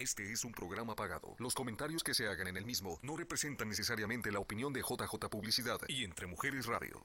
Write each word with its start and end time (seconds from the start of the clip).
Este 0.00 0.30
es 0.32 0.44
un 0.44 0.52
programa 0.52 0.94
pagado. 0.94 1.34
Los 1.40 1.56
comentarios 1.56 2.04
que 2.04 2.14
se 2.14 2.28
hagan 2.28 2.46
en 2.46 2.56
el 2.56 2.64
mismo 2.64 3.00
no 3.02 3.16
representan 3.16 3.68
necesariamente 3.68 4.30
la 4.30 4.38
opinión 4.38 4.72
de 4.72 4.80
JJ 4.80 5.28
Publicidad 5.28 5.80
y 5.88 6.04
Entre 6.04 6.28
Mujeres 6.28 6.66
Radio. 6.66 7.04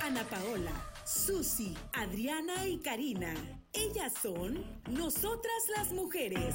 Ana 0.00 0.24
Paola, 0.24 0.72
Susi, 1.04 1.76
Adriana 1.92 2.66
y 2.66 2.78
Karina. 2.78 3.34
Ellas 3.74 4.14
son 4.22 4.80
nosotras 4.88 5.62
las 5.76 5.92
mujeres. 5.92 6.54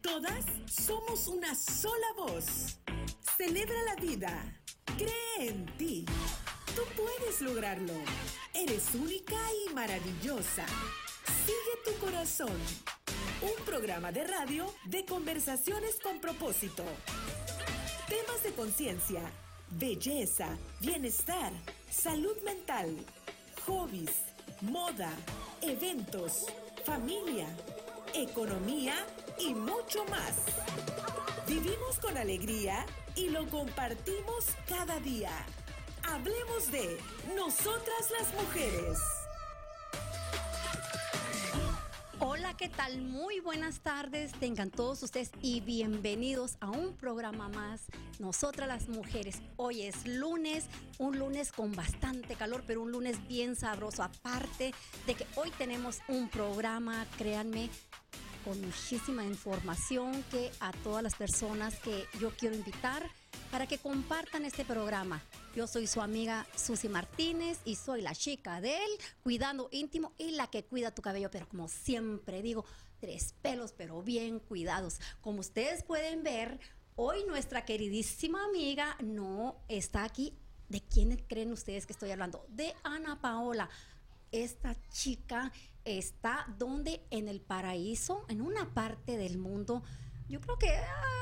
Todas 0.00 0.46
somos 0.64 1.28
una 1.28 1.54
sola 1.54 2.06
voz. 2.16 2.80
Celebra 3.36 3.82
la 3.82 3.96
vida. 3.96 4.62
Cree 4.96 5.50
en 5.50 5.66
ti. 5.76 6.06
Tú 6.74 6.80
puedes 6.96 7.42
lograrlo. 7.42 7.92
Eres 8.54 8.94
única 8.94 9.36
y 9.66 9.74
maravillosa. 9.74 10.64
Sigue 11.44 11.84
tu 11.84 11.92
corazón. 12.02 12.56
Un 13.42 13.64
programa 13.64 14.12
de 14.12 14.22
radio 14.22 14.72
de 14.84 15.04
conversaciones 15.04 15.98
con 16.00 16.20
propósito. 16.20 16.84
Temas 18.08 18.42
de 18.44 18.52
conciencia, 18.52 19.20
belleza, 19.70 20.56
bienestar, 20.80 21.52
salud 21.90 22.36
mental, 22.44 22.96
hobbies, 23.66 24.12
moda, 24.60 25.10
eventos, 25.60 26.46
familia, 26.84 27.48
economía 28.14 28.94
y 29.40 29.54
mucho 29.54 30.04
más. 30.04 30.36
Vivimos 31.48 31.98
con 32.00 32.16
alegría 32.16 32.86
y 33.16 33.30
lo 33.30 33.48
compartimos 33.48 34.44
cada 34.68 35.00
día. 35.00 35.32
Hablemos 36.04 36.70
de 36.70 36.96
nosotras 37.34 38.08
las 38.20 38.32
mujeres. 38.34 38.98
Hola, 42.24 42.54
¿qué 42.56 42.68
tal? 42.68 43.02
Muy 43.02 43.40
buenas 43.40 43.80
tardes, 43.80 44.30
tengan 44.38 44.70
todos 44.70 45.02
ustedes 45.02 45.32
y 45.42 45.60
bienvenidos 45.60 46.56
a 46.60 46.70
un 46.70 46.94
programa 46.94 47.48
más, 47.48 47.80
Nosotras 48.20 48.68
las 48.68 48.88
Mujeres. 48.88 49.42
Hoy 49.56 49.82
es 49.82 50.06
lunes, 50.06 50.66
un 50.98 51.18
lunes 51.18 51.50
con 51.50 51.72
bastante 51.72 52.36
calor, 52.36 52.62
pero 52.64 52.80
un 52.80 52.92
lunes 52.92 53.26
bien 53.26 53.56
sabroso. 53.56 54.04
Aparte 54.04 54.72
de 55.04 55.14
que 55.16 55.26
hoy 55.34 55.50
tenemos 55.58 55.98
un 56.06 56.28
programa, 56.28 57.06
créanme, 57.18 57.68
con 58.44 58.60
muchísima 58.60 59.24
información 59.24 60.22
que 60.30 60.52
a 60.60 60.70
todas 60.84 61.02
las 61.02 61.16
personas 61.16 61.80
que 61.80 62.04
yo 62.20 62.30
quiero 62.36 62.54
invitar 62.54 63.02
para 63.50 63.66
que 63.66 63.78
compartan 63.78 64.44
este 64.44 64.64
programa. 64.64 65.20
Yo 65.54 65.66
soy 65.66 65.86
su 65.86 66.00
amiga 66.00 66.46
Susi 66.56 66.88
Martínez 66.88 67.60
y 67.66 67.74
soy 67.74 68.00
la 68.00 68.14
chica 68.14 68.62
de 68.62 68.74
él, 68.74 68.90
cuidando 69.22 69.68
íntimo 69.70 70.12
y 70.16 70.30
la 70.30 70.46
que 70.46 70.64
cuida 70.64 70.94
tu 70.94 71.02
cabello, 71.02 71.30
pero 71.30 71.46
como 71.46 71.68
siempre 71.68 72.40
digo, 72.40 72.64
tres 73.00 73.34
pelos, 73.42 73.74
pero 73.76 74.02
bien 74.02 74.38
cuidados. 74.38 74.98
Como 75.20 75.40
ustedes 75.40 75.82
pueden 75.82 76.22
ver, 76.22 76.58
hoy 76.96 77.24
nuestra 77.28 77.66
queridísima 77.66 78.42
amiga 78.46 78.96
no 79.02 79.56
está 79.68 80.04
aquí. 80.04 80.38
¿De 80.70 80.80
quién 80.80 81.14
creen 81.28 81.52
ustedes 81.52 81.84
que 81.84 81.92
estoy 81.92 82.10
hablando? 82.12 82.46
De 82.48 82.74
Ana 82.82 83.20
Paola. 83.20 83.68
Esta 84.30 84.74
chica 84.88 85.52
está 85.84 86.46
donde 86.56 87.04
en 87.10 87.28
el 87.28 87.42
paraíso, 87.42 88.24
en 88.30 88.40
una 88.40 88.72
parte 88.72 89.18
del 89.18 89.36
mundo 89.36 89.82
yo 90.32 90.40
creo 90.40 90.56
que 90.56 90.74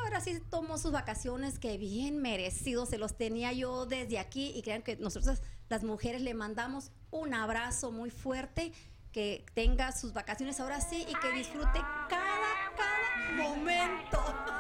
ahora 0.04 0.20
sí 0.20 0.40
tomó 0.50 0.78
sus 0.78 0.92
vacaciones 0.92 1.58
que 1.58 1.76
bien 1.78 2.22
merecidos 2.22 2.90
se 2.90 2.96
los 2.96 3.16
tenía 3.16 3.52
yo 3.52 3.84
desde 3.84 4.20
aquí 4.20 4.52
y 4.54 4.62
crean 4.62 4.82
que 4.82 4.96
nosotros 4.98 5.42
las 5.68 5.82
mujeres 5.82 6.22
le 6.22 6.32
mandamos 6.32 6.92
un 7.10 7.34
abrazo 7.34 7.90
muy 7.90 8.10
fuerte 8.10 8.72
que 9.10 9.44
tenga 9.52 9.90
sus 9.90 10.12
vacaciones 10.12 10.60
ahora 10.60 10.80
sí 10.80 11.04
y 11.08 11.14
que 11.16 11.32
disfrute 11.32 11.80
cada 12.08 12.72
cada 12.76 13.32
momento 13.36 14.22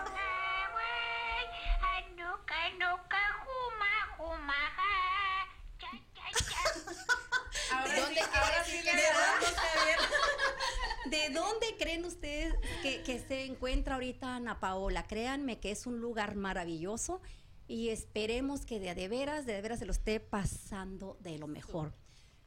¿De 11.20 11.34
dónde 11.34 11.66
creen 11.78 12.06
ustedes 12.06 12.54
que, 12.82 13.18
se 13.28 13.44
encuentra 13.44 13.96
ahorita 13.96 14.36
Ana 14.36 14.58
Paola? 14.58 15.06
Créanme 15.06 15.60
que 15.60 15.70
es 15.70 15.86
un 15.86 16.00
lugar 16.00 16.34
maravilloso 16.34 17.20
y 17.68 17.90
esperemos 17.90 18.64
que 18.64 18.80
de, 18.80 18.94
de 18.94 19.08
veras, 19.08 19.44
de, 19.44 19.60
veras 19.60 19.80
se 19.80 19.84
lo 19.84 19.92
esté 19.92 20.18
pasando 20.18 21.18
de 21.20 21.38
lo 21.38 21.46
mejor. 21.46 21.92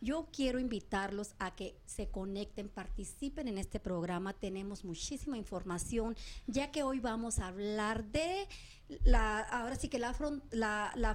Yo 0.04 0.28
quiero 0.34 0.60
invitarlos 0.60 1.34
a 1.40 1.56
que 1.56 1.80
se 1.86 2.10
conecten, 2.10 2.68
participen 2.68 3.48
en 3.48 3.58
este 3.58 3.80
programa. 3.80 4.34
Tenemos 4.34 4.84
muchísima 4.84 5.38
información, 5.38 6.18
ya 6.46 6.72
que 6.72 6.84
hoy 6.84 7.00
vamos 7.00 7.40
a 7.40 7.48
hablar 7.48 8.04
de 8.12 8.50
la, 9.06 9.40
ahora 9.40 9.78
sí 9.78 9.88
que 9.88 10.00
la, 10.00 10.14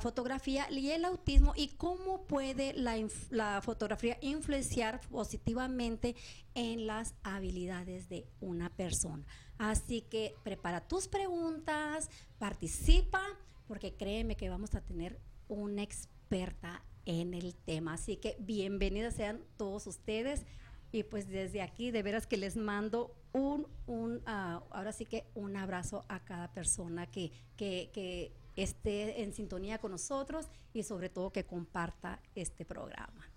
fotografía 0.01 0.71
y 0.71 0.91
el 0.93 1.05
autismo 1.05 1.53
y 1.55 1.69
cómo 1.77 2.23
puede 2.27 2.73
la 2.73 3.61
fotografía 3.61 4.17
influenciar 4.23 5.03
positivamente 5.11 6.17
en 6.55 6.87
las 6.87 7.13
habilidades 7.23 8.09
de 8.09 8.27
una 8.41 8.71
persona. 8.71 9.27
Así 9.59 10.01
que 10.01 10.35
prepara 10.45 10.89
tus 10.89 11.09
preguntas, 11.09 12.09
participa, 12.39 13.21
porque 13.67 13.93
créeme 13.93 14.35
que 14.35 14.49
vamos 14.49 14.75
a 14.75 14.81
tener 14.81 15.21
una 15.47 15.83
experta 15.83 16.83
en 17.09 17.33
el 17.33 17.55
tema. 17.55 17.95
Así 17.95 18.19
que 18.19 18.37
bienvenidas 18.39 19.15
sean 19.15 19.41
todos 19.57 19.87
ustedes. 19.87 20.45
Y 20.93 21.03
pues 21.03 21.27
desde 21.27 21.63
aquí, 21.63 21.91
de 21.91 22.03
veras 22.03 22.27
que 22.27 22.37
les 22.37 22.57
mando 22.57 23.15
un, 23.33 23.67
un 23.87 24.23
ah, 24.27 24.63
ahora 24.71 24.93
sí 24.93 25.07
que 25.07 25.27
un 25.35 25.57
abrazo 25.57 26.05
a 26.09 26.21
cada 26.25 26.53
persona 26.53 27.07
que, 27.07 27.33
que, 27.57 27.91
que 27.93 28.33
esté 28.57 29.23
en 29.23 29.33
sintonía 29.33 29.79
con 29.79 29.91
nosotros 29.93 30.49
y 30.75 30.83
sobre 30.83 31.09
todo 31.09 31.33
que 31.33 31.45
comparta 31.45 32.21
este 32.35 32.67
programa. 32.67 33.31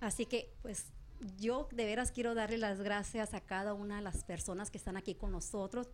Así 0.00 0.26
que 0.26 0.54
pues 0.62 0.92
yo 1.36 1.68
de 1.72 1.84
veras 1.84 2.12
quiero 2.12 2.34
darle 2.34 2.58
las 2.58 2.80
gracias 2.80 3.34
a 3.34 3.40
cada 3.40 3.74
una 3.74 3.96
de 3.96 4.02
las 4.02 4.22
personas 4.24 4.70
que 4.70 4.78
están 4.78 4.96
aquí 4.96 5.16
con 5.16 5.32
nosotros. 5.32 5.88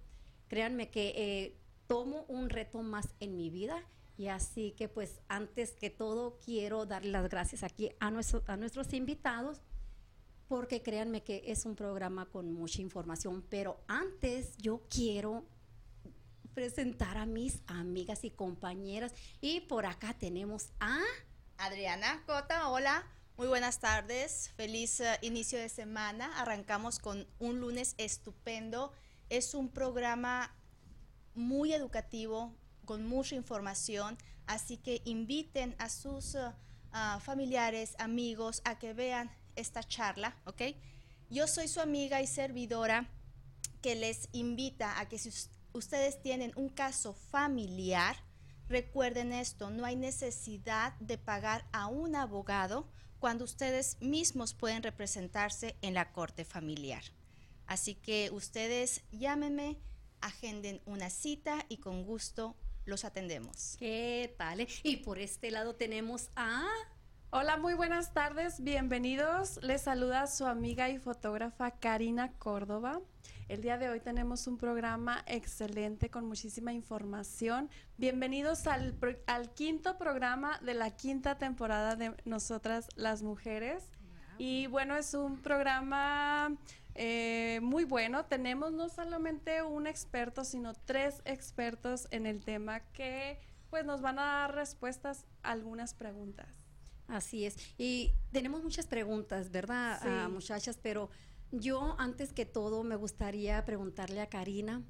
Créanme 0.48 0.90
que 0.90 1.14
eh, 1.16 1.56
tomo 1.86 2.24
un 2.28 2.50
reto 2.50 2.82
más 2.82 3.14
en 3.20 3.36
mi 3.36 3.48
vida 3.48 3.82
y 4.16 4.28
así 4.28 4.72
que 4.72 4.88
pues 4.88 5.20
antes 5.28 5.72
que 5.72 5.90
todo 5.90 6.38
quiero 6.44 6.86
darle 6.86 7.10
las 7.10 7.28
gracias 7.28 7.62
aquí 7.62 7.90
a, 8.00 8.10
nuestro, 8.10 8.42
a 8.46 8.56
nuestros 8.56 8.92
invitados 8.92 9.62
porque 10.48 10.82
créanme 10.82 11.22
que 11.22 11.44
es 11.46 11.64
un 11.64 11.74
programa 11.74 12.26
con 12.26 12.52
mucha 12.52 12.82
información, 12.82 13.42
pero 13.48 13.82
antes 13.88 14.56
yo 14.58 14.82
quiero 14.90 15.46
presentar 16.52 17.16
a 17.16 17.24
mis 17.24 17.62
amigas 17.66 18.24
y 18.24 18.30
compañeras 18.30 19.14
y 19.40 19.60
por 19.60 19.86
acá 19.86 20.12
tenemos 20.12 20.68
a 20.78 21.00
Adriana 21.56 22.22
Cota, 22.26 22.68
hola. 22.68 23.06
Muy 23.38 23.48
buenas 23.48 23.80
tardes, 23.80 24.50
feliz 24.56 25.00
uh, 25.00 25.04
inicio 25.22 25.58
de 25.58 25.70
semana. 25.70 26.38
Arrancamos 26.38 26.98
con 26.98 27.26
un 27.38 27.60
lunes 27.60 27.94
estupendo. 27.96 28.92
Es 29.30 29.54
un 29.54 29.70
programa 29.70 30.54
muy 31.34 31.72
educativo, 31.72 32.54
con 32.84 33.06
mucha 33.06 33.34
información, 33.34 34.18
así 34.46 34.76
que 34.76 35.02
inviten 35.04 35.74
a 35.78 35.88
sus 35.88 36.34
uh, 36.34 37.20
familiares, 37.20 37.94
amigos 37.98 38.62
a 38.64 38.78
que 38.78 38.92
vean 38.92 39.30
esta 39.56 39.82
charla, 39.82 40.36
¿ok? 40.44 40.62
Yo 41.30 41.46
soy 41.46 41.68
su 41.68 41.80
amiga 41.80 42.20
y 42.20 42.26
servidora 42.26 43.08
que 43.80 43.94
les 43.94 44.28
invita 44.32 45.00
a 45.00 45.08
que 45.08 45.18
si 45.18 45.30
ustedes 45.72 46.20
tienen 46.22 46.52
un 46.56 46.68
caso 46.68 47.14
familiar, 47.14 48.16
recuerden 48.68 49.32
esto, 49.32 49.70
no 49.70 49.84
hay 49.84 49.96
necesidad 49.96 50.94
de 51.00 51.18
pagar 51.18 51.66
a 51.72 51.86
un 51.86 52.16
abogado 52.16 52.88
cuando 53.18 53.44
ustedes 53.44 53.96
mismos 54.00 54.54
pueden 54.54 54.82
representarse 54.82 55.76
en 55.82 55.94
la 55.94 56.12
corte 56.12 56.44
familiar. 56.44 57.04
Así 57.66 57.94
que 57.94 58.30
ustedes 58.32 59.02
llámenme, 59.12 59.78
agenden 60.20 60.80
una 60.86 61.10
cita 61.10 61.64
y 61.68 61.78
con 61.78 62.04
gusto 62.04 62.56
los 62.84 63.04
atendemos. 63.04 63.76
¿Qué 63.78 64.34
tal? 64.38 64.66
Y 64.82 64.96
por 64.98 65.18
este 65.18 65.50
lado 65.50 65.74
tenemos 65.74 66.30
a... 66.36 66.66
Hola, 67.30 67.56
muy 67.56 67.72
buenas 67.72 68.12
tardes, 68.12 68.62
bienvenidos. 68.62 69.58
Les 69.62 69.82
saluda 69.82 70.26
su 70.26 70.44
amiga 70.44 70.90
y 70.90 70.98
fotógrafa 70.98 71.70
Karina 71.70 72.32
Córdoba. 72.38 73.00
El 73.48 73.62
día 73.62 73.78
de 73.78 73.88
hoy 73.88 74.00
tenemos 74.00 74.46
un 74.46 74.58
programa 74.58 75.24
excelente 75.26 76.10
con 76.10 76.26
muchísima 76.26 76.72
información. 76.74 77.70
Bienvenidos 77.96 78.66
al, 78.66 78.98
al 79.26 79.54
quinto 79.54 79.96
programa 79.96 80.58
de 80.60 80.74
la 80.74 80.90
quinta 80.90 81.38
temporada 81.38 81.96
de 81.96 82.14
Nosotras 82.24 82.88
las 82.96 83.22
Mujeres. 83.22 83.88
Y 84.38 84.66
bueno, 84.66 84.96
es 84.96 85.14
un 85.14 85.40
programa 85.40 86.56
eh, 86.94 87.60
muy 87.62 87.84
bueno. 87.84 88.26
Tenemos 88.26 88.72
no 88.72 88.88
solamente 88.88 89.62
un 89.62 89.86
experto, 89.86 90.44
sino 90.44 90.74
tres 90.74 91.22
expertos 91.24 92.08
en 92.10 92.26
el 92.26 92.44
tema 92.44 92.80
que 92.92 93.38
pues 93.70 93.84
nos 93.84 94.02
van 94.02 94.18
a 94.18 94.24
dar 94.24 94.54
respuestas 94.54 95.24
a 95.42 95.52
algunas 95.52 95.94
preguntas. 95.94 96.48
Así 97.08 97.46
es. 97.46 97.56
Y 97.78 98.12
tenemos 98.30 98.62
muchas 98.62 98.86
preguntas, 98.86 99.50
¿verdad, 99.50 100.28
muchachas? 100.28 100.78
Pero 100.82 101.10
yo 101.50 101.96
antes 101.98 102.32
que 102.32 102.46
todo 102.46 102.84
me 102.84 102.96
gustaría 102.96 103.64
preguntarle 103.64 104.20
a 104.20 104.28
Karina, 104.28 104.82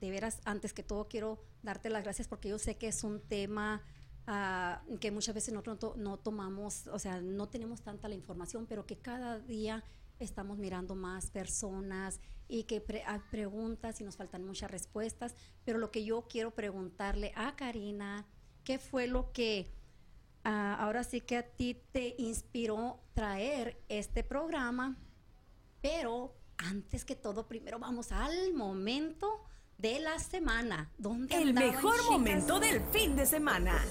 de 0.00 0.10
veras, 0.10 0.40
antes 0.44 0.72
que 0.72 0.82
todo 0.82 1.08
quiero 1.08 1.44
darte 1.62 1.88
las 1.88 2.02
gracias 2.02 2.26
porque 2.26 2.48
yo 2.48 2.58
sé 2.58 2.76
que 2.76 2.88
es 2.88 3.04
un 3.04 3.20
tema 3.20 3.82
ah, 4.26 4.82
que 5.00 5.12
muchas 5.12 5.34
veces 5.34 5.54
no, 5.54 5.62
no 5.96 6.18
tomamos, 6.18 6.88
o 6.88 6.98
sea, 6.98 7.20
no 7.20 7.48
tenemos 7.48 7.82
tanta 7.82 8.08
la 8.08 8.16
información, 8.16 8.66
pero 8.66 8.84
que 8.84 8.98
cada 8.98 9.38
día 9.38 9.84
estamos 10.24 10.58
mirando 10.58 10.94
más 10.94 11.30
personas 11.30 12.20
y 12.48 12.64
que 12.64 12.82
hay 13.06 13.20
preguntas 13.30 14.00
y 14.00 14.04
nos 14.04 14.16
faltan 14.16 14.44
muchas 14.44 14.70
respuestas. 14.70 15.34
Pero 15.64 15.78
lo 15.78 15.90
que 15.90 16.04
yo 16.04 16.26
quiero 16.28 16.52
preguntarle 16.52 17.32
a 17.34 17.56
Karina, 17.56 18.26
¿qué 18.64 18.78
fue 18.78 19.06
lo 19.06 19.32
que 19.32 19.72
ah, 20.44 20.76
ahora 20.78 21.04
sí 21.04 21.20
que 21.20 21.36
a 21.36 21.42
ti 21.42 21.80
te 21.92 22.14
inspiró 22.18 23.00
traer 23.14 23.82
este 23.88 24.22
programa? 24.24 24.96
Pero 25.80 26.34
antes 26.58 27.04
que 27.04 27.16
todo, 27.16 27.48
primero 27.48 27.78
vamos 27.78 28.12
al 28.12 28.52
momento 28.54 29.44
de 29.78 29.98
la 29.98 30.18
semana. 30.18 30.92
¿Dónde 30.96 31.34
El 31.34 31.54
mejor 31.54 31.96
momento 32.08 32.60
del 32.60 32.80
fin 32.92 33.16
de 33.16 33.26
semana. 33.26 33.84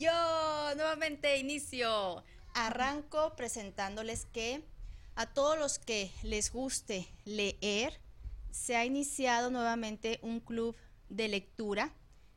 Yo 0.00 0.74
nuevamente 0.76 1.36
inicio. 1.36 2.24
Arranco 2.54 3.36
presentándoles 3.36 4.24
que 4.24 4.64
a 5.14 5.26
todos 5.26 5.58
los 5.58 5.78
que 5.78 6.10
les 6.22 6.50
guste 6.50 7.06
leer, 7.26 8.00
se 8.50 8.76
ha 8.76 8.86
iniciado 8.86 9.50
nuevamente 9.50 10.18
un 10.22 10.40
club 10.40 10.74
de 11.10 11.28
lectura. 11.28 11.94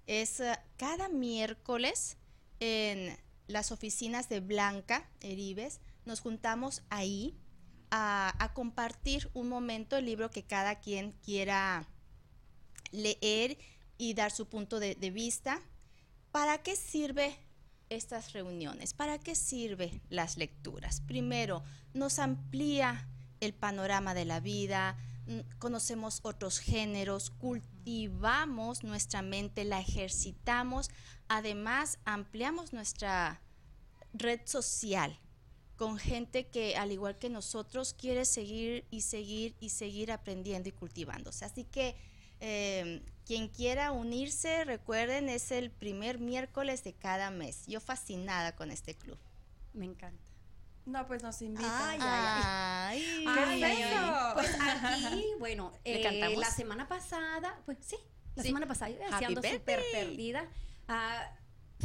Es 0.07 0.41
eh, 0.41 0.59
cada 0.75 1.07
miércoles 1.07 2.17
en 2.59 3.17
las 3.47 3.71
oficinas 3.71 4.27
de 4.27 4.41
Blanca 4.41 5.09
Heribes. 5.21 5.79
Nos 6.03 6.19
juntamos 6.19 6.83
ahí 6.89 7.39
a, 7.91 8.51
compartir 8.53 9.31
un 9.33 9.47
momento 9.47 9.95
el 9.95 10.05
libro 10.05 10.29
que 10.29 10.43
cada 10.43 10.81
quien 10.81 11.13
quiera 11.23 11.87
leer 12.91 13.57
y 13.97 14.15
dar 14.15 14.31
su 14.31 14.49
punto 14.49 14.81
de, 14.81 14.95
de 14.95 15.11
vista. 15.11 15.61
¿Para 16.33 16.61
qué 16.61 16.75
sirve 16.75 17.37
estas 17.95 18.33
reuniones? 18.33 18.93
¿Para 18.93 19.17
qué 19.17 19.35
sirve 19.35 20.01
las 20.09 20.37
lecturas? 20.37 21.01
Primero, 21.01 21.63
nos 21.93 22.19
amplía 22.19 23.07
el 23.39 23.53
panorama 23.53 24.13
de 24.13 24.25
la 24.25 24.39
vida, 24.39 24.97
mm, 25.27 25.39
conocemos 25.59 26.19
otros 26.23 26.59
géneros, 26.59 27.29
cultivamos 27.29 28.83
nuestra 28.83 29.21
mente, 29.21 29.63
la 29.63 29.79
ejercitamos, 29.79 30.89
además 31.27 31.99
ampliamos 32.05 32.73
nuestra 32.73 33.41
red 34.13 34.41
social 34.45 35.19
con 35.75 35.97
gente 35.97 36.47
que 36.47 36.77
al 36.77 36.91
igual 36.91 37.17
que 37.17 37.29
nosotros 37.29 37.93
quiere 37.93 38.25
seguir 38.25 38.85
y 38.91 39.01
seguir 39.01 39.55
y 39.59 39.69
seguir 39.69 40.11
aprendiendo 40.11 40.69
y 40.69 40.71
cultivándose. 40.71 41.45
Así 41.45 41.65
que 41.65 41.95
eh, 42.39 43.01
quien 43.25 43.47
quiera 43.47 43.91
unirse, 43.91 44.65
recuerden, 44.65 45.29
es 45.29 45.51
el 45.51 45.71
primer 45.71 46.19
miércoles 46.19 46.83
de 46.83 46.93
cada 46.93 47.31
mes. 47.31 47.65
Yo 47.67 47.79
fascinada 47.79 48.55
con 48.55 48.71
este 48.71 48.95
club. 48.95 49.17
Me 49.73 49.85
encanta. 49.85 50.33
No, 50.85 51.07
pues 51.07 51.23
nos 51.23 51.41
invitan. 51.41 51.71
Ay, 51.71 51.99
ay, 52.01 53.23
ay. 53.25 53.63
ay, 53.63 54.33
Pues 54.33 54.55
aquí, 54.59 55.25
bueno, 55.39 55.71
eh, 55.85 56.35
la 56.37 56.51
semana 56.51 56.87
pasada, 56.87 57.57
pues 57.65 57.77
sí, 57.81 57.95
la 58.35 58.43
semana 58.43 58.67
pasada 58.67 58.91
yo 58.91 59.27
ando 59.27 59.41
súper 59.41 59.81
perdida. 59.91 60.45
Ah, 60.87 61.31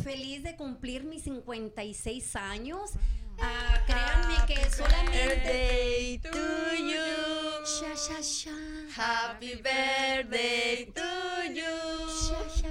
feliz 0.03 0.43
de 0.43 0.57
cumplir 0.57 1.05
mis 1.05 1.23
56 1.23 2.35
años. 2.37 2.93
Ah, 3.41 3.81
créanme 3.87 4.35
que 4.47 4.69
solamente. 4.71 6.21
to 6.23 6.75
you. 6.75 7.65
Sha, 7.65 7.95
sha, 7.95 8.21
sha. 8.21 8.51
Happy 8.97 9.55
birthday 9.55 10.87
to 10.87 11.01
you. 11.01 11.28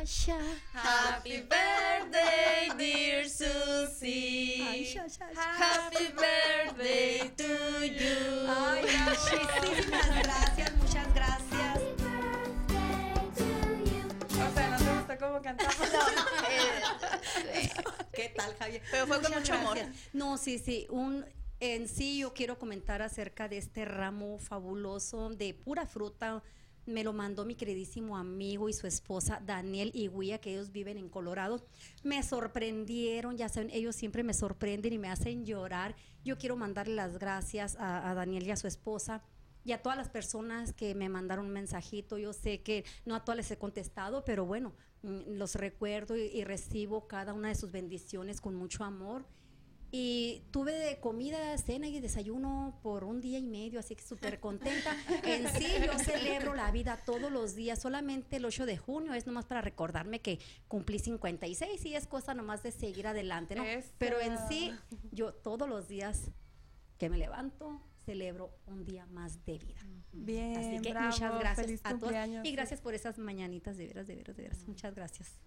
Happy 0.08 1.42
birthday, 1.42 2.72
dear 2.78 3.26
Susie. 3.28 4.64
Ay, 4.66 4.86
sha, 4.86 5.06
sha, 5.06 5.26
sha. 5.34 5.42
Happy 5.42 6.08
birthday 6.16 7.30
to 7.36 7.84
you. 7.84 8.48
Ay, 8.48 8.86
muchísimas 9.04 10.24
gracias, 10.24 10.76
muchas 10.78 11.14
gracias. 11.14 11.80
O 14.32 14.54
sea, 14.54 14.70
no 14.70 14.78
te 14.78 14.94
gusta 14.96 15.18
cómo 15.18 15.42
cantamos. 15.42 15.76
Eh, 17.54 17.70
¿Qué 18.14 18.34
tal, 18.36 18.56
Javier? 18.56 18.82
Pero 18.90 19.08
fue 19.08 19.22
con 19.22 19.34
mucho 19.34 19.54
amor. 19.56 19.78
No, 20.14 20.38
sí, 20.38 20.58
sí. 20.58 20.88
Un, 20.90 21.26
en 21.60 21.90
sí 21.90 22.20
yo 22.20 22.34
quiero 22.34 22.58
comentar 22.58 23.02
acerca 23.02 23.50
de 23.50 23.58
este 23.58 23.84
ramo 23.84 24.40
fabuloso 24.40 25.32
de 25.32 25.54
pura 25.54 25.86
fruta. 25.86 26.42
Me 26.88 27.04
lo 27.04 27.12
mandó 27.12 27.44
mi 27.44 27.56
queridísimo 27.56 28.18
amigo 28.18 28.70
y 28.70 28.74
su 28.74 28.88
esposa 28.88 29.42
Daniel 29.46 29.92
y 29.94 30.08
Guía, 30.08 30.40
que 30.40 30.52
ellos 30.52 30.72
viven 30.72 30.98
en 30.98 31.10
Colorado. 31.10 31.66
Me 32.02 32.24
sorprendieron, 32.24 33.36
ya 33.36 33.50
saben, 33.50 33.70
ellos 33.72 33.94
siempre 33.94 34.24
me 34.24 34.34
sorprenden 34.34 34.94
y 34.94 34.98
me 34.98 35.10
hacen 35.10 35.46
llorar. 35.46 35.98
Yo 36.24 36.38
quiero 36.38 36.56
mandarle 36.56 36.96
las 36.96 37.20
gracias 37.20 37.76
a, 37.78 38.14
Daniel 38.14 38.48
y 38.48 38.52
a 38.52 38.56
su 38.56 38.68
esposa 38.68 39.22
y 39.66 39.74
a 39.74 39.82
todas 39.82 39.98
las 39.98 40.08
personas 40.08 40.72
que 40.72 40.96
me 40.96 41.10
mandaron 41.10 41.48
un 41.48 41.52
mensajito. 41.52 42.18
Yo 42.18 42.32
sé 42.32 42.62
que 42.62 42.86
no 43.06 43.16
a 43.16 43.26
todas 43.26 43.36
les 43.36 43.52
he 43.52 43.58
contestado, 43.58 44.24
pero 44.24 44.46
bueno, 44.46 44.74
mm, 45.04 45.34
los 45.38 45.56
recuerdo 45.56 46.16
y 46.16 46.42
recibo 46.46 47.06
cada 47.06 47.34
una 47.34 47.50
de 47.50 47.56
sus 47.56 47.70
bendiciones 47.70 48.40
con 48.40 48.56
mucho 48.56 48.86
amor. 48.86 49.26
Y 50.00 50.44
tuve 50.52 50.74
de 50.74 51.00
comida, 51.00 51.58
cena 51.58 51.88
y 51.88 52.00
desayuno 52.00 52.80
por 52.84 53.04
un 53.04 53.20
día 53.20 53.40
y 53.40 53.48
medio, 53.48 53.80
así 53.80 53.96
que 53.96 54.04
súper 54.04 54.40
contenta. 54.40 54.96
en 55.24 55.50
sí, 55.50 55.66
yo 55.84 55.98
celebro 55.98 56.54
la 56.54 56.70
vida 56.70 57.02
todos 57.04 57.32
los 57.32 57.56
días, 57.56 57.82
solamente 57.82 58.36
el 58.36 58.46
8 58.46 58.68
de 58.68 58.78
junio 58.78 59.16
es 59.16 59.26
nomás 59.26 59.46
para 59.46 59.62
recordarme 59.62 60.20
que 60.20 60.38
cumplí 60.68 61.00
56 61.00 61.84
y 61.84 61.96
es 61.96 62.06
cosa 62.06 62.36
nomás 62.36 62.62
de 62.62 62.72
seguir 62.72 63.08
adelante, 63.08 63.56
¿no? 63.56 63.64
Pero 63.98 64.20
en 64.22 64.38
sí, 64.48 64.72
yo 65.12 65.34
todos 65.34 65.68
los 65.68 65.88
días 65.88 66.30
que 67.00 67.10
me 67.10 67.18
levanto, 67.18 67.82
celebro 68.06 68.56
un 68.68 68.86
día 68.86 69.08
más 69.08 69.44
de 69.46 69.58
vida. 69.58 69.82
Bien, 70.14 70.58
así 70.58 70.80
que 70.80 70.94
muchas 70.94 71.40
gracias 71.40 71.82
a 71.84 71.98
todos. 71.98 72.14
Y 72.44 72.52
gracias 72.52 72.82
por 72.82 72.94
esas 72.94 73.18
mañanitas, 73.18 73.78
de 73.78 73.88
veras, 73.88 74.06
de 74.06 74.16
veras, 74.16 74.38
de 74.38 74.44
veras. 74.44 74.68
Muchas 74.68 74.94
gracias. 74.94 75.40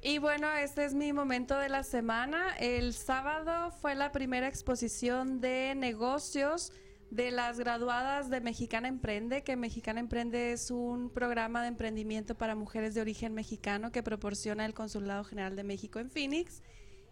Y 0.00 0.18
bueno, 0.18 0.52
este 0.54 0.84
es 0.84 0.94
mi 0.94 1.12
momento 1.12 1.58
de 1.58 1.68
la 1.68 1.82
semana. 1.82 2.54
El 2.60 2.92
sábado 2.92 3.72
fue 3.72 3.96
la 3.96 4.12
primera 4.12 4.46
exposición 4.46 5.40
de 5.40 5.74
negocios 5.74 6.72
de 7.10 7.32
las 7.32 7.58
graduadas 7.58 8.30
de 8.30 8.40
Mexicana 8.40 8.86
Emprende, 8.86 9.42
que 9.42 9.56
Mexicana 9.56 9.98
Emprende 9.98 10.52
es 10.52 10.70
un 10.70 11.10
programa 11.10 11.62
de 11.62 11.68
emprendimiento 11.68 12.36
para 12.36 12.54
mujeres 12.54 12.94
de 12.94 13.00
origen 13.00 13.34
mexicano 13.34 13.90
que 13.90 14.04
proporciona 14.04 14.66
el 14.66 14.74
Consulado 14.74 15.24
General 15.24 15.56
de 15.56 15.64
México 15.64 15.98
en 15.98 16.10
Phoenix. 16.10 16.62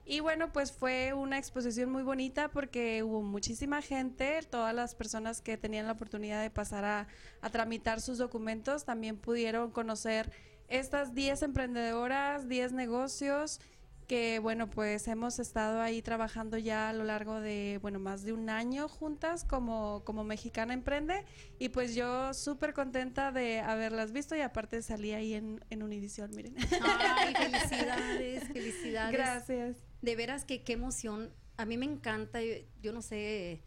Y 0.05 0.21
bueno, 0.21 0.53
pues 0.53 0.71
fue 0.71 1.13
una 1.13 1.39
exposición 1.39 1.91
muy 1.91 2.05
bonita 2.05 2.51
porque 2.53 3.03
hubo 3.03 3.21
muchísima 3.21 3.83
gente, 3.83 4.39
todas 4.49 4.73
las 4.73 4.95
personas 4.95 5.41
que 5.41 5.57
tenían 5.57 5.87
la 5.87 5.93
oportunidad 5.93 6.41
de 6.41 6.51
pasar 6.51 6.85
a, 6.85 7.09
a 7.41 7.51
tramitar 7.51 8.01
sus 8.01 8.19
documentos 8.19 8.85
también 8.85 9.17
pudieron 9.17 9.73
conocer 9.73 10.31
estas 10.69 11.15
10 11.15 11.43
emprendedoras, 11.43 12.49
10 12.49 12.73
negocios 12.73 13.61
que 14.07 14.39
bueno, 14.39 14.71
pues 14.71 15.09
hemos 15.09 15.39
estado 15.39 15.81
ahí 15.81 16.01
trabajando 16.01 16.59
ya 16.59 16.89
a 16.89 16.93
lo 16.93 17.05
largo 17.05 17.41
de, 17.41 17.79
bueno, 17.83 17.99
más 17.99 18.23
de 18.23 18.33
un 18.33 18.49
año 18.49 18.89
juntas 18.89 19.45
como, 19.45 20.03
como 20.05 20.23
Mexicana 20.25 20.75
Emprende 20.75 21.25
y 21.59 21.71
pues 21.71 21.95
yo 21.95 22.33
súper 22.33 22.73
contenta 22.73 23.33
de 23.33 23.61
haberlas 23.61 24.13
visto 24.13 24.37
y 24.37 24.41
aparte 24.41 24.81
salí 24.83 25.13
ahí 25.13 25.35
en, 25.35 25.65
en 25.71 25.83
Univision, 25.83 26.31
miren. 26.35 26.55
Ay, 26.83 27.35
felicidades, 27.51 28.45
felicidades. 28.45 29.13
Gracias. 29.13 29.77
De 30.03 30.17
veras 30.17 30.45
que 30.45 30.63
qué 30.63 30.75
emoción. 30.75 31.33
A 31.57 31.65
mí 31.65 31.77
me 31.77 31.87
encanta, 31.87 32.39
yo, 32.81 32.93
no 32.93 33.03
sé, 33.03 33.63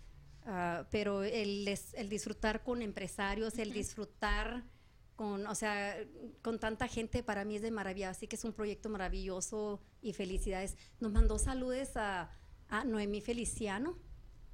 uh, 0.45 0.85
pero 0.89 1.23
el, 1.23 1.67
el 1.67 2.09
disfrutar 2.09 2.63
con 2.63 2.81
empresarios, 2.81 3.57
el 3.57 3.73
disfrutar 3.73 4.63
con, 5.19 5.47
o 5.47 5.53
sea, 5.53 5.97
con 6.41 6.59
tanta 6.59 6.87
gente, 6.87 7.23
para 7.23 7.43
mí 7.43 7.57
es 7.57 7.61
de 7.61 7.71
maravilla. 7.71 8.09
Así 8.09 8.25
que 8.25 8.37
es 8.37 8.45
un 8.45 8.53
proyecto 8.53 8.87
maravilloso 8.87 9.81
y 10.01 10.13
felicidades. 10.13 10.77
Nos 11.01 11.11
mandó 11.11 11.37
saludos 11.37 11.89
a, 11.97 12.31
Noemí 12.85 13.19
Feliciano. 13.19 13.97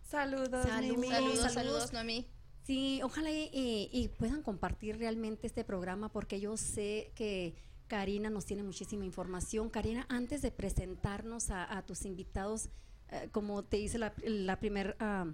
Saludos, 0.01 0.65
saludos, 0.65 1.07
saludos, 1.07 1.53
saludos, 1.53 1.93
Noemí. 1.93 2.27
Sí, 2.63 2.99
ojalá 3.03 3.29
y, 3.29 4.09
puedan 4.17 4.41
compartir 4.41 4.97
realmente 4.97 5.45
este 5.45 5.63
programa 5.63 6.11
porque 6.11 6.39
yo 6.39 6.57
sé 6.57 7.11
que 7.13 7.53
Karina 7.85 8.31
nos 8.31 8.47
tiene 8.47 8.63
muchísima 8.63 9.05
información. 9.05 9.69
Karina, 9.69 10.07
antes 10.09 10.41
de 10.41 10.49
presentarnos 10.49 11.51
a, 11.51 11.79
tus 11.85 12.05
invitados, 12.05 12.69
eh, 13.09 13.29
como 13.31 13.63
te 13.63 13.77
hice 13.77 13.99
la, 13.99 14.59
primera 14.59 14.95
ah, 14.99 15.31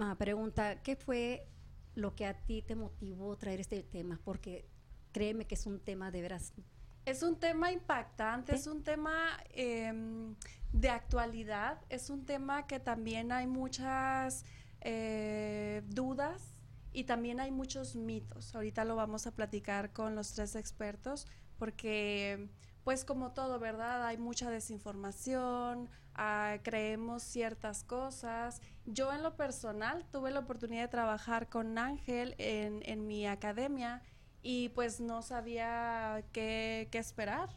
ah, 0.00 0.14
pregunta, 0.16 0.80
¿qué 0.82 0.96
fue 0.96 1.46
lo 1.96 2.14
que 2.14 2.26
a 2.26 2.34
ti 2.34 2.62
te 2.62 2.76
motivó 2.76 3.36
traer 3.36 3.58
este 3.58 3.82
tema, 3.82 4.20
porque 4.22 4.68
créeme 5.12 5.46
que 5.46 5.56
es 5.56 5.66
un 5.66 5.80
tema 5.80 6.10
de 6.10 6.20
veras. 6.20 6.52
Es 7.06 7.22
un 7.22 7.38
tema 7.38 7.72
impactante, 7.72 8.54
es 8.54 8.66
un 8.66 8.84
tema 8.84 9.38
em, 9.50 10.34
de 10.72 10.90
actualidad. 10.90 11.80
Es 11.88 12.10
un 12.10 12.24
tema 12.24 12.66
que 12.66 12.80
también 12.80 13.32
hay 13.32 13.46
muchas 13.46 14.44
eh, 14.82 15.82
dudas 15.86 16.54
y 16.92 17.04
también 17.04 17.40
hay 17.40 17.50
muchos 17.50 17.96
mitos. 17.96 18.54
Ahorita 18.54 18.84
lo 18.84 18.96
vamos 18.96 19.26
a 19.26 19.34
platicar 19.34 19.92
con 19.92 20.14
los 20.14 20.34
tres 20.34 20.54
expertos 20.54 21.26
porque 21.58 22.50
pues 22.86 23.04
como 23.04 23.32
todo, 23.32 23.58
¿verdad? 23.58 24.06
Hay 24.06 24.16
mucha 24.16 24.48
desinformación, 24.48 25.90
ah, 26.14 26.58
creemos 26.62 27.24
ciertas 27.24 27.82
cosas. 27.82 28.62
Yo 28.84 29.12
en 29.12 29.24
lo 29.24 29.34
personal 29.34 30.04
tuve 30.12 30.30
la 30.30 30.38
oportunidad 30.38 30.82
de 30.82 30.88
trabajar 30.88 31.48
con 31.48 31.78
Ángel 31.78 32.36
en, 32.38 32.82
en 32.84 33.08
mi 33.08 33.26
academia 33.26 34.02
y 34.40 34.68
pues 34.68 35.00
no 35.00 35.22
sabía 35.22 36.22
qué, 36.30 36.86
qué 36.92 36.98
esperar, 36.98 37.48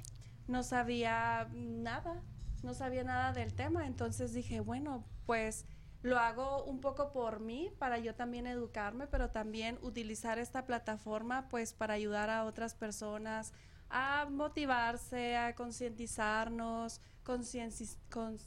no 0.48 0.64
sabía 0.64 1.48
nada, 1.54 2.24
no 2.64 2.74
sabía 2.74 3.04
nada 3.04 3.32
del 3.32 3.54
tema, 3.54 3.86
entonces 3.86 4.34
dije, 4.34 4.62
bueno, 4.62 5.04
pues 5.28 5.68
lo 6.02 6.18
hago 6.18 6.64
un 6.64 6.82
poco 6.82 7.12
por 7.12 7.40
mí, 7.40 7.70
para 7.78 8.00
yo 8.00 8.16
también 8.16 8.48
educarme, 8.48 9.06
pero 9.06 9.30
también 9.30 9.78
utilizar 9.84 10.40
esta 10.40 10.66
plataforma 10.66 11.50
pues 11.50 11.74
para 11.74 11.94
ayudar 11.94 12.32
a 12.32 12.46
otras 12.46 12.74
personas 12.74 13.54
a 13.90 14.28
motivarse, 14.30 15.36
a 15.36 15.56
concientizarnos, 15.56 17.02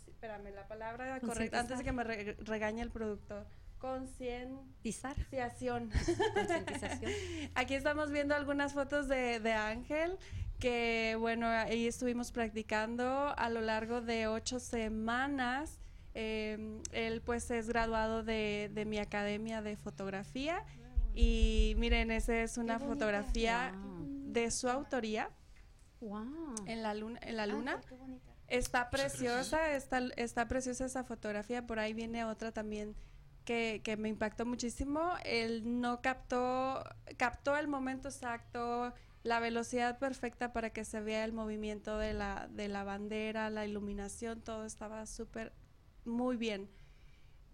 espérame, 0.08 0.54
la 0.54 0.66
palabra 0.66 1.20
correcta, 1.20 1.60
antes 1.60 1.78
de 1.78 1.84
que 1.84 1.92
me 1.92 2.04
regañe 2.04 2.82
el 2.82 2.90
productor. 2.90 3.46
Concientización. 3.78 5.90
Concientización. 6.34 7.12
Aquí 7.54 7.74
estamos 7.74 8.10
viendo 8.10 8.34
algunas 8.34 8.72
fotos 8.72 9.08
de, 9.08 9.40
de, 9.40 9.52
Ángel, 9.52 10.18
que 10.60 11.16
bueno, 11.18 11.48
ahí 11.48 11.88
estuvimos 11.88 12.30
practicando 12.30 13.34
a 13.36 13.50
lo 13.50 13.60
largo 13.60 14.00
de 14.00 14.28
ocho 14.28 14.60
semanas. 14.60 15.78
Eh, 16.14 16.80
él 16.92 17.22
pues 17.22 17.50
es 17.50 17.68
graduado 17.68 18.22
de, 18.22 18.70
de, 18.72 18.84
mi 18.84 18.98
academia 18.98 19.62
de 19.62 19.76
fotografía. 19.76 20.62
Y 21.14 21.74
miren, 21.78 22.10
esa 22.10 22.40
es 22.40 22.58
una 22.58 22.78
fotografía 22.78 23.74
de 24.32 24.50
su 24.50 24.68
autoría. 24.68 25.30
Wow. 26.00 26.54
En 26.66 26.82
la 26.82 26.94
luna. 26.94 27.20
En 27.22 27.36
la 27.36 27.46
luna. 27.46 27.80
está 28.48 28.90
preciosa, 28.90 29.72
está, 29.72 29.98
está 30.16 30.48
preciosa 30.48 30.86
esa 30.86 31.04
fotografía. 31.04 31.66
Por 31.66 31.78
ahí 31.78 31.92
viene 31.92 32.24
otra 32.24 32.52
también 32.52 32.96
que, 33.44 33.96
me 33.98 34.08
impactó 34.08 34.46
muchísimo. 34.46 35.12
Él 35.24 35.80
no 35.80 36.00
captó, 36.00 36.82
captó 37.16 37.56
el 37.56 37.68
momento 37.68 38.08
exacto, 38.08 38.92
la 39.22 39.40
velocidad 39.40 39.98
perfecta 39.98 40.52
para 40.52 40.70
que 40.70 40.84
se 40.84 41.00
vea 41.00 41.24
el 41.24 41.32
movimiento 41.32 41.98
de 41.98 42.14
la, 42.14 42.48
de 42.50 42.68
la 42.68 42.84
bandera, 42.84 43.50
la 43.50 43.66
iluminación, 43.66 44.40
todo 44.42 44.64
estaba 44.64 45.06
súper, 45.06 45.52
muy 46.04 46.36
bien. 46.36 46.68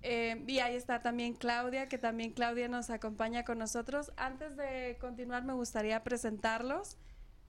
Eh, 0.02 0.45
y 0.47 0.61
ahí 0.61 0.76
está 0.76 1.02
también 1.02 1.35
Claudia, 1.35 1.88
que 1.88 1.99
también 1.99 2.33
Claudia 2.33 2.69
nos 2.69 2.90
acompaña 2.90 3.45
con 3.45 3.59
nosotros. 3.59 4.12
Antes 4.17 4.57
de 4.57 4.97
continuar, 5.00 5.45
me 5.45 5.52
gustaría 5.52 6.02
presentarlos. 6.05 6.97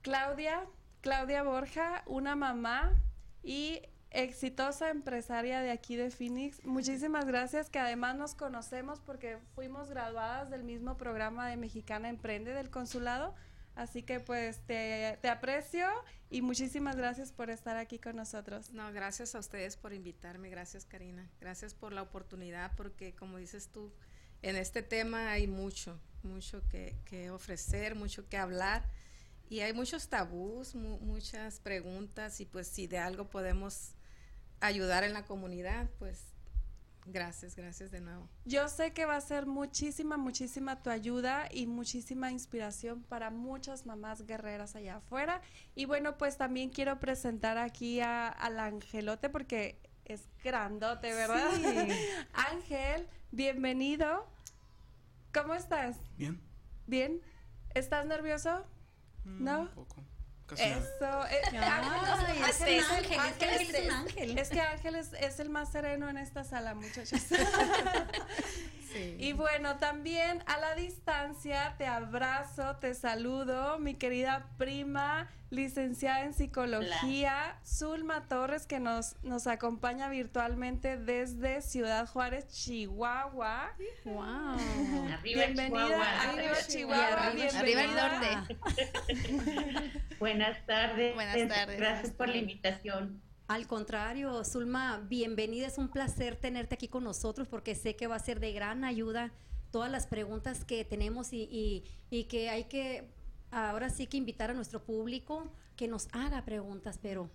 Claudia, 0.02 0.66
Claudia 1.00 1.42
Borja, 1.42 2.02
una 2.06 2.34
mamá 2.36 3.00
y 3.42 3.82
exitosa 4.10 4.90
empresaria 4.90 5.60
de 5.60 5.70
aquí 5.70 5.96
de 5.96 6.10
Phoenix. 6.10 6.64
Muchísimas 6.64 7.26
gracias, 7.26 7.70
que 7.70 7.78
además 7.78 8.16
nos 8.16 8.34
conocemos 8.34 9.00
porque 9.00 9.38
fuimos 9.54 9.88
graduadas 9.88 10.50
del 10.50 10.64
mismo 10.64 10.96
programa 10.96 11.48
de 11.48 11.56
Mexicana 11.56 12.08
Emprende 12.08 12.52
del 12.52 12.70
consulado. 12.70 13.34
Así 13.74 14.02
que 14.02 14.20
pues 14.20 14.58
te, 14.66 15.16
aprecio 15.28 15.86
y 16.28 16.42
muchísimas 16.42 16.96
gracias 16.96 17.32
por 17.32 17.50
estar 17.50 17.76
aquí 17.76 17.98
con 17.98 18.16
nosotros. 18.16 18.72
No, 18.72 18.92
gracias 18.92 19.34
a 19.34 19.38
ustedes 19.38 19.76
por 19.76 19.92
invitarme, 19.92 20.50
gracias 20.50 20.84
Karina, 20.84 21.28
gracias 21.40 21.74
por 21.74 21.92
la 21.92 22.02
oportunidad 22.02 22.72
porque 22.76 23.14
como 23.14 23.38
dices 23.38 23.68
tú, 23.68 23.92
en 24.42 24.56
este 24.56 24.82
tema 24.82 25.30
hay 25.30 25.46
mucho, 25.46 25.98
mucho 26.22 26.62
que, 26.68 26.96
que 27.04 27.30
ofrecer, 27.30 27.94
mucho 27.94 28.28
que 28.28 28.36
hablar 28.36 28.84
y 29.48 29.60
hay 29.60 29.72
muchos 29.72 30.08
tabús, 30.08 30.74
mu 30.74 30.98
muchas 30.98 31.60
preguntas 31.60 32.40
y 32.40 32.46
pues 32.46 32.68
si 32.68 32.86
de 32.86 32.98
algo 32.98 33.30
podemos 33.30 33.94
ayudar 34.60 35.04
en 35.04 35.12
la 35.12 35.24
comunidad, 35.24 35.88
pues 35.98 36.22
gracias, 37.06 37.56
gracias 37.56 37.90
de 37.90 38.00
nuevo. 38.00 38.28
Yo 38.44 38.68
sé 38.68 38.92
que 38.92 39.04
va 39.04 39.16
a 39.16 39.20
ser 39.20 39.46
muchísima, 39.46 40.16
muchísima 40.16 40.82
tu 40.82 40.90
ayuda 40.90 41.48
y 41.50 41.66
muchísima 41.66 42.30
inspiración 42.30 43.02
para 43.02 43.30
muchas 43.30 43.86
mamás 43.86 44.26
guerreras 44.26 44.76
allá 44.76 44.96
afuera. 44.96 45.40
Y 45.74 45.84
bueno, 45.84 46.18
pues 46.18 46.36
también 46.36 46.70
quiero 46.70 46.98
presentar 47.00 47.58
aquí 47.58 48.00
a, 48.00 48.28
al 48.28 48.58
Angelote 48.58 49.28
porque 49.28 49.78
es 50.04 50.22
grandote, 50.42 51.12
¿verdad? 51.14 51.50
Ángel, 52.32 53.06
bienvenido. 53.30 54.26
¿Cómo 55.32 55.54
estás? 55.54 55.96
Bien. 56.16 56.40
¿Bien? 56.86 57.20
¿Estás 57.74 58.06
nervioso? 58.06 58.64
Mm, 59.24 59.44
¿No? 59.44 59.60
Un 59.60 59.68
poco. 59.68 59.96
Eso, 60.58 61.26
es, 61.26 62.60
es, 62.60 62.90
ángel, 62.90 64.38
es, 64.38 64.48
que 64.48 64.60
Ángel 64.60 64.96
es, 64.96 65.40
el 65.40 65.50
más 65.50 65.70
sereno 65.70 66.08
en 66.08 66.18
esta 66.18 66.44
sala, 66.44 66.74
muchachos. 66.74 67.20
Y 69.18 69.32
bueno, 69.32 69.76
también 69.78 70.42
a 70.46 70.58
la 70.58 70.74
distancia 70.74 71.74
te 71.78 71.86
abrazo, 71.86 72.76
te 72.76 72.94
saludo, 72.94 73.78
mi 73.78 73.94
querida 73.94 74.48
prima, 74.58 75.28
licenciada 75.50 76.24
en 76.24 76.34
psicología, 76.34 77.58
Zulma 77.64 78.26
Torres, 78.26 78.66
que 78.66 78.80
nos, 78.80 79.16
nos 79.22 79.46
acompaña 79.46 80.08
virtualmente 80.08 80.96
desde 80.96 81.62
Ciudad 81.62 82.06
Juárez, 82.06 82.48
Chihuahua. 82.48 83.72
Wow. 84.04 84.56
Bienvenida, 85.22 86.30
arriba 86.30 86.56
Chihuahua, 86.66 87.28
arriba, 87.28 87.82
el 87.82 87.94
norte. 87.94 88.58
Buenas 90.18 90.66
tardes. 90.66 91.14
Buenas 91.14 91.48
tardes. 91.48 91.78
Gracias 91.78 92.12
por 92.12 92.28
la 92.28 92.36
invitación. 92.36 93.22
Al 93.50 93.66
contrario, 93.66 94.44
Zulma, 94.44 94.98
bienvenida. 95.08 95.66
Es 95.66 95.76
un 95.76 95.88
placer 95.88 96.36
tenerte 96.36 96.76
aquí 96.76 96.86
con 96.86 97.02
nosotros 97.02 97.48
porque 97.48 97.74
sé 97.74 97.96
que 97.96 98.06
va 98.06 98.14
a 98.14 98.20
ser 98.20 98.38
de 98.38 98.52
gran 98.52 98.84
ayuda 98.84 99.32
todas 99.72 99.90
las 99.90 100.06
preguntas 100.06 100.64
que 100.64 100.84
tenemos 100.84 101.32
y, 101.32 101.82
y, 102.10 102.24
que 102.26 102.48
hay 102.48 102.66
que 102.66 103.08
ahora 103.50 103.90
sí 103.90 104.06
que 104.06 104.18
invitar 104.18 104.52
a 104.52 104.54
nuestro 104.54 104.84
público 104.84 105.50
que 105.74 105.88
nos 105.88 106.06
haga 106.12 106.44
preguntas, 106.44 107.00
pero... 107.02 107.28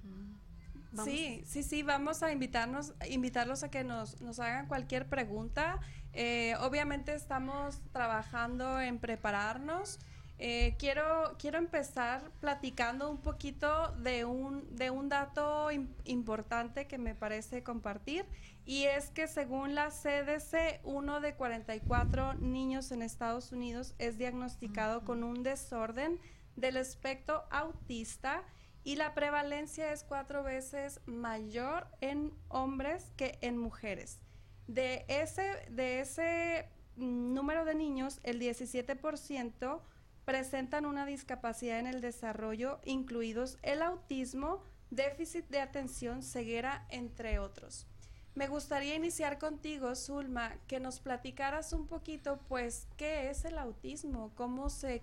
Sí, 1.03 1.43
sí, 1.45 1.63
sí, 1.63 1.83
vamos 1.83 2.23
a 2.23 2.31
invitarnos, 2.31 2.93
invitarlos 3.09 3.63
a 3.63 3.69
que 3.69 3.83
nos, 3.83 4.21
nos 4.21 4.39
hagan 4.39 4.67
cualquier 4.67 5.09
pregunta. 5.09 5.81
Eh, 6.13 6.53
obviamente 6.61 7.13
estamos 7.13 7.81
trabajando 7.91 8.79
en 8.79 8.99
prepararnos. 8.99 9.99
Eh, 10.37 10.75
quiero, 10.77 11.35
quiero 11.39 11.57
empezar 11.57 12.29
platicando 12.41 13.09
un 13.09 13.21
poquito 13.21 13.93
de 13.99 14.25
un, 14.25 14.75
de 14.75 14.89
un 14.89 15.07
dato 15.07 15.69
importante 16.03 16.87
que 16.87 16.97
me 16.97 17.15
parece 17.15 17.63
compartir 17.63 18.25
y 18.65 18.83
es 18.83 19.11
que 19.11 19.27
según 19.27 19.75
la 19.75 19.91
CDC, 19.91 20.81
uno 20.83 21.21
de 21.21 21.35
44 21.35 22.33
niños 22.33 22.91
en 22.91 23.01
Estados 23.01 23.53
Unidos 23.53 23.95
es 23.97 24.17
diagnosticado 24.17 25.05
con 25.05 25.23
un 25.23 25.41
desorden 25.41 26.19
del 26.57 26.75
espectro 26.75 27.45
autista 27.49 28.43
y 28.83 28.97
la 28.97 29.13
prevalencia 29.13 29.93
es 29.93 30.03
cuatro 30.03 30.43
veces 30.43 30.99
mayor 31.05 31.87
en 32.01 32.33
hombres 32.49 33.11
que 33.15 33.37
en 33.41 33.57
mujeres. 33.57 34.19
De 34.67 35.05
ese, 35.07 35.65
de 35.69 36.01
ese 36.01 36.67
mm, 36.97 37.33
número 37.33 37.63
de 37.63 37.75
niños, 37.75 38.19
el 38.23 38.39
17% 38.39 39.81
presentan 40.25 40.85
una 40.85 41.05
discapacidad 41.05 41.79
en 41.79 41.87
el 41.87 42.01
desarrollo, 42.01 42.79
incluidos 42.83 43.57
el 43.61 43.81
autismo, 43.81 44.63
déficit 44.89 45.47
de 45.49 45.61
atención, 45.61 46.23
ceguera, 46.23 46.85
entre 46.89 47.39
otros. 47.39 47.87
Me 48.33 48.47
gustaría 48.47 48.95
iniciar 48.95 49.37
contigo, 49.37 49.95
Zulma, 49.95 50.57
que 50.67 50.81
nos 50.81 50.99
platicaras 50.99 51.71
un 51.71 51.87
poquito, 51.87 52.39
pues, 52.49 52.87
qué 52.97 53.29
es 53.29 53.45
el 53.45 53.57
autismo, 53.57 54.33
cómo 54.35 54.69
se, 54.69 55.01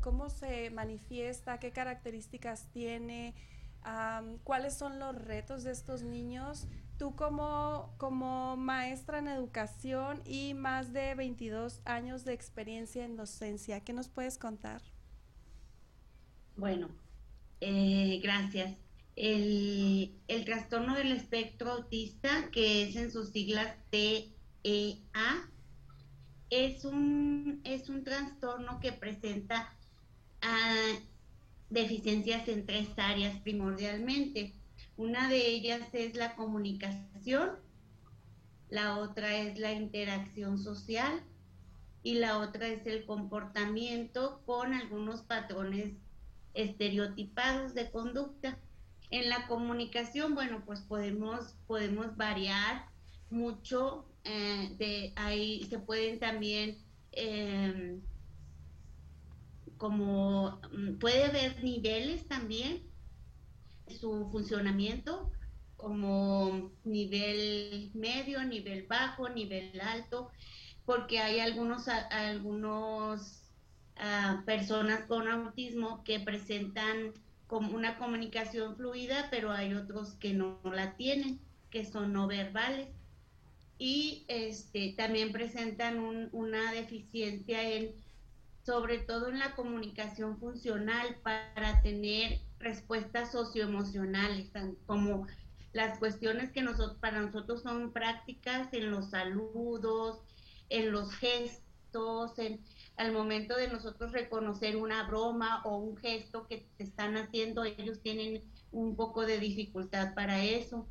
cómo 0.00 0.30
se 0.30 0.70
manifiesta, 0.70 1.58
qué 1.58 1.72
características 1.72 2.68
tiene, 2.70 3.34
cuáles 4.44 4.74
son 4.74 4.98
los 4.98 5.16
retos 5.16 5.64
de 5.64 5.72
estos 5.72 6.02
niños 6.02 6.68
Tú 6.98 7.14
como, 7.14 7.94
como 7.96 8.56
maestra 8.56 9.18
en 9.20 9.28
educación 9.28 10.20
y 10.24 10.54
más 10.54 10.92
de 10.92 11.14
22 11.14 11.80
años 11.84 12.24
de 12.24 12.32
experiencia 12.32 13.04
en 13.04 13.16
docencia, 13.16 13.80
¿qué 13.80 13.92
nos 13.92 14.08
puedes 14.08 14.36
contar? 14.36 14.82
Bueno, 16.56 16.88
eh, 17.60 18.18
gracias. 18.20 18.76
El, 19.14 20.12
el, 20.26 20.44
trastorno 20.44 20.96
del 20.96 21.12
espectro 21.12 21.70
autista, 21.70 22.50
que 22.50 22.82
es 22.88 22.96
en 22.96 23.12
sus 23.12 23.30
siglas 23.30 23.76
TEA, 23.90 24.32
es 26.50 26.84
un, 26.84 27.60
es 27.64 27.88
un 27.88 28.04
trastorno 28.04 28.80
que 28.80 28.92
presenta 28.92 29.72
ah, 30.42 30.94
deficiencias 31.70 32.48
en 32.48 32.66
tres 32.66 32.88
áreas 32.96 33.38
primordialmente. 33.40 34.57
Una 34.98 35.28
de 35.28 35.46
ellas 35.46 35.82
es 35.92 36.16
la 36.16 36.34
comunicación, 36.34 37.50
la 38.68 38.98
otra 38.98 39.36
es 39.36 39.56
la 39.56 39.72
interacción 39.72 40.58
social 40.58 41.22
y 42.02 42.14
la 42.14 42.38
otra 42.38 42.66
es 42.66 42.84
el 42.84 43.06
comportamiento 43.06 44.42
con 44.44 44.74
algunos 44.74 45.22
patrones 45.22 45.94
estereotipados 46.52 47.74
de 47.74 47.92
conducta. 47.92 48.58
En 49.10 49.28
la 49.28 49.46
comunicación, 49.46 50.34
bueno, 50.34 50.64
pues 50.66 50.80
podemos, 50.80 51.54
podemos 51.68 52.16
variar 52.16 52.86
mucho, 53.30 54.04
eh, 54.24 54.74
de 54.78 55.12
ahí 55.14 55.62
se 55.70 55.78
pueden 55.78 56.18
también, 56.18 56.76
em, 57.12 58.00
como 59.76 60.60
mm, 60.72 60.98
puede 60.98 61.26
haber 61.26 61.62
niveles 61.62 62.26
también, 62.26 62.87
su 63.88 64.28
funcionamiento, 64.30 65.30
como 65.76 66.72
nivel 66.84 67.90
medio, 67.94 68.44
nivel 68.44 68.86
bajo, 68.86 69.28
nivel 69.28 69.80
alto, 69.80 70.30
porque 70.84 71.20
hay 71.20 71.40
algunos, 71.40 71.86
algunos 71.88 73.42
uh, 73.96 74.44
personas 74.44 75.04
con 75.04 75.28
autismo 75.28 76.02
que 76.02 76.18
presentan 76.18 77.12
como 77.46 77.74
una 77.74 77.96
comunicación 77.96 78.76
fluida, 78.76 79.28
pero 79.30 79.52
hay 79.52 79.74
otros 79.74 80.14
que 80.14 80.34
no 80.34 80.60
la 80.64 80.96
tienen, 80.96 81.40
que 81.70 81.84
son 81.84 82.12
no 82.12 82.26
verbales. 82.26 82.88
Y 83.78 84.24
este, 84.28 84.94
también 84.96 85.30
presentan 85.30 86.28
una 86.32 86.72
deficiencia 86.72 87.62
en, 87.62 87.92
sobre 88.64 88.98
todo 88.98 89.28
en 89.28 89.38
la 89.38 89.54
comunicación 89.54 90.38
funcional, 90.38 91.16
para 91.22 91.80
tener 91.82 92.40
respuestas 92.58 93.32
socioemocionales, 93.32 94.50
como 94.86 95.26
las 95.72 95.98
cuestiones 95.98 96.50
que 96.50 96.62
nosotros, 96.62 96.98
para 97.00 97.20
nosotros 97.20 97.62
son 97.62 97.92
prácticas 97.92 98.72
en 98.72 98.90
los 98.90 99.10
saludos, 99.10 100.20
en 100.68 100.90
los 100.92 101.12
gestos, 101.14 102.38
en, 102.38 102.60
al 102.96 103.12
momento 103.12 103.56
de 103.56 103.68
nosotros 103.68 104.12
reconocer 104.12 104.76
una 104.76 105.06
broma 105.06 105.62
o 105.64 105.76
un 105.76 105.96
gesto 105.96 106.46
que 106.46 106.66
te 106.76 106.84
están 106.84 107.16
haciendo, 107.16 107.64
ellos 107.64 108.00
tienen 108.00 108.42
un 108.72 108.96
poco 108.96 109.24
de 109.24 109.38
dificultad 109.38 110.14
para 110.14 110.44
eso. 110.44 110.86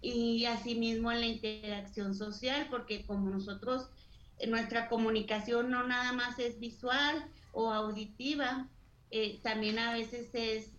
Y 0.00 0.44
asimismo 0.44 1.10
en 1.10 1.20
la 1.20 1.26
interacción 1.26 2.14
social, 2.14 2.66
porque 2.70 3.06
como 3.06 3.30
nosotros, 3.30 3.88
nuestra 4.46 4.88
comunicación 4.88 5.70
no 5.70 5.86
nada 5.86 6.12
más 6.12 6.38
es 6.38 6.60
visual 6.60 7.26
o 7.52 7.72
auditiva, 7.72 8.68
eh, 9.16 9.38
también 9.44 9.78
a 9.78 9.92
veces 9.92 10.28
es 10.34 10.72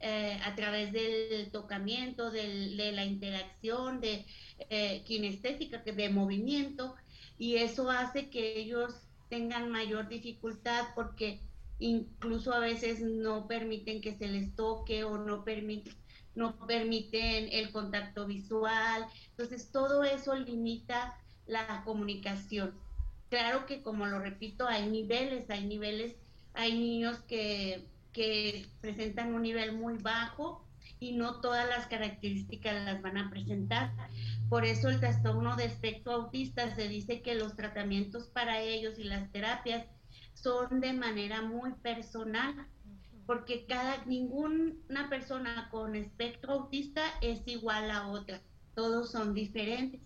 eh, 0.00 0.40
a 0.46 0.54
través 0.54 0.94
del 0.94 1.50
tocamiento, 1.52 2.30
de 2.30 2.90
la 2.94 3.04
interacción, 3.04 4.00
de 4.00 4.24
eh, 4.70 5.02
kinestésica, 5.04 5.76
de 5.76 6.08
movimiento, 6.08 6.94
y 7.36 7.56
eso 7.56 7.90
hace 7.90 8.30
que 8.30 8.58
ellos 8.58 8.94
tengan 9.28 9.70
mayor 9.70 10.08
dificultad 10.08 10.86
porque 10.94 11.40
incluso 11.80 12.54
a 12.54 12.60
veces 12.60 13.02
no 13.02 13.46
permiten 13.46 14.00
que 14.00 14.16
se 14.16 14.26
les 14.26 14.56
toque 14.56 15.04
o 15.04 15.18
no 15.18 15.44
permiten 15.44 15.94
no 16.34 16.56
permiten 16.66 17.50
el 17.52 17.72
contacto 17.72 18.26
visual. 18.26 19.04
Entonces, 19.32 19.70
todo 19.70 20.02
eso 20.02 20.34
limita 20.34 21.18
la 21.46 21.82
comunicación. 21.84 22.72
Claro 23.28 23.66
que, 23.66 23.82
como 23.82 24.06
lo 24.06 24.18
repito, 24.18 24.66
hay 24.66 24.88
niveles, 24.88 25.50
hay 25.50 25.66
niveles, 25.66 26.16
hay 26.54 26.78
niños 26.78 27.18
que, 27.22 27.86
que 28.12 28.66
presentan 28.80 29.34
un 29.34 29.42
nivel 29.42 29.72
muy 29.76 29.98
bajo 29.98 30.66
y 31.00 31.12
no 31.12 31.40
todas 31.40 31.68
las 31.68 31.86
características 31.86 32.84
las 32.84 33.02
van 33.02 33.18
a 33.18 33.30
presentar. 33.30 33.92
Por 34.48 34.64
eso 34.64 34.88
el 34.88 35.00
trastorno 35.00 35.56
de 35.56 35.64
espectro 35.64 36.12
autista 36.12 36.74
se 36.74 36.88
dice 36.88 37.22
que 37.22 37.34
los 37.34 37.56
tratamientos 37.56 38.28
para 38.28 38.60
ellos 38.60 38.98
y 38.98 39.04
las 39.04 39.30
terapias 39.32 39.86
son 40.34 40.80
de 40.80 40.92
manera 40.92 41.42
muy 41.42 41.72
personal, 41.74 42.66
porque 43.26 43.66
cada 43.66 44.04
ninguna 44.04 45.08
persona 45.08 45.68
con 45.70 45.96
espectro 45.96 46.52
autista 46.52 47.02
es 47.20 47.40
igual 47.46 47.90
a 47.90 48.08
otra, 48.08 48.40
todos 48.74 49.10
son 49.10 49.34
diferentes. 49.34 50.00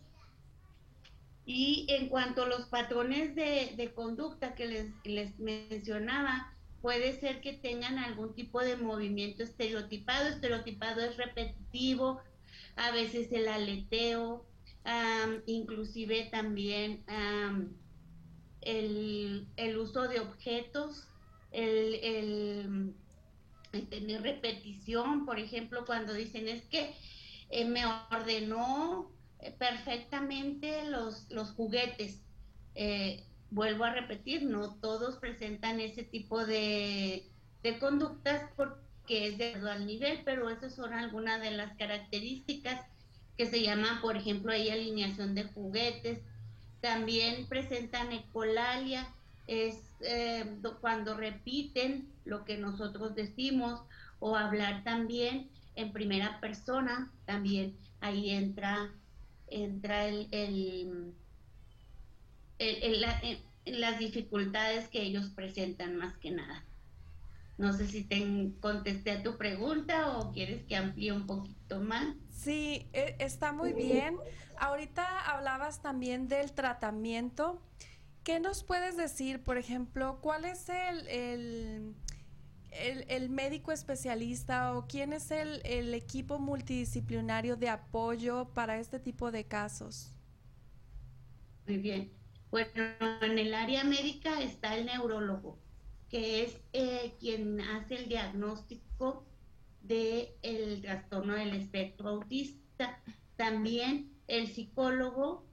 Y 1.46 1.86
en 1.88 2.08
cuanto 2.08 2.42
a 2.42 2.48
los 2.48 2.66
patrones 2.66 3.34
de, 3.34 3.92
conducta 3.94 4.54
que 4.54 4.66
les, 4.66 4.86
les 5.04 5.38
mencionaba, 5.38 6.52
puede 6.82 7.18
ser 7.18 7.40
que 7.40 7.52
tengan 7.52 7.98
algún 7.98 8.34
tipo 8.34 8.60
de 8.60 8.76
movimiento 8.76 9.42
estereotipado. 9.42 10.28
Estereotipado 10.28 11.00
es 11.00 11.16
repetitivo, 11.16 12.20
a 12.76 12.90
veces 12.90 13.32
el 13.32 13.48
aleteo, 13.48 14.44
inclusive 15.46 16.28
también 16.30 17.04
el, 18.60 19.78
uso 19.78 20.08
de 20.08 20.20
objetos, 20.20 21.08
el, 21.52 22.94
tener 23.90 24.22
repetición, 24.22 25.26
por 25.26 25.38
ejemplo, 25.38 25.84
cuando 25.84 26.12
dicen 26.14 26.48
es 26.48 26.62
que 26.64 26.94
eh, 27.50 27.64
me 27.64 27.84
ordenó 28.10 29.10
perfectamente 29.58 30.84
los, 30.90 31.30
los 31.30 31.52
juguetes. 31.52 32.20
Eh, 32.74 33.24
vuelvo 33.50 33.84
a 33.84 33.92
repetir, 33.92 34.42
no 34.42 34.74
todos 34.76 35.16
presentan 35.16 35.80
ese 35.80 36.02
tipo 36.02 36.44
de, 36.44 37.30
de 37.62 37.78
conductas 37.78 38.50
porque 38.56 38.86
que 39.06 39.28
es 39.28 39.38
de 39.38 39.54
al 39.70 39.86
nivel, 39.86 40.20
pero 40.24 40.50
esas 40.50 40.74
son 40.74 40.92
algunas 40.92 41.40
de 41.40 41.52
las 41.52 41.76
características 41.76 42.80
que 43.36 43.46
se 43.46 43.62
llaman, 43.62 44.00
por 44.00 44.16
ejemplo, 44.16 44.52
ahí 44.52 44.68
alineación 44.68 45.34
de 45.34 45.44
juguetes. 45.44 46.20
También 46.80 47.46
presentan 47.46 48.12
ecolalia, 48.12 49.08
es 49.46 49.76
eh, 50.00 50.44
cuando 50.80 51.16
repiten 51.16 52.08
lo 52.24 52.44
que 52.44 52.58
nosotros 52.58 53.14
decimos 53.14 53.80
o 54.18 54.36
hablar 54.36 54.82
también 54.82 55.48
en 55.76 55.92
primera 55.92 56.40
persona, 56.40 57.12
también 57.26 57.76
ahí 58.00 58.30
entra, 58.30 58.90
entra 59.48 60.06
el, 60.06 60.28
el, 60.32 61.14
las 63.64 63.98
dificultades 63.98 64.88
que 64.88 65.02
ellos 65.02 65.30
presentan 65.30 65.96
más 65.96 66.16
que 66.18 66.30
nada. 66.30 66.64
No 67.58 67.72
sé 67.72 67.86
si 67.86 68.04
te 68.04 68.52
contesté 68.60 69.12
a 69.12 69.22
tu 69.22 69.38
pregunta 69.38 70.18
o 70.18 70.32
quieres 70.32 70.64
que 70.64 70.76
amplíe 70.76 71.12
un 71.12 71.26
poquito 71.26 71.80
más. 71.80 72.14
Sí, 72.30 72.86
e, 72.92 73.16
está 73.18 73.52
muy 73.52 73.72
bien. 73.72 74.18
Ahorita 74.58 75.30
hablabas 75.30 75.80
también 75.80 76.28
del 76.28 76.52
tratamiento. 76.52 77.62
¿Qué 78.24 78.40
nos 78.40 78.62
puedes 78.62 78.96
decir, 78.96 79.42
por 79.42 79.56
ejemplo, 79.56 80.18
cuál 80.20 80.44
es 80.44 80.68
el, 80.68 81.08
el, 81.08 81.94
el, 83.08 83.28
médico 83.30 83.72
especialista 83.72 84.76
o 84.76 84.86
quién 84.86 85.12
es 85.12 85.30
el, 85.30 85.60
el 85.64 85.94
equipo 85.94 86.38
multidisciplinario 86.38 87.56
de 87.56 87.68
apoyo 87.68 88.48
para 88.54 88.78
este 88.78 88.98
tipo 88.98 89.30
de 89.30 89.44
casos? 89.44 90.12
Muy 91.66 91.78
bien. 91.78 92.12
Bueno, 92.50 92.70
en 93.22 93.38
el 93.38 93.54
área 93.54 93.84
médica 93.84 94.40
está 94.40 94.76
el 94.76 94.86
neurólogo 94.86 95.58
que 96.08 96.44
es 96.44 96.60
eh, 96.72 97.14
quien 97.18 97.60
hace 97.60 97.96
el 97.96 98.08
diagnóstico 98.08 99.26
del 99.82 100.28
el 100.42 100.80
trastorno 100.82 101.34
del 101.34 101.54
espectro 101.54 102.10
autista. 102.10 103.02
También 103.36 104.12
el 104.28 104.46
psicólogo, 104.48 105.44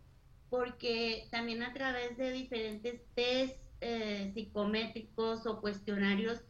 porque 0.50 1.28
también 1.32 1.64
a 1.64 1.74
través 1.74 2.18
de 2.18 2.32
diferentes 2.32 3.02
test 3.16 3.60
eh, 3.82 4.32
psicométricos 4.34 5.46
o 5.46 5.60
cuestionarios, 5.60 6.42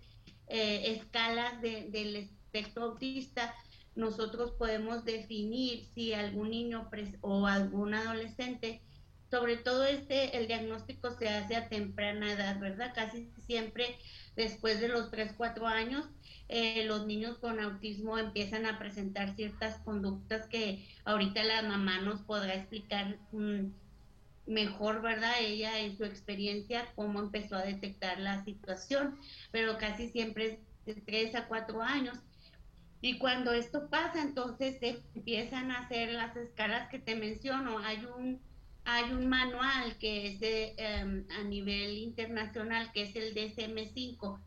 eh, 0.47 0.95
escalas 0.97 1.61
del 1.61 2.15
espectro 2.15 2.83
autista, 2.83 3.53
nosotros 3.95 4.51
podemos 4.51 5.05
definir 5.05 5.85
si 5.93 6.13
algún 6.13 6.49
niño 6.49 6.89
o 7.21 7.45
algún 7.45 7.93
adolescente 7.93 8.81
sobre 9.33 9.57
todo 9.57 9.83
este, 9.85 10.37
el 10.37 10.45
diagnóstico 10.45 11.09
se 11.09 11.27
hace 11.27 11.55
a 11.55 11.67
temprana 11.67 12.33
edad, 12.33 12.59
¿verdad? 12.59 12.91
Casi 12.93 13.31
siempre 13.47 13.97
después 14.35 14.79
de 14.79 14.89
los 14.89 15.09
3, 15.09 15.33
4 15.35 15.65
años, 15.65 16.05
eh, 16.49 16.85
los 16.85 17.07
niños 17.07 17.39
con 17.39 17.59
autismo 17.59 18.19
empiezan 18.19 18.67
a 18.67 18.77
presentar 18.77 19.35
ciertas 19.35 19.79
conductas 19.79 20.45
que 20.49 20.87
ahorita 21.03 21.43
la 21.45 21.63
mamá 21.63 21.99
nos 22.01 22.21
podrá 22.21 22.53
explicar 22.53 23.17
mm, 23.31 23.69
mejor, 24.45 25.01
¿verdad? 25.01 25.33
Ella 25.39 25.79
en 25.79 25.97
su 25.97 26.05
experiencia, 26.05 26.85
cómo 26.95 27.19
empezó 27.19 27.55
a 27.55 27.63
detectar 27.63 28.19
la 28.19 28.43
situación, 28.43 29.17
pero 29.51 29.77
casi 29.77 30.09
siempre 30.09 30.59
es 30.85 30.95
de 30.95 31.01
3 31.01 31.35
a 31.35 31.47
4 31.47 31.81
años. 31.81 32.17
Y 33.01 33.17
cuando 33.17 33.51
esto 33.51 33.89
pasa, 33.89 34.21
entonces 34.21 34.79
se 34.79 35.01
empiezan 35.15 35.71
a 35.71 35.79
hacer 35.79 36.13
las 36.13 36.35
escalas 36.37 36.89
que 36.89 36.99
te 36.99 37.15
menciono. 37.15 37.79
Hay 37.79 38.05
un 38.05 38.39
hay 38.85 39.11
un 39.11 39.27
manual 39.27 39.97
que 39.97 40.27
es 40.27 40.39
em, 40.77 41.25
a 41.39 41.43
nivel 41.43 41.97
internacional, 41.97 42.91
que 42.91 43.03
es 43.03 43.15
el 43.15 43.33
DSM-5, 43.33 44.39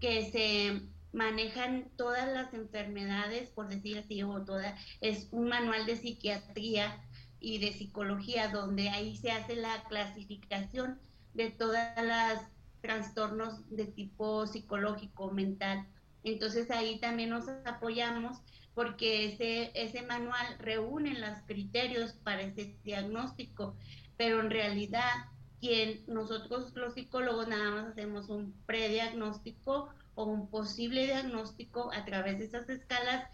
que 0.00 0.30
se 0.30 0.82
manejan 1.12 1.90
todas 1.96 2.32
las 2.32 2.52
enfermedades, 2.54 3.50
por 3.50 3.68
decir 3.68 3.98
así, 3.98 4.22
o 4.22 4.44
toda, 4.44 4.76
es 5.00 5.28
un 5.30 5.48
manual 5.48 5.86
de 5.86 5.96
psiquiatría 5.96 7.03
y 7.44 7.58
de 7.58 7.74
psicología 7.74 8.48
donde 8.48 8.88
ahí 8.88 9.16
se 9.16 9.30
hace 9.30 9.54
la 9.54 9.84
clasificación 9.84 10.98
de 11.34 11.50
todas 11.50 12.02
las 12.02 12.40
trastornos 12.80 13.68
de 13.68 13.84
tipo 13.84 14.46
psicológico, 14.46 15.30
mental. 15.30 15.86
Entonces 16.22 16.70
ahí 16.70 16.98
también 17.00 17.30
nos 17.30 17.46
apoyamos 17.66 18.38
porque 18.74 19.26
ese, 19.26 19.70
ese 19.74 20.02
manual 20.02 20.56
reúne 20.58 21.18
los 21.18 21.38
criterios 21.46 22.14
para 22.14 22.42
ese 22.42 22.76
diagnóstico, 22.82 23.76
pero 24.16 24.40
en 24.40 24.50
realidad 24.50 25.12
quien 25.60 26.02
nosotros 26.06 26.74
los 26.74 26.94
psicólogos 26.94 27.46
nada 27.46 27.70
más 27.70 27.86
hacemos 27.88 28.30
un 28.30 28.54
prediagnóstico 28.64 29.90
o 30.14 30.24
un 30.24 30.48
posible 30.48 31.04
diagnóstico 31.04 31.92
a 31.92 32.04
través 32.04 32.38
de 32.38 32.46
esas 32.46 32.68
escalas, 32.68 33.28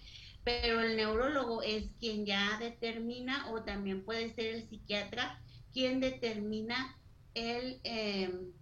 pero 0.44 0.81
el 0.81 0.96
neurólogo 0.96 1.62
es 1.62 1.92
quien 1.98 2.24
ya 2.24 2.59
determina 2.59 3.50
o 3.50 3.62
también 3.62 4.05
puede 4.05 4.31
ser 4.31 4.46
el 4.55 4.68
psiquiatra 4.68 5.40
quien 5.72 6.00
determina 6.00 6.96
el 7.35 7.81
em, 7.85 8.53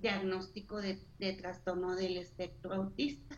diagnóstico 0.00 0.80
de, 0.80 0.98
trastorno 1.38 1.94
del 1.96 2.16
espectro 2.16 2.74
autista. 2.74 3.36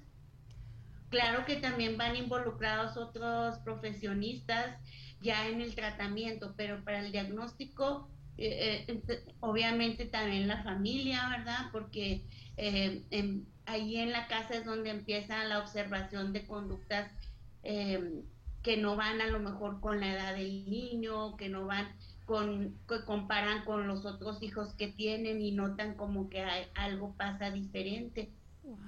Claro 1.09 1.45
que 1.45 1.57
también 1.57 1.97
van 1.97 2.17
involucrados 2.17 2.97
otros 2.97 3.59
profesionistas 3.59 4.79
ya 5.21 5.49
en 5.49 5.61
el 5.61 5.75
tratamiento, 5.75 6.55
pero 6.57 6.85
para 6.85 7.01
el 7.01 7.13
diagnóstico, 7.13 8.09
eh, 8.39 8.85
eh, 8.89 9.25
obviamente 9.41 10.07
también 10.07 10.49
la 10.49 10.63
familia, 10.63 11.29
¿verdad? 11.29 11.67
Porque 11.73 12.25
eh, 12.57 13.05
ahí 13.67 13.97
en 13.97 14.13
la 14.13 14.27
casa 14.29 14.55
es 14.55 14.65
donde 14.65 14.91
empieza 14.91 15.45
la 15.45 15.59
observación 15.59 16.33
de 16.33 16.47
conductas 16.47 17.11
que 17.63 18.77
no 18.77 18.97
van 18.97 19.21
a 19.21 19.27
lo 19.27 19.39
mejor 19.39 19.81
con 19.81 20.01
la 20.01 20.13
edad 20.13 20.35
del 20.35 20.69
niño, 20.69 21.37
que 21.37 21.49
no 21.49 21.67
van 21.67 21.89
con, 22.27 22.79
que 22.89 23.05
comparan 23.05 23.65
con 23.65 23.89
los 23.89 24.05
otros 24.05 24.43
hijos 24.43 24.75
que 24.75 24.89
tienen 24.89 25.41
y 25.41 25.53
notan 25.53 25.95
como 25.95 26.29
que 26.29 26.43
hay, 26.43 26.67
algo 26.75 27.15
pasa 27.17 27.51
diferente. 27.51 28.31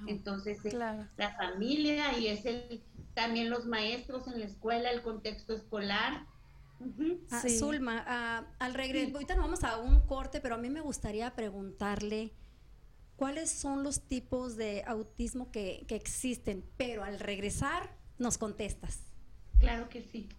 Entonces, 0.07 0.63
es 0.63 0.73
la 0.73 1.35
familia 1.37 2.17
y 2.17 2.27
es 2.27 2.45
el, 2.45 2.81
también 3.13 3.49
los 3.49 3.65
maestros 3.65 4.27
en 4.27 4.39
la 4.39 4.45
escuela, 4.45 4.89
el 4.91 5.01
contexto 5.01 5.53
escolar. 5.53 6.25
Ah, 7.31 7.43
Zulma, 7.47 8.03
ah, 8.07 8.45
al 8.59 8.73
regreso, 8.73 9.13
ahorita 9.13 9.35
nos 9.35 9.45
vamos 9.45 9.63
a 9.63 9.77
un 9.77 10.01
corte, 10.01 10.41
pero 10.41 10.55
a 10.55 10.57
mí 10.57 10.69
me 10.69 10.81
gustaría 10.81 11.33
preguntarle 11.33 12.33
cuáles 13.15 13.51
son 13.51 13.83
los 13.83 14.07
tipos 14.07 14.55
de 14.57 14.83
autismo 14.85 15.51
que, 15.51 15.85
que 15.87 15.95
existen, 15.95 16.65
pero 16.77 17.03
al 17.03 17.19
regresar 17.19 18.02
nos 18.17 18.37
contestas. 18.37 18.99
Claro 19.59 19.89
que 19.89 20.01
sí. 20.01 20.29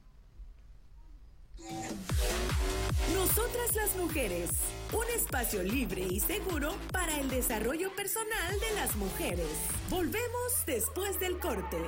Nosotras 3.14 3.74
las 3.74 3.96
mujeres, 3.96 4.50
un 4.92 5.06
espacio 5.16 5.62
libre 5.62 6.02
y 6.02 6.20
seguro 6.20 6.74
para 6.92 7.18
el 7.18 7.30
desarrollo 7.30 7.94
personal 7.94 8.60
de 8.60 8.74
las 8.74 8.94
mujeres. 8.96 9.48
Volvemos 9.88 10.66
después 10.66 11.18
del 11.20 11.38
corte. 11.38 11.78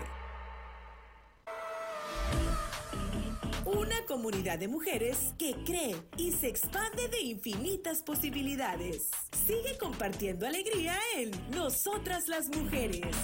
Una 3.65 4.07
comunidad 4.07 4.59
de 4.59 4.69
mujeres 4.69 5.35
que 5.39 5.55
cree 5.65 5.97
y 6.17 6.33
se 6.33 6.49
expande 6.49 7.09
de 7.09 7.21
infinitas 7.21 8.03
posibilidades. 8.03 9.11
Sigue 9.47 9.77
compartiendo 9.79 10.47
alegría 10.47 10.97
en 11.17 11.33
Nosotras 11.51 12.29
las 12.29 12.49
mujeres. 12.49 13.15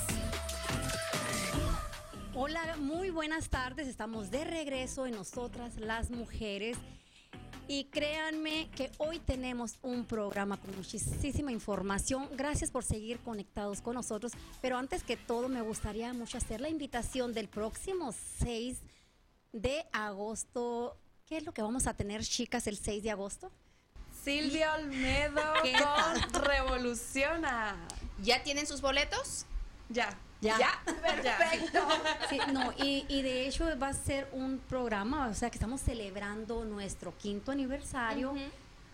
Hola, 2.34 2.76
muy 2.78 3.10
buenas 3.10 3.50
tardes. 3.50 3.86
Estamos 3.86 4.30
de 4.30 4.44
regreso 4.44 5.06
en 5.06 5.14
Nosotras 5.14 5.76
las 5.76 6.10
Mujeres. 6.10 6.78
Y 7.68 7.84
créanme 7.84 8.70
que 8.74 8.90
hoy 8.96 9.18
tenemos 9.18 9.78
un 9.82 10.06
programa 10.06 10.56
con 10.56 10.74
muchísima 10.74 11.52
información. 11.52 12.30
Gracias 12.34 12.70
por 12.70 12.84
seguir 12.84 13.18
conectados 13.18 13.82
con 13.82 13.96
nosotros. 13.96 14.32
Pero 14.62 14.78
antes 14.78 15.02
que 15.02 15.18
todo, 15.18 15.50
me 15.50 15.60
gustaría 15.60 16.10
mucho 16.14 16.38
hacer 16.38 16.62
la 16.62 16.70
invitación 16.70 17.34
del 17.34 17.48
próximo 17.48 18.14
6 18.38 18.78
de 19.52 19.84
agosto. 19.92 20.96
¿Qué 21.26 21.36
es 21.36 21.44
lo 21.44 21.52
que 21.52 21.60
vamos 21.60 21.86
a 21.86 21.92
tener, 21.92 22.22
chicas, 22.22 22.66
el 22.66 22.78
6 22.78 23.02
de 23.02 23.10
agosto? 23.10 23.52
Silvia 24.24 24.74
Olmedo 24.76 25.42
con 26.32 26.44
Revoluciona. 26.44 27.76
¿Ya 28.22 28.42
tienen 28.42 28.66
sus 28.66 28.80
boletos? 28.80 29.44
Ya. 29.90 30.18
Ya. 30.58 30.82
Perfecto. 30.84 31.78
Sí, 32.28 32.38
no, 32.52 32.72
y, 32.76 33.04
y, 33.08 33.22
de 33.22 33.46
hecho 33.46 33.64
va 33.78 33.88
a 33.88 33.92
ser 33.92 34.28
un 34.32 34.58
programa, 34.58 35.28
o 35.28 35.34
sea, 35.34 35.50
que 35.50 35.56
estamos 35.56 35.80
celebrando 35.80 36.64
nuestro 36.64 37.16
quinto 37.16 37.52
aniversario. 37.52 38.34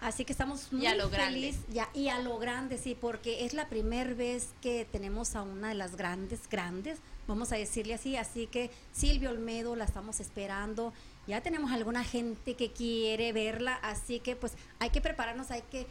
Así 0.01 0.25
que 0.25 0.33
estamos 0.33 0.73
muy 0.73 0.87
felices. 1.11 1.61
Ya, 1.73 1.89
y 1.93 2.09
a 2.09 2.21
lo 2.21 2.39
grande, 2.39 2.79
sí, 2.79 2.95
porque 2.95 3.47
es 3.47 3.55
la 3.55 3.69
primera 3.69 4.15
vez 4.15 4.51
que 4.61 4.85
tenemos 4.85 5.35
a 5.35 5.43
una 5.43 5.71
de 5.71 5.75
las 5.75 5.97
grandes, 5.97 6.49
grandes, 6.49 6.99
vamos 7.27 7.51
a 7.51 7.57
decirle 7.57 7.95
así. 7.95 8.15
Así 8.17 8.47
que 8.47 8.71
Silvia 8.93 9.31
Olmedo 9.31 9.75
la 9.75 9.85
estamos 9.85 10.21
esperando. 10.21 10.93
Ya 11.27 11.41
tenemos 11.41 11.73
alguna 11.73 12.05
gente 12.05 12.55
que 12.55 12.73
quiere 12.73 13.33
verla, 13.33 13.75
así 13.83 14.21
que 14.21 14.37
pues 14.37 14.53
hay 14.79 14.91
que 14.91 15.01
prepararnos, 15.01 15.51
hay 15.51 15.63
que 15.63 15.87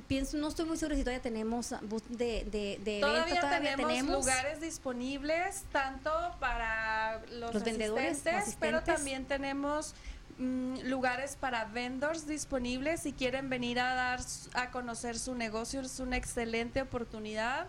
pienso, 0.00 0.36
no 0.36 0.48
estoy 0.48 0.66
muy 0.66 0.76
segura 0.76 0.96
si 0.96 1.02
todavía 1.02 1.22
tenemos 1.22 1.70
de, 2.08 2.44
de, 2.44 2.80
de 2.82 3.00
todavía, 3.00 3.40
todavía 3.40 3.76
tenemos, 3.76 4.24
lugares 4.24 4.60
disponibles, 4.60 5.64
tanto 5.72 6.10
para 6.40 7.20
los, 7.32 7.62
vendedores, 7.62 8.22
pero 8.60 8.82
también 8.82 9.24
tenemos 9.24 9.94
mm, 10.38 10.80
lugares 10.84 11.36
para 11.38 11.64
vendors 11.66 12.26
disponibles. 12.26 13.00
Si 13.00 13.12
quieren 13.12 13.48
venir 13.48 13.80
a 13.80 13.94
dar 13.94 14.20
a 14.54 14.70
conocer 14.70 15.18
su 15.18 15.34
negocio, 15.34 15.80
es 15.80 16.00
una 16.00 16.16
excelente 16.16 16.82
oportunidad. 16.82 17.66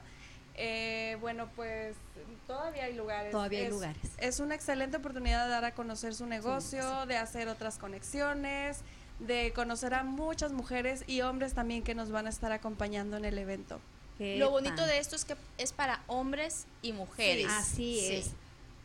Eh, 0.57 1.17
bueno, 1.19 1.49
pues 1.55 1.95
todavía 2.47 2.85
hay 2.85 2.93
lugares. 2.93 3.31
Todavía 3.31 3.59
hay 3.59 3.69
lugares. 3.69 4.11
Es 4.17 4.39
una 4.39 4.55
excelente 4.55 4.97
oportunidad 4.97 5.45
de 5.45 5.51
dar 5.51 5.65
a 5.65 5.73
conocer 5.73 6.15
su 6.15 6.25
negocio, 6.25 7.05
de 7.05 7.17
hacer 7.17 7.47
otras 7.49 7.77
conexiones 7.77 8.81
de 9.19 9.53
conocer 9.53 9.93
a 9.93 10.03
muchas 10.03 10.51
mujeres 10.51 11.03
y 11.07 11.21
hombres 11.21 11.53
también 11.53 11.83
que 11.83 11.95
nos 11.95 12.11
van 12.11 12.27
a 12.27 12.29
estar 12.29 12.51
acompañando 12.51 13.17
en 13.17 13.25
el 13.25 13.37
evento. 13.37 13.79
Lo 14.19 14.49
bonito 14.49 14.85
de 14.85 14.99
esto 14.99 15.15
es 15.15 15.25
que 15.25 15.35
es 15.57 15.73
para 15.73 16.01
hombres 16.07 16.67
y 16.81 16.93
mujeres. 16.93 17.47
así 17.49 17.99
es. 17.99 18.31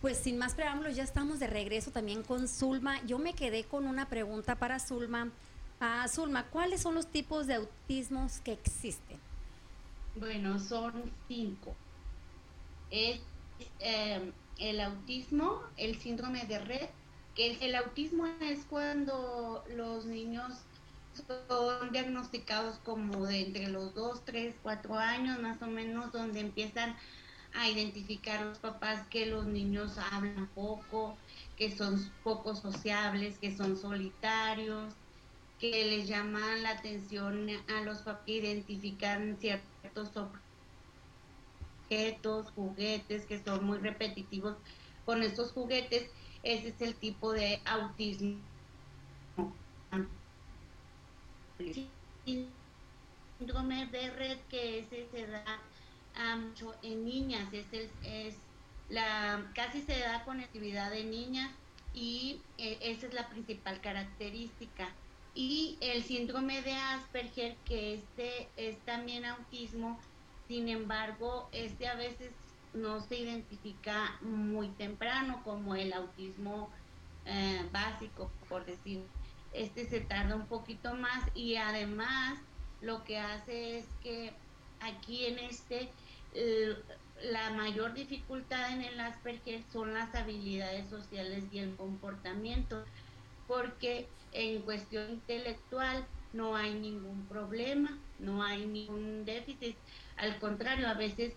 Pues 0.01 0.17
sin 0.17 0.39
más 0.39 0.55
preámbulos, 0.55 0.97
ya 0.97 1.03
estamos 1.03 1.39
de 1.39 1.47
regreso 1.47 1.91
también 1.91 2.23
con 2.23 2.49
Zulma. 2.49 3.05
Yo 3.05 3.19
me 3.19 3.35
quedé 3.35 3.65
con 3.65 3.87
una 3.87 4.09
pregunta 4.09 4.57
para 4.57 4.79
Zulma. 4.79 5.31
Ah, 5.79 6.07
Zulma, 6.09 6.47
¿cuáles 6.47 6.81
son 6.81 6.95
los 6.95 7.07
tipos 7.07 7.47
de 7.47 7.55
autismos 7.55 8.41
que 8.41 8.53
existen? 8.53 9.19
Bueno, 10.17 10.59
son 10.59 11.13
cinco. 11.29 11.75
Es 12.91 13.21
eh, 13.79 14.33
el 14.59 14.81
autismo, 14.81 15.63
el 15.77 16.01
síndrome 16.01 16.45
de 16.47 16.59
red, 16.59 16.89
el, 17.37 17.75
autismo 17.75 18.27
es 18.41 18.65
cuando 18.65 19.65
los 19.75 20.05
niños 20.05 20.53
son 21.49 21.93
diagnosticados 21.93 22.79
como 22.85 23.27
de 23.27 23.41
entre 23.41 23.69
los 23.69 23.95
2, 23.95 24.25
3, 24.25 24.55
4 24.63 24.99
años 24.99 25.41
más 25.41 25.61
o 25.63 25.67
menos, 25.67 26.13
donde 26.13 26.41
empiezan 26.41 26.97
a 27.55 27.69
identificar 27.69 28.45
los 28.45 28.59
papás 28.59 29.07
que 29.09 29.27
los 29.27 29.47
niños 29.47 29.99
hablan 30.13 30.49
poco, 30.55 31.17
que 31.57 31.77
son 31.77 32.11
poco 32.23 32.55
sociables, 32.55 33.39
que 33.39 33.57
son 33.57 33.77
solitarios, 33.77 34.95
que 35.59 35.85
les 35.85 36.09
llaman 36.09 36.63
la 36.63 36.71
atención 36.71 37.49
a 37.69 37.83
los 37.83 37.99
papás 37.99 38.23
que 38.25 38.33
identifican 38.33 39.37
ciertos 39.41 40.11
objetos, 41.89 42.51
juguetes 42.55 43.27
que 43.27 43.43
son 43.43 43.65
muy 43.65 43.79
repetitivos. 43.79 44.57
Con 45.05 45.23
estos 45.23 45.53
juguetes 45.53 46.09
ese 46.43 46.69
es 46.69 46.81
el 46.81 46.95
tipo 46.95 47.33
de 47.33 47.61
autismo. 47.65 48.39
Síndrome 52.25 53.87
de 53.87 54.11
red 54.11 54.39
que 54.49 54.79
ese 54.81 55.09
se 55.11 55.27
da 55.27 55.61
mucho 56.37 56.75
en 56.83 57.05
niñas, 57.05 57.53
es, 57.53 57.67
es 58.03 58.37
la 58.89 59.51
casi 59.55 59.83
se 59.83 59.99
da 59.99 60.25
con 60.25 60.41
actividad 60.41 60.91
de 60.91 61.05
niñas 61.05 61.51
y 61.95 62.41
eh, 62.59 62.79
esa 62.83 63.07
es 63.07 63.15
la 63.15 63.29
principal 63.29 63.81
característica. 63.81 64.89
Y 65.35 65.79
el 65.81 66.03
síndrome 66.03 66.61
de 66.63 66.73
Asperger, 66.73 67.57
que 67.65 67.95
este 67.95 68.49
es 68.57 68.79
también 68.85 69.25
autismo, 69.25 69.99
sin 70.49 70.69
embargo, 70.69 71.49
este 71.53 71.87
a 71.87 71.95
veces 71.95 72.33
no 72.75 73.01
se 73.01 73.19
identifica 73.19 74.19
muy 74.21 74.69
temprano 74.69 75.43
como 75.45 75.75
el 75.75 75.93
autismo 75.93 76.71
eh, 77.27 77.67
básico, 77.73 78.31
por 78.49 78.65
decir. 78.65 79.03
Este 79.53 79.89
se 79.89 80.01
tarda 80.01 80.37
un 80.37 80.47
poquito 80.47 80.95
más 80.95 81.25
y 81.35 81.57
además 81.57 82.39
lo 82.81 83.03
que 83.05 83.19
hace 83.19 83.79
es 83.79 83.87
que 84.03 84.33
aquí 84.81 85.27
en 85.27 85.41
este 85.41 85.91
la 87.23 87.51
mayor 87.51 87.93
dificultad 87.93 88.73
en 88.73 88.83
el 88.83 89.01
Asperger 89.01 89.63
son 89.73 89.93
las 89.93 90.15
habilidades 90.15 90.89
sociales 90.89 91.45
y 91.53 91.59
el 91.59 91.75
comportamiento, 91.77 92.85
porque 93.47 94.07
en 94.33 94.63
cuestión 94.63 95.11
intelectual 95.11 96.07
no 96.33 96.57
hay 96.57 96.73
ningún 96.75 97.27
problema, 97.27 97.99
no 98.19 98.43
hay 98.43 98.65
ningún 98.67 99.25
déficit. 99.25 99.77
Al 100.17 100.39
contrario, 100.39 100.89
a 100.89 100.95
veces 100.95 101.35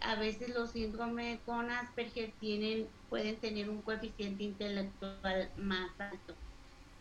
a 0.00 0.14
veces 0.16 0.54
los 0.54 0.70
síndromes 0.70 1.40
con 1.44 1.70
Asperger 1.70 2.32
tienen 2.40 2.88
pueden 3.08 3.36
tener 3.36 3.68
un 3.68 3.82
coeficiente 3.82 4.44
intelectual 4.44 5.50
más 5.56 5.90
alto. 5.98 6.34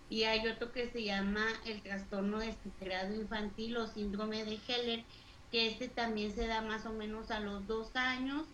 Y 0.09 0.23
hay 0.23 0.47
otro 0.47 0.71
que 0.71 0.89
se 0.89 1.03
llama 1.03 1.45
el 1.65 1.81
trastorno 1.81 2.39
desintegrado 2.39 3.13
infantil 3.13 3.77
o 3.77 3.87
síndrome 3.87 4.45
de 4.45 4.59
Heller, 4.67 5.03
que 5.51 5.67
este 5.67 5.89
también 5.89 6.33
se 6.33 6.47
da 6.47 6.61
más 6.61 6.85
o 6.85 6.93
menos 6.93 7.29
a 7.29 7.39
los 7.39 7.67
dos 7.67 7.95
años 7.95 8.45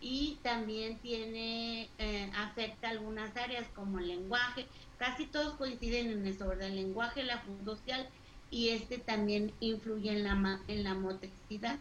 y 0.00 0.38
también 0.42 0.98
tiene 0.98 1.88
eh, 1.98 2.30
afecta 2.34 2.88
algunas 2.90 3.36
áreas 3.36 3.66
como 3.74 3.98
el 3.98 4.08
lenguaje. 4.08 4.66
Casi 4.98 5.26
todos 5.26 5.54
coinciden 5.54 6.10
en 6.10 6.26
eso 6.26 6.48
verdad 6.48 6.68
el 6.68 6.76
lenguaje 6.76 7.22
la 7.22 7.40
función 7.40 7.64
social 7.64 8.08
y 8.50 8.70
este 8.70 8.98
también 8.98 9.52
influye 9.60 10.10
en 10.12 10.24
la 10.24 10.60
en 10.68 10.84
la 10.84 10.94
motricidad 10.94 11.78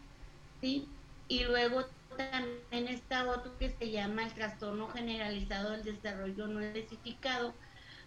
sí 0.62 0.88
y 1.28 1.44
luego 1.44 1.84
también 2.28 2.94
está 2.94 3.30
otro 3.30 3.58
que 3.58 3.70
se 3.70 3.92
llama 3.92 4.26
el 4.26 4.34
trastorno 4.34 4.90
generalizado 4.90 5.72
del 5.72 5.84
desarrollo 5.84 6.48
no 6.48 6.60
especificado 6.60 7.54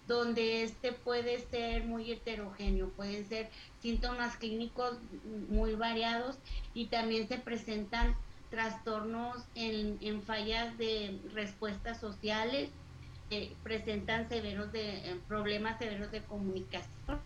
donde 0.06 0.64
este 0.64 0.92
puede 0.92 1.38
ser 1.48 1.84
muy 1.84 2.10
heterogéneo, 2.10 2.88
pueden 2.90 3.26
ser 3.28 3.48
síntomas 3.80 4.36
clínicos 4.36 4.98
muy 5.48 5.74
variados 5.74 6.38
y 6.74 6.86
también 6.86 7.28
se 7.28 7.38
presentan 7.38 8.16
trastornos 8.50 9.36
en, 9.54 10.22
fallas 10.22 10.76
de 10.76 11.18
respuestas 11.32 12.00
sociales, 12.00 12.70
presentan 13.62 14.28
severos 14.28 14.72
de 14.72 15.10
eh, 15.10 15.20
problemas 15.26 15.78
severos 15.78 16.10
de 16.10 16.20
comunicación 16.22 17.20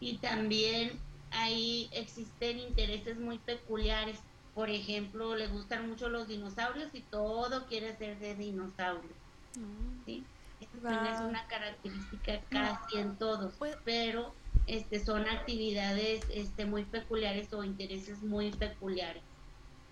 y 0.00 0.16
también 0.16 0.98
ahí 1.30 1.88
existen 1.92 2.58
intereses 2.58 3.18
muy 3.18 3.38
peculiares. 3.38 4.18
Por 4.54 4.70
ejemplo, 4.70 5.34
le 5.34 5.48
gustan 5.48 5.88
mucho 5.88 6.08
los 6.08 6.28
dinosaurios 6.28 6.94
y 6.94 7.00
todo 7.00 7.66
quiere 7.66 7.96
ser 7.96 8.18
de 8.18 8.34
dinosaurio. 8.36 9.10
Mm. 9.56 10.04
¿sí? 10.04 10.24
Es 10.60 11.20
una 11.20 11.46
característica 11.46 12.40
casi 12.50 12.98
en 12.98 13.16
todos, 13.16 13.54
pues 13.58 13.76
pero 13.84 14.34
este 14.66 15.04
son 15.04 15.28
actividades 15.28 16.24
este 16.32 16.66
muy 16.66 16.84
peculiares 16.84 17.52
o 17.52 17.64
intereses 17.64 18.22
muy 18.22 18.50
peculiares. 18.50 19.22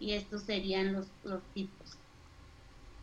Y 0.00 0.12
estos 0.12 0.42
serían 0.42 0.92
los, 0.92 1.06
los 1.24 1.42
tipos. 1.54 1.98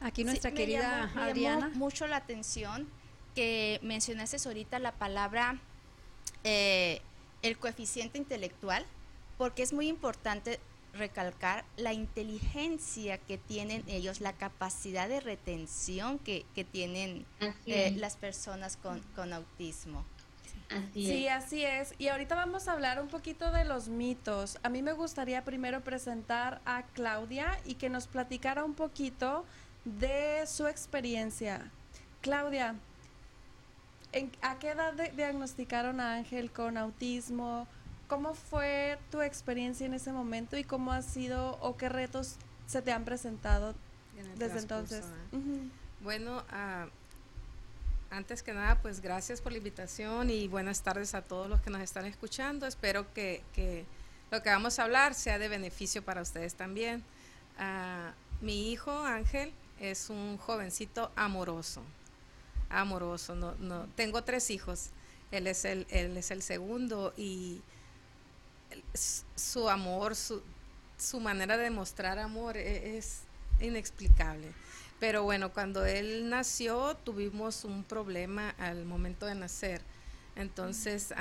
Aquí 0.02 0.24
nuestra 0.24 0.52
querida 0.52 1.12
Adriana. 1.16 1.70
mucho 1.76 2.08
la 2.08 2.18
atención 2.18 2.88
que 3.36 3.80
mencionaste 3.84 4.38
ahorita 4.46 4.80
la 4.80 4.94
palabra 4.94 5.60
eh, 6.44 7.02
el 7.42 7.58
coeficiente 7.58 8.18
intelectual, 8.18 8.86
porque 9.38 9.64
es 9.64 9.74
muy 9.74 9.88
importante 9.88 10.60
recalcar 10.94 11.66
la 11.78 11.94
inteligencia 11.94 13.18
que 13.18 13.38
tienen 13.38 13.84
ellos, 13.88 14.22
la 14.22 14.34
capacidad 14.34 15.08
de 15.08 15.20
retención 15.20 16.20
que, 16.20 16.46
tienen 16.72 17.26
eh, 17.66 17.94
las 17.98 18.16
personas 18.18 18.78
con, 18.78 19.34
autismo. 19.34 20.06
sí, 20.94 21.28
así 21.28 21.64
es. 21.64 21.94
Y 21.98 22.08
ahorita 22.08 22.36
vamos 22.36 22.68
a 22.68 22.74
hablar 22.74 23.02
un 23.02 23.08
poquito 23.08 23.52
de 23.52 23.66
los 23.66 23.88
mitos. 23.88 24.58
A 24.64 24.70
mí 24.70 24.82
me 24.82 24.94
gustaría 24.94 25.44
primero 25.44 25.82
presentar 25.82 26.62
a 26.66 26.84
Claudia 26.94 27.60
y 27.66 27.76
que 27.76 27.90
nos 27.90 28.08
platicara 28.08 28.64
un 28.64 28.74
poquito 28.74 29.46
de 29.86 30.46
su 30.48 30.68
experiencia. 30.68 31.72
Claudia, 32.22 32.76
¿a 34.42 34.60
qué 34.60 34.70
edad 34.70 34.94
diagnosticaron 35.16 36.00
a 36.00 36.16
Ángel 36.16 36.52
con 36.52 36.78
autismo? 36.78 37.68
¿Cómo 38.10 38.34
fue 38.34 38.98
tu 39.12 39.22
experiencia 39.22 39.86
en 39.86 39.94
ese 39.94 40.12
momento 40.12 40.58
y 40.58 40.64
cómo 40.64 40.92
ha 40.92 41.04
sido 41.04 41.60
o 41.62 41.78
qué 41.78 41.90
retos 41.90 42.38
se 42.66 42.82
te 42.82 42.92
han 42.92 43.06
presentado 43.06 43.76
desde 44.36 44.58
entonces? 44.58 45.06
Bueno, 46.02 46.44
ah, 46.50 46.88
antes 48.10 48.42
que 48.42 48.52
nada, 48.52 48.82
pues 48.82 49.02
gracias 49.02 49.42
por 49.42 49.52
la 49.52 49.60
invitación 49.60 50.32
y 50.32 50.48
buenas 50.48 50.82
tardes 50.82 51.14
a 51.14 51.22
todos 51.22 51.48
los 51.48 51.62
que 51.62 51.70
nos 51.70 51.82
están 51.82 52.06
escuchando. 52.06 52.66
Espero 52.66 53.14
que, 53.14 53.44
lo 54.32 54.42
que 54.42 54.50
vamos 54.50 54.80
a 54.80 54.86
hablar 54.86 55.14
sea 55.14 55.38
de 55.38 55.48
beneficio 55.48 56.04
para 56.04 56.24
ustedes 56.24 56.56
también. 56.56 57.04
Ah, 57.60 58.14
mi 58.42 58.72
hijo 58.72 58.92
Ángel 58.92 59.54
es 59.80 60.10
un 60.10 60.38
jovencito 60.38 61.12
amoroso, 61.16 61.84
amoroso. 62.72 63.36
No, 63.36 63.54
no, 63.60 63.86
tengo 63.96 64.24
tres 64.24 64.50
hijos. 64.50 64.90
Él 65.30 65.46
es 65.46 65.64
el, 65.64 65.86
él 65.92 66.18
es 66.18 66.32
el 66.32 66.42
segundo 66.42 67.14
y 67.16 67.62
su 68.94 69.70
amor, 69.70 70.16
su, 70.16 70.42
su 70.98 71.20
manera 71.20 71.58
de 71.58 71.70
mostrar 71.70 72.20
amor 72.20 72.58
e, 72.58 72.98
es, 72.98 73.22
inexplicable. 73.60 74.52
Pero 75.00 75.24
bueno, 75.24 75.54
cuando 75.54 75.86
él 75.86 76.30
nació 76.30 76.96
tuvimos 76.96 77.64
un 77.64 77.84
problema 77.84 78.50
al 78.58 78.86
momento 78.86 79.26
de 79.26 79.36
nacer. 79.36 79.82
Entonces, 80.36 81.14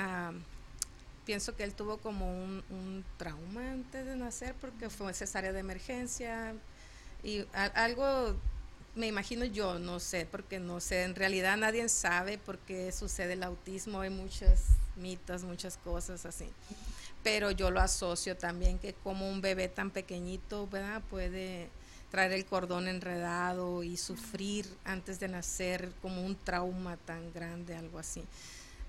pienso 1.25 1.55
que 1.55 1.63
él 1.63 1.73
tuvo 1.73 1.97
como 1.97 2.31
un, 2.31 2.63
un, 2.69 3.05
trauma 3.17 3.71
antes 3.71 4.05
de 4.05 4.15
nacer 4.15 4.55
porque 4.59 4.89
fue 4.89 5.13
cesárea 5.13 5.51
de 5.51 5.59
emergencia 5.59 6.55
y 7.23 7.45
algo, 7.53 8.35
me 8.95 9.07
imagino 9.07 9.45
yo, 9.45 9.79
no 9.79 9.99
sé, 9.99 10.25
porque 10.25 10.59
no 10.59 10.79
sé, 10.79 11.03
en 11.03 11.15
realidad 11.15 11.57
nadie 11.57 11.87
sabe 11.89 12.37
por 12.37 12.57
qué 12.59 12.91
sucede 12.91 13.33
el 13.33 13.43
autismo, 13.43 14.01
hay 14.01 14.09
muchos 14.09 14.59
mitos, 14.95 15.43
muchas 15.43 15.77
cosas 15.77 16.25
así 16.25 16.49
pero 17.23 17.51
yo 17.51 17.71
lo 17.71 17.81
asocio 17.81 18.37
también 18.37 18.79
que 18.79 18.93
como 18.93 19.29
un 19.29 19.41
bebé 19.41 19.67
tan 19.67 19.91
pequeñito, 19.91 20.67
¿verdad? 20.67 21.01
Puede 21.09 21.69
traer 22.09 22.31
el 22.31 22.45
cordón 22.45 22.87
enredado 22.87 23.83
y 23.83 23.97
sufrir 23.97 24.65
antes 24.83 25.19
de 25.19 25.27
nacer 25.27 25.91
como 26.01 26.25
un 26.25 26.35
trauma 26.35 26.97
tan 26.97 27.31
grande, 27.33 27.75
algo 27.75 27.99
así. 27.99 28.23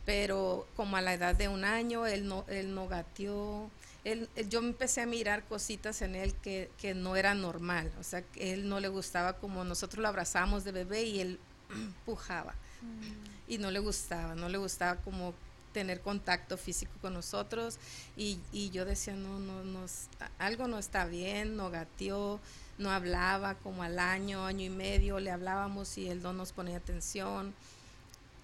Pero 0.07 0.67
como 0.77 0.97
a 0.97 1.01
la 1.01 1.15
edad 1.15 1.35
de 1.35 1.49
un 1.49 1.65
año, 1.65 2.07
él 2.07 2.27
no, 2.27 2.45
él 2.49 2.75
no 2.75 2.89
gateó. 2.89 3.71
Él, 4.05 4.29
yo 4.49 4.61
empecé 4.61 5.03
a 5.03 5.07
mirar 5.07 5.45
cositas 5.45 6.01
en 6.01 6.15
él 6.15 6.35
que, 6.35 6.71
que 6.79 6.95
no 6.95 7.17
era 7.17 7.35
normal. 7.35 7.93
O 8.01 8.03
sea, 8.03 8.23
que 8.23 8.55
él 8.55 8.69
no 8.69 8.81
le 8.81 8.89
gustaba 8.89 9.35
como 9.35 9.65
nosotros 9.65 10.01
lo 10.01 10.09
abrazamos 10.09 10.65
de 10.65 10.73
bebé 10.73 11.03
y 11.03 11.21
él 11.21 11.39
pujaba. 12.07 12.55
Mm. 12.81 13.53
Y 13.53 13.59
no 13.59 13.71
le 13.71 13.81
gustaba, 13.81 14.35
no 14.35 14.49
le 14.49 14.57
gustaba 14.57 14.97
como 15.03 15.35
tener 15.73 16.01
contacto 16.01 16.57
físico 16.57 16.93
con 17.01 17.15
nosotros 17.15 17.79
y, 18.17 18.39
y 18.53 18.71
yo 18.71 18.85
decía, 18.85 19.15
no, 19.15 19.39
no, 19.39 19.65
nos, 19.65 20.09
algo 20.39 20.69
no 20.69 20.79
está 20.79 21.07
bien, 21.07 21.57
no 21.57 21.71
gateó, 21.71 22.41
no 22.79 22.91
hablaba 22.91 23.55
como 23.57 23.83
al 23.83 23.99
año, 23.99 24.47
año 24.47 24.65
y 24.65 24.71
medio, 24.71 25.21
le 25.21 25.31
hablábamos 25.31 25.97
y 25.99 26.09
él 26.09 26.23
no 26.23 26.33
nos 26.33 26.53
ponía 26.53 26.79
atención. 26.79 27.55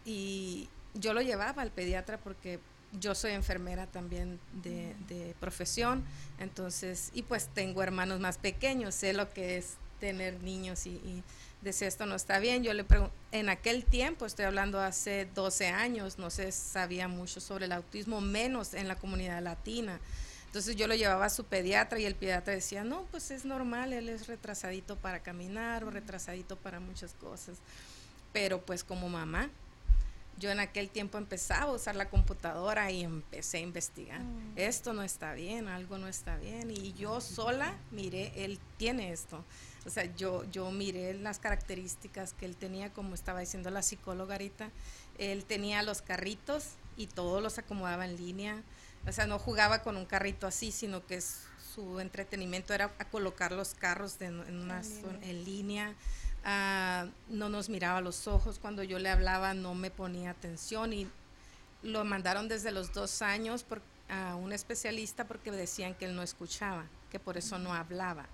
Y 0.04 0.68
yo 0.94 1.14
lo 1.14 1.20
llevaba 1.22 1.62
al 1.62 1.70
pediatra 1.70 2.18
porque 2.18 2.60
yo 3.00 3.14
soy 3.14 3.32
enfermera 3.32 3.86
también 3.86 4.38
de, 4.62 4.94
de 5.08 5.34
profesión, 5.40 6.04
entonces, 6.38 7.10
y 7.12 7.22
pues 7.22 7.48
tengo 7.48 7.82
hermanos 7.82 8.20
más 8.20 8.38
pequeños, 8.38 8.94
sé 8.94 9.12
lo 9.12 9.32
que 9.32 9.58
es 9.58 9.74
tener 10.00 10.42
niños 10.42 10.86
y 10.86 11.22
decía 11.62 11.88
esto 11.88 12.06
no 12.06 12.14
está 12.14 12.38
bien. 12.38 12.62
Yo 12.62 12.72
le 12.72 12.84
en 13.32 13.48
aquel 13.48 13.84
tiempo, 13.84 14.26
estoy 14.26 14.44
hablando 14.44 14.80
hace 14.80 15.26
12 15.34 15.68
años, 15.68 16.18
no 16.18 16.30
se 16.30 16.52
sabía 16.52 17.08
mucho 17.08 17.40
sobre 17.40 17.66
el 17.66 17.72
autismo, 17.72 18.20
menos 18.20 18.74
en 18.74 18.88
la 18.88 18.96
comunidad 18.96 19.42
latina. 19.42 20.00
Entonces 20.46 20.76
yo 20.76 20.86
lo 20.86 20.94
llevaba 20.94 21.26
a 21.26 21.30
su 21.30 21.44
pediatra 21.44 21.98
y 21.98 22.06
el 22.06 22.14
pediatra 22.14 22.54
decía, 22.54 22.82
no, 22.82 23.02
pues 23.10 23.30
es 23.30 23.44
normal, 23.44 23.92
él 23.92 24.08
es 24.08 24.26
retrasadito 24.26 24.96
para 24.96 25.20
caminar 25.20 25.84
o 25.84 25.90
retrasadito 25.90 26.56
para 26.56 26.80
muchas 26.80 27.12
cosas. 27.14 27.58
Pero 28.32 28.62
pues 28.62 28.82
como 28.82 29.08
mamá, 29.08 29.50
yo 30.38 30.50
en 30.50 30.60
aquel 30.60 30.90
tiempo 30.90 31.18
empezaba 31.18 31.70
a 31.70 31.74
usar 31.74 31.96
la 31.96 32.08
computadora 32.08 32.90
y 32.90 33.02
empecé 33.02 33.58
a 33.58 33.60
investigar. 33.60 34.20
Mm. 34.20 34.52
Esto 34.56 34.92
no 34.92 35.02
está 35.02 35.34
bien, 35.34 35.68
algo 35.68 35.98
no 35.98 36.08
está 36.08 36.36
bien. 36.36 36.70
Y 36.70 36.92
yo 36.94 37.20
sola 37.20 37.74
miré, 37.90 38.32
él 38.36 38.58
tiene 38.76 39.12
esto. 39.12 39.44
O 39.86 39.90
sea, 39.90 40.04
yo, 40.16 40.44
yo 40.50 40.70
miré 40.72 41.14
las 41.14 41.38
características 41.38 42.32
que 42.32 42.44
él 42.44 42.56
tenía, 42.56 42.92
como 42.92 43.14
estaba 43.14 43.40
diciendo 43.40 43.70
la 43.70 43.82
psicóloga 43.82 44.34
ahorita. 44.34 44.70
Él 45.18 45.44
tenía 45.44 45.82
los 45.82 46.02
carritos 46.02 46.70
y 46.96 47.06
todos 47.06 47.42
los 47.42 47.58
acomodaba 47.58 48.04
en 48.04 48.16
línea. 48.16 48.62
O 49.06 49.12
sea, 49.12 49.26
no 49.26 49.38
jugaba 49.38 49.82
con 49.82 49.96
un 49.96 50.04
carrito 50.04 50.46
así, 50.46 50.72
sino 50.72 51.06
que 51.06 51.20
su 51.20 52.00
entretenimiento 52.00 52.74
era 52.74 52.92
a 52.98 53.04
colocar 53.04 53.52
los 53.52 53.74
carros 53.74 54.20
en, 54.20 54.40
una 54.40 54.82
en 55.22 55.44
línea. 55.44 55.94
Ah, 56.44 57.06
no 57.28 57.48
nos 57.48 57.68
miraba 57.68 57.98
a 57.98 58.00
los 58.00 58.26
ojos. 58.26 58.58
Cuando 58.58 58.82
yo 58.82 58.98
le 58.98 59.08
hablaba 59.08 59.54
no 59.54 59.74
me 59.74 59.90
ponía 59.90 60.30
atención 60.30 60.92
y 60.92 61.08
lo 61.82 62.04
mandaron 62.04 62.48
desde 62.48 62.72
los 62.72 62.92
dos 62.92 63.22
años 63.22 63.64
a 64.08 64.34
un 64.34 64.52
especialista 64.52 65.24
porque 65.26 65.50
decían 65.50 65.94
que 65.94 66.06
él 66.06 66.16
no 66.16 66.22
escuchaba, 66.22 66.86
que 67.10 67.20
por 67.20 67.36
eso 67.36 67.58
no 67.58 67.74
hablaba. 67.74 68.26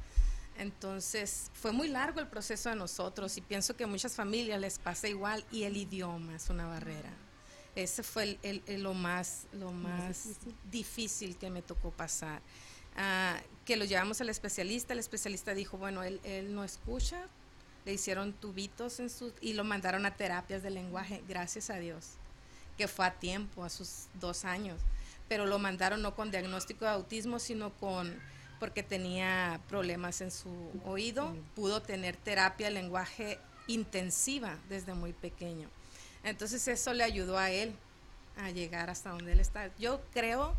Entonces 0.58 1.50
fue 1.54 1.72
muy 1.72 1.88
largo 1.88 2.20
el 2.20 2.28
proceso 2.28 2.70
a 2.70 2.74
nosotros 2.74 3.36
y 3.36 3.40
pienso 3.40 3.74
que 3.76 3.84
a 3.84 3.86
muchas 3.86 4.14
familias 4.14 4.60
les 4.60 4.78
pasa 4.78 5.08
igual 5.08 5.44
y 5.50 5.64
el 5.64 5.76
idioma 5.76 6.36
es 6.36 6.50
una 6.50 6.66
barrera. 6.66 7.10
Ese 7.74 8.02
fue 8.02 8.38
el, 8.42 8.62
lo 8.82 8.92
más, 8.92 9.46
lo 9.52 9.72
más, 9.72 10.38
difícil. 10.70 11.36
que 11.36 11.48
me 11.48 11.62
tocó 11.62 11.90
pasar. 11.90 12.42
Ah, 12.96 13.40
que 13.64 13.76
lo 13.76 13.86
llevamos 13.86 14.20
al 14.20 14.28
especialista, 14.28 14.92
el 14.92 14.98
especialista 14.98 15.54
dijo, 15.54 15.78
bueno, 15.78 16.02
él, 16.02 16.20
él 16.24 16.54
no 16.54 16.64
escucha, 16.64 17.26
le 17.86 17.94
hicieron 17.94 18.34
tubitos 18.34 19.00
en 19.00 19.08
su, 19.08 19.32
y 19.40 19.54
lo 19.54 19.64
mandaron 19.64 20.04
a 20.04 20.14
terapias 20.16 20.62
de 20.62 20.68
lenguaje, 20.68 21.22
gracias 21.26 21.70
a 21.70 21.76
Dios, 21.78 22.10
que 22.76 22.88
fue 22.88 23.06
a 23.06 23.14
tiempo, 23.14 23.64
a 23.64 23.70
sus 23.70 24.08
dos 24.20 24.44
años, 24.44 24.80
pero 25.28 25.46
lo 25.46 25.58
mandaron 25.58 26.02
no 26.02 26.14
con 26.14 26.30
diagnóstico 26.30 26.84
de 26.84 26.90
autismo, 26.90 27.38
sino 27.38 27.72
con 27.78 28.20
porque 28.62 28.84
tenía 28.84 29.60
problemas 29.68 30.20
en 30.20 30.30
su 30.30 30.48
oído, 30.84 31.34
pudo 31.56 31.82
tener 31.82 32.14
terapia 32.14 32.70
lenguaje 32.70 33.40
intensiva 33.66 34.56
desde 34.68 34.94
muy 34.94 35.12
pequeño. 35.12 35.68
Entonces 36.22 36.68
eso 36.68 36.92
le 36.92 37.02
ayudó 37.02 37.38
a 37.38 37.50
él 37.50 37.74
a 38.36 38.50
llegar 38.50 38.88
hasta 38.88 39.10
donde 39.10 39.32
él 39.32 39.40
está. 39.40 39.76
Yo 39.78 40.00
creo 40.12 40.54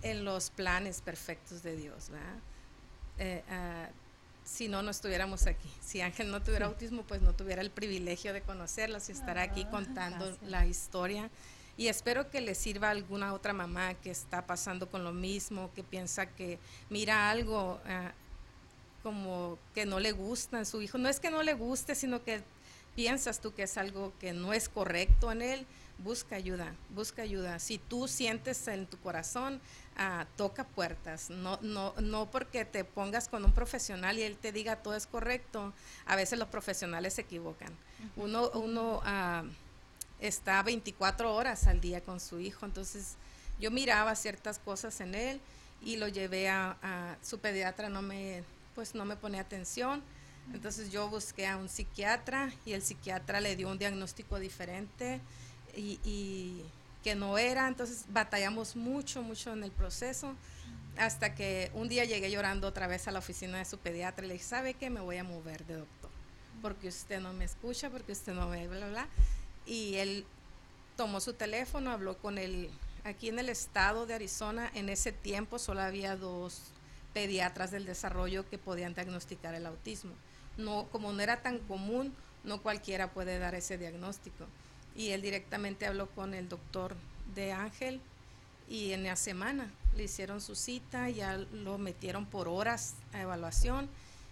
en 0.00 0.24
los 0.24 0.48
planes 0.48 1.02
perfectos 1.02 1.62
de 1.62 1.76
Dios, 1.76 2.08
¿verdad? 2.08 2.38
Eh, 3.18 3.44
ah, 3.50 3.90
si 4.42 4.68
no, 4.68 4.80
no 4.80 4.90
estuviéramos 4.90 5.46
aquí. 5.46 5.68
Si 5.82 6.00
Ángel 6.00 6.30
no 6.30 6.40
tuviera 6.40 6.64
autismo, 6.64 7.02
pues 7.02 7.20
no 7.20 7.34
tuviera 7.34 7.60
el 7.60 7.70
privilegio 7.70 8.32
de 8.32 8.40
conocerlos 8.40 9.10
y 9.10 9.12
estar 9.12 9.36
aquí 9.38 9.64
ah, 9.66 9.70
contando 9.70 10.34
la 10.46 10.64
historia 10.64 11.28
y 11.76 11.88
espero 11.88 12.30
que 12.30 12.40
le 12.40 12.54
sirva 12.54 12.88
a 12.88 12.90
alguna 12.90 13.32
otra 13.32 13.52
mamá 13.52 13.94
que 13.94 14.10
está 14.10 14.46
pasando 14.46 14.90
con 14.90 15.04
lo 15.04 15.12
mismo, 15.12 15.70
que 15.74 15.82
piensa 15.82 16.26
que 16.26 16.58
mira 16.90 17.30
algo 17.30 17.80
ah, 17.86 18.12
como 19.02 19.58
que 19.74 19.86
no 19.86 19.98
le 19.98 20.12
gusta 20.12 20.58
en 20.58 20.66
su 20.66 20.82
hijo. 20.82 20.98
No 20.98 21.08
es 21.08 21.18
que 21.18 21.30
no 21.30 21.42
le 21.42 21.54
guste, 21.54 21.94
sino 21.94 22.22
que 22.22 22.42
piensas 22.94 23.40
tú 23.40 23.54
que 23.54 23.64
es 23.64 23.76
algo 23.78 24.12
que 24.20 24.32
no 24.32 24.52
es 24.52 24.68
correcto 24.68 25.32
en 25.32 25.42
él. 25.42 25.66
Busca 25.98 26.36
ayuda, 26.36 26.74
busca 26.90 27.22
ayuda. 27.22 27.58
Si 27.58 27.78
tú 27.78 28.08
sientes 28.08 28.66
en 28.68 28.86
tu 28.86 28.98
corazón, 28.98 29.60
ah, 29.96 30.26
toca 30.36 30.64
puertas. 30.64 31.30
No, 31.30 31.58
no, 31.62 31.94
no 32.00 32.30
porque 32.30 32.64
te 32.64 32.84
pongas 32.84 33.28
con 33.28 33.44
un 33.44 33.52
profesional 33.52 34.18
y 34.18 34.22
él 34.22 34.36
te 34.36 34.52
diga 34.52 34.76
todo 34.76 34.94
es 34.94 35.06
correcto. 35.06 35.72
A 36.06 36.16
veces 36.16 36.38
los 36.38 36.48
profesionales 36.48 37.14
se 37.14 37.22
equivocan. 37.22 37.72
Uno, 38.16 38.50
uno 38.50 38.98
uh, 38.98 39.48
está 40.22 40.62
24 40.62 41.34
horas 41.34 41.66
al 41.66 41.80
día 41.80 42.00
con 42.00 42.20
su 42.20 42.40
hijo. 42.40 42.64
Entonces 42.64 43.16
yo 43.60 43.70
miraba 43.70 44.14
ciertas 44.14 44.58
cosas 44.58 45.00
en 45.00 45.14
él 45.14 45.40
y 45.82 45.96
lo 45.96 46.08
llevé 46.08 46.48
a, 46.48 47.16
su 47.22 47.38
pediatra, 47.40 47.88
no 47.88 48.02
me, 48.02 48.44
pues 48.74 48.94
no 48.94 49.04
me 49.04 49.16
pone 49.16 49.38
atención. 49.40 50.02
Entonces 50.54 50.90
yo 50.90 51.08
busqué 51.08 51.46
a 51.46 51.56
un 51.56 51.68
psiquiatra 51.68 52.52
y 52.64 52.72
el 52.72 52.82
psiquiatra 52.82 53.40
le 53.40 53.56
dio 53.56 53.68
un 53.68 53.78
diagnóstico 53.78 54.38
diferente 54.38 55.20
y, 55.76 56.62
que 57.02 57.16
no 57.16 57.36
era. 57.36 57.66
Entonces 57.66 58.04
batallamos 58.10 58.76
mucho, 58.76 59.22
mucho 59.22 59.52
en 59.52 59.64
el 59.64 59.72
proceso 59.72 60.36
hasta 60.96 61.34
que 61.34 61.70
un 61.74 61.88
día 61.88 62.04
llegué 62.04 62.30
llorando 62.30 62.68
otra 62.68 62.86
vez 62.86 63.08
a 63.08 63.10
la 63.10 63.18
oficina 63.18 63.58
de 63.58 63.64
su 63.64 63.78
pediatra 63.78 64.24
y 64.24 64.28
le 64.28 64.34
dije, 64.34 64.44
¿sabe 64.44 64.74
qué? 64.74 64.88
Me 64.88 65.00
voy 65.00 65.16
a 65.16 65.24
mover 65.24 65.64
de 65.66 65.78
doctor 65.78 66.10
porque 66.60 66.86
usted 66.86 67.20
no 67.20 67.32
me 67.32 67.44
escucha, 67.44 67.90
porque 67.90 68.12
usted 68.12 68.34
no 68.34 68.46
me 68.46 68.68
bla, 68.68 68.78
bla, 68.78 68.88
bla 68.88 69.08
y 69.66 69.94
él 69.96 70.24
tomó 70.96 71.20
su 71.20 71.34
teléfono, 71.34 71.90
habló 71.90 72.18
con 72.18 72.38
él. 72.38 72.70
Aquí 73.04 73.28
en 73.28 73.38
el 73.38 73.48
estado 73.48 74.06
de 74.06 74.14
Arizona, 74.14 74.70
en 74.74 74.88
ese 74.88 75.12
tiempo 75.12 75.58
solo 75.58 75.80
había 75.80 76.16
dos 76.16 76.62
pediatras 77.12 77.70
del 77.70 77.84
desarrollo 77.84 78.48
que 78.48 78.58
podían 78.58 78.94
diagnosticar 78.94 79.54
el 79.54 79.66
autismo. 79.66 80.12
No, 80.56 80.86
como 80.92 81.12
no 81.12 81.20
era 81.20 81.42
tan 81.42 81.58
común, 81.58 82.14
no 82.44 82.62
cualquiera 82.62 83.10
puede 83.10 83.38
dar 83.38 83.54
ese 83.54 83.78
diagnóstico. 83.78 84.46
Y 84.94 85.10
él 85.10 85.22
directamente 85.22 85.86
habló 85.86 86.08
con 86.10 86.34
el 86.34 86.48
doctor 86.48 86.94
de 87.34 87.52
Ángel 87.52 88.00
y 88.68 88.92
en 88.92 89.04
la 89.04 89.16
semana 89.16 89.72
le 89.96 90.04
hicieron 90.04 90.40
su 90.40 90.54
cita, 90.54 91.08
ya 91.10 91.36
lo 91.36 91.78
metieron 91.78 92.26
por 92.26 92.48
horas 92.48 92.94
a 93.12 93.20
evaluación 93.20 93.88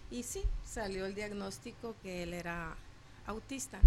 y 0.09 0.23
sí, 0.23 0.43
salió 0.65 1.05
el 1.05 1.15
diagnóstico 1.15 1.95
que 2.03 2.23
él 2.23 2.33
era 2.33 2.75
autista 3.25 3.79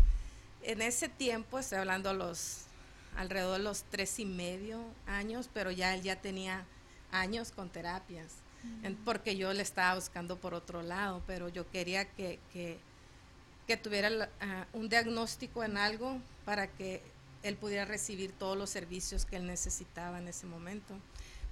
en 0.64 0.83
ese 0.83 1.09
tiempo, 1.09 1.59
estoy 1.59 1.79
hablando 1.79 2.12
los 2.12 2.64
alrededor 3.16 3.59
de 3.59 3.64
los 3.64 3.85
tres 3.85 4.18
y 4.18 4.24
medio 4.24 4.83
años, 5.07 5.48
pero 5.53 5.70
ya 5.70 5.94
él 5.94 6.03
ya 6.03 6.16
tenía 6.16 6.64
años 7.12 7.53
con 7.53 7.70
terapias, 7.70 8.33
porque 9.05 9.37
yo 9.37 9.53
le 9.53 9.62
estaba 9.62 9.94
buscando 9.94 10.38
por 10.38 10.55
otro 10.55 10.83
lado, 10.83 11.22
pero 11.27 11.48
yo 11.48 11.70
quería 11.70 12.07
que, 12.07 12.38
que, 12.53 13.77
tuviera 13.77 14.31
ah, 14.40 14.66
un 14.72 14.88
diagnóstico 14.88 15.62
en 15.62 15.77
algo 15.77 16.18
para 16.44 16.66
que 16.66 17.03
él 17.42 17.57
pudiera 17.57 17.85
recibir 17.85 18.33
todos 18.33 18.57
los 18.57 18.70
servicios 18.70 19.27
que 19.27 19.37
él 19.37 19.46
necesitaba 19.46 20.18
en 20.18 20.29
ese 20.29 20.46
momento, 20.46 20.94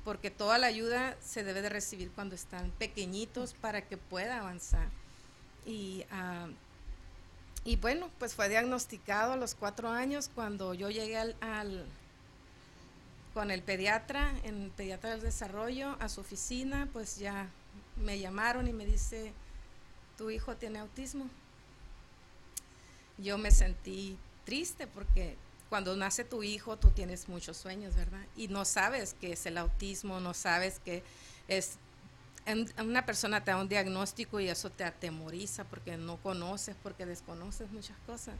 porque 0.04 0.30
toda 0.30 0.58
la 0.58 0.66
ayuda 0.66 1.16
se 1.20 1.44
debe 1.44 1.62
de 1.62 1.68
recibir 1.68 2.10
cuando 2.10 2.34
están 2.34 2.70
pequeñitos 2.72 3.54
para 3.54 3.82
que 3.82 3.96
pueda 3.98 4.40
avanzar. 4.40 4.88
Y 5.64 6.04
uh, 6.10 6.52
y 7.64 7.76
bueno, 7.76 8.10
pues 8.18 8.34
fue 8.34 8.48
diagnosticado 8.48 9.34
a 9.34 9.36
los 9.36 9.54
cuatro 9.54 9.88
años 9.88 10.30
cuando 10.34 10.74
yo 10.74 10.90
llegué 10.90 11.16
al, 11.16 11.86
con 13.34 13.50
el 13.50 13.62
pediatra, 13.62 14.34
en 14.42 14.62
el 14.62 14.70
pediatra 14.70 15.10
del 15.10 15.20
desarrollo, 15.20 15.96
a 16.00 16.08
su 16.08 16.20
oficina, 16.20 16.88
pues 16.92 17.18
ya 17.18 17.48
me 17.96 18.18
llamaron 18.18 18.66
y 18.66 18.72
me 18.72 18.84
dice, 18.84 19.32
tu 20.18 20.30
hijo 20.30 20.56
tiene 20.56 20.80
autismo. 20.80 21.28
Yo 23.18 23.38
me 23.38 23.52
sentí 23.52 24.18
triste 24.44 24.88
porque 24.88 25.36
cuando 25.68 25.94
nace 25.94 26.24
tu 26.24 26.42
hijo 26.42 26.76
tú 26.76 26.90
tienes 26.90 27.28
muchos 27.28 27.56
sueños, 27.56 27.94
¿verdad? 27.94 28.26
Y 28.36 28.48
no 28.48 28.64
sabes 28.64 29.14
qué 29.20 29.32
es 29.32 29.46
el 29.46 29.56
autismo, 29.56 30.18
no 30.18 30.34
sabes 30.34 30.80
que 30.80 31.04
es 31.46 31.76
una 32.78 33.06
persona 33.06 33.44
te 33.44 33.52
da 33.52 33.56
un 33.58 33.68
diagnóstico 33.68 34.40
y 34.40 34.48
eso 34.48 34.70
te 34.70 34.84
atemoriza 34.84 35.64
porque 35.64 35.96
no 35.96 36.16
conoces, 36.16 36.76
porque 36.82 37.06
desconoces 37.06 37.70
muchas 37.70 37.96
cosas. 38.06 38.34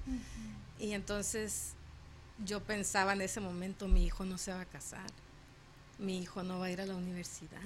Y 0.78 0.92
entonces 0.92 1.74
yo 2.44 2.60
pensaba 2.60 3.12
en 3.12 3.20
ese 3.20 3.40
momento, 3.40 3.86
mi 3.86 4.04
hijo 4.04 4.24
no 4.24 4.38
se 4.38 4.52
va 4.52 4.62
a 4.62 4.64
casar, 4.66 5.06
mi 5.98 6.18
hijo 6.18 6.42
no 6.42 6.58
va 6.58 6.66
a 6.66 6.70
ir 6.70 6.80
a 6.80 6.86
la 6.86 6.96
universidad. 6.96 7.62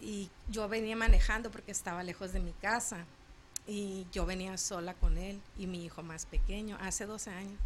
Y 0.00 0.30
yo 0.48 0.68
venía 0.68 0.96
manejando 0.96 1.50
porque 1.50 1.72
estaba 1.72 2.02
lejos 2.02 2.32
de 2.32 2.40
mi 2.40 2.52
casa 2.52 3.04
y 3.66 4.06
yo 4.12 4.26
venía 4.26 4.56
sola 4.58 4.94
con 4.94 5.18
él 5.18 5.40
y 5.58 5.66
mi 5.66 5.84
hijo 5.84 6.02
más 6.02 6.26
pequeño, 6.26 6.76
hace 6.80 7.06
12 7.06 7.30
años. 7.30 7.58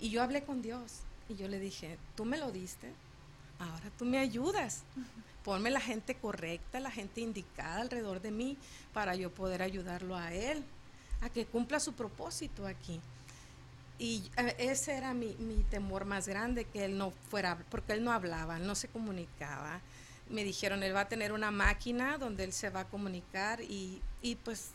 Y 0.00 0.10
yo 0.10 0.22
hablé 0.22 0.44
con 0.44 0.62
Dios 0.62 1.00
y 1.28 1.34
yo 1.36 1.48
le 1.48 1.58
dije, 1.58 1.98
tú 2.16 2.24
me 2.24 2.36
lo 2.36 2.50
diste, 2.50 2.92
ahora 3.58 3.90
tú 3.98 4.04
me 4.04 4.18
ayudas 4.18 4.84
ponme 5.44 5.70
la 5.70 5.80
gente 5.80 6.14
correcta, 6.16 6.80
la 6.80 6.90
gente 6.90 7.20
indicada 7.20 7.82
alrededor 7.82 8.20
de 8.20 8.30
mí 8.30 8.56
para 8.92 9.14
yo 9.14 9.30
poder 9.30 9.62
ayudarlo 9.62 10.16
a 10.16 10.32
él, 10.32 10.64
a 11.20 11.28
que 11.28 11.44
cumpla 11.44 11.78
su 11.78 11.92
propósito 11.92 12.66
aquí. 12.66 13.00
Y 13.98 14.30
eh, 14.38 14.56
ese 14.58 14.94
era 14.94 15.14
mi, 15.14 15.34
temor 15.70 16.06
más 16.06 16.26
grande, 16.26 16.64
que 16.64 16.86
él 16.86 16.96
no 16.98 17.12
fuera, 17.28 17.58
porque 17.70 17.92
él 17.92 18.02
no 18.02 18.10
hablaba, 18.10 18.58
no 18.58 18.74
se 18.74 18.88
comunicaba. 18.88 19.80
Me 20.30 20.42
dijeron, 20.42 20.82
él 20.82 20.96
va 20.96 21.02
a 21.02 21.08
tener 21.08 21.30
una 21.32 21.50
máquina 21.50 22.16
donde 22.16 22.44
él 22.44 22.52
se 22.54 22.70
va 22.70 22.80
a 22.80 22.88
comunicar 22.88 23.60
y, 23.60 24.00
y 24.22 24.36
pues 24.36 24.70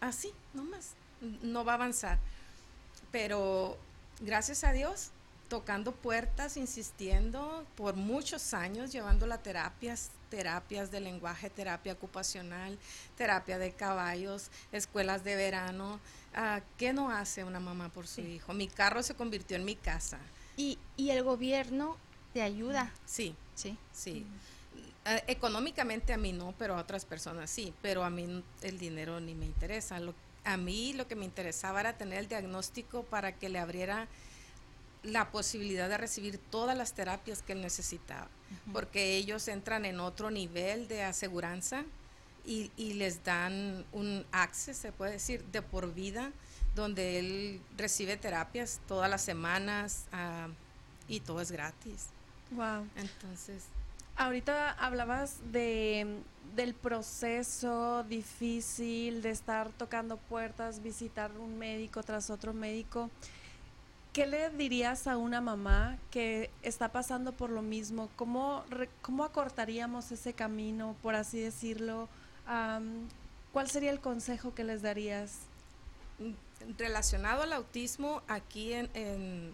así, 0.00 0.32
nomás, 0.54 0.94
no 1.42 1.64
va 1.66 1.72
a 1.72 1.74
avanzar. 1.76 2.18
Pero 3.12 3.76
gracias 4.20 4.64
a 4.64 4.72
Dios, 4.72 5.10
tocando 5.54 5.92
puertas, 5.92 6.56
insistiendo 6.56 7.64
por 7.76 7.94
muchos 7.94 8.54
años, 8.54 8.90
llevando 8.90 9.24
las 9.24 9.40
terapias, 9.40 10.10
terapias 10.28 10.90
de 10.90 10.98
lenguaje, 10.98 11.48
terapia 11.48 11.92
ocupacional, 11.92 12.76
terapia 13.16 13.56
de 13.56 13.70
caballos, 13.70 14.50
escuelas 14.72 15.22
de 15.22 15.36
verano. 15.36 16.00
Ah, 16.34 16.60
¿Qué 16.76 16.92
no 16.92 17.08
hace 17.08 17.44
una 17.44 17.60
mamá 17.60 17.88
por 17.88 18.08
su 18.08 18.20
hijo? 18.20 18.52
Mi 18.52 18.66
carro 18.66 19.00
se 19.04 19.14
convirtió 19.14 19.56
en 19.56 19.64
mi 19.64 19.76
casa. 19.76 20.18
¿Y, 20.56 20.76
y 20.96 21.10
el 21.10 21.22
gobierno 21.22 21.98
te 22.32 22.42
ayuda? 22.42 22.92
Sí, 23.06 23.36
sí, 23.54 23.78
sí. 23.92 24.26
Ah, 25.04 25.22
económicamente 25.28 26.12
a 26.12 26.16
mí 26.16 26.32
no, 26.32 26.52
pero 26.58 26.76
a 26.76 26.80
otras 26.80 27.04
personas 27.04 27.48
sí, 27.48 27.72
pero 27.80 28.02
a 28.02 28.10
mí 28.10 28.42
el 28.62 28.78
dinero 28.80 29.20
ni 29.20 29.36
me 29.36 29.46
interesa. 29.46 30.00
a 30.42 30.56
mí 30.56 30.94
lo 30.94 31.06
que 31.06 31.14
me 31.14 31.24
interesaba 31.24 31.78
era 31.78 31.96
tener 31.96 32.18
el 32.18 32.26
diagnóstico 32.26 33.04
para 33.04 33.36
que 33.38 33.48
le 33.48 33.60
abriera 33.60 34.08
la 35.04 35.30
posibilidad 35.30 35.88
de 35.88 35.98
recibir 35.98 36.38
todas 36.38 36.76
las 36.76 36.92
terapias 36.92 37.42
que 37.42 37.52
él 37.52 37.60
necesitaba, 37.60 38.28
porque 38.72 39.16
ellos 39.16 39.46
entran 39.48 39.84
en 39.84 40.00
otro 40.00 40.30
nivel 40.30 40.88
de 40.88 41.02
aseguranza 41.02 41.84
y, 42.46 42.70
les 42.94 43.24
dan 43.24 43.84
un 43.92 44.26
acceso, 44.32 44.80
se 44.80 44.92
puede 44.92 45.12
decir, 45.12 45.44
de 45.46 45.62
por 45.62 45.94
vida, 45.94 46.32
donde 46.74 47.18
él 47.18 47.60
recibe 47.76 48.16
terapias 48.16 48.80
todas 48.86 49.08
las 49.08 49.22
semanas 49.22 50.06
ah, 50.12 50.48
y 51.08 51.20
todo 51.20 51.40
es 51.40 51.50
gratis. 51.50 52.08
Wow. 52.50 52.86
Entonces. 52.96 53.64
Ahorita 54.16 54.72
hablabas 54.72 55.38
de 55.50 56.22
del 56.54 56.74
proceso 56.74 58.04
difícil 58.04 59.22
de 59.22 59.30
estar 59.30 59.70
tocando 59.72 60.16
puertas, 60.16 60.82
visitar 60.82 61.32
un 61.32 61.58
médico 61.58 62.02
tras 62.02 62.30
otro 62.30 62.52
médico. 62.52 63.10
¿Qué 64.14 64.26
le 64.26 64.48
dirías 64.48 65.06
a 65.06 65.18
una 65.18 65.42
mamá 65.42 65.98
que 66.10 66.50
está 66.62 66.90
pasando 66.90 67.32
por 67.32 67.50
lo 67.50 67.60
mismo? 67.60 68.08
¿Cómo, 68.16 68.64
cómo 69.02 69.24
acortaríamos 69.24 70.10
ese 70.12 70.32
camino, 70.32 70.96
por 71.02 71.14
así 71.14 71.38
decirlo? 71.40 72.08
¿Cuál 73.52 73.70
sería 73.70 73.90
el 73.90 74.00
consejo 74.00 74.54
que 74.54 74.64
les 74.64 74.80
darías? 74.80 75.40
Mm, 76.18 76.32
relacionado 76.78 77.42
al 77.42 77.52
autismo, 77.52 78.22
aquí 78.28 78.72
en, 78.72 79.52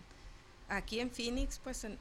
aquí 0.69 1.01
en 1.01 1.11
Phoenix, 1.11 1.59
pues 1.59 1.83
en, 1.83 1.99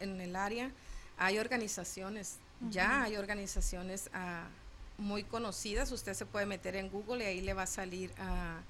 en 0.00 0.20
el 0.20 0.34
área, 0.34 0.72
hay 1.18 1.38
organizaciones 1.38 2.38
ya 2.70 3.02
hay 3.02 3.16
organizaciones 3.16 4.10
ah, 4.12 4.46
muy 4.98 5.24
conocidas, 5.24 5.90
usted 5.92 6.14
se 6.14 6.26
puede 6.26 6.46
meter 6.46 6.76
en 6.76 6.88
Google 6.88 7.24
y 7.24 7.26
ahí 7.26 7.40
le 7.40 7.54
va 7.54 7.62
a 7.62 7.66
salir 7.66 8.12
ah, 8.18 8.60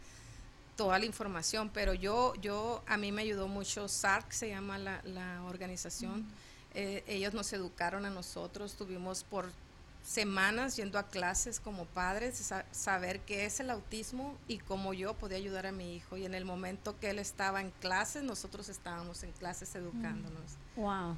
toda 0.76 0.98
la 0.98 1.04
información, 1.04 1.70
pero 1.72 1.94
yo, 1.94 2.34
yo, 2.40 2.82
a 2.86 2.96
mí 2.96 3.12
me 3.12 3.22
ayudó 3.22 3.48
mucho 3.48 3.88
SARC, 3.88 4.30
se 4.32 4.48
llama 4.48 4.78
la, 4.78 5.42
organización, 5.48 6.26
eh, 6.74 7.04
ellos 7.06 7.34
nos 7.34 7.52
educaron 7.52 8.04
a 8.06 8.10
nosotros, 8.10 8.74
tuvimos 8.74 9.24
por 9.24 9.50
semanas 10.04 10.76
yendo 10.76 10.98
a 10.98 11.04
clases 11.04 11.60
como 11.60 11.86
padres, 11.86 12.52
saber 12.72 13.20
qué 13.20 13.46
es 13.46 13.60
el 13.60 13.70
autismo 13.70 14.36
y 14.46 14.58
cómo 14.58 14.92
yo 14.92 15.14
podía 15.14 15.38
ayudar 15.38 15.66
a 15.66 15.72
mi 15.72 15.96
hijo. 15.96 16.16
Y 16.16 16.26
en 16.26 16.34
el 16.34 16.44
momento 16.44 16.98
que 17.00 17.10
él 17.10 17.18
estaba 17.18 17.60
en 17.60 17.70
clases, 17.80 18.22
nosotros 18.22 18.68
estábamos 18.68 19.22
en 19.22 19.32
clases 19.32 19.74
educándonos. 19.74 20.58
Wow. 20.76 21.16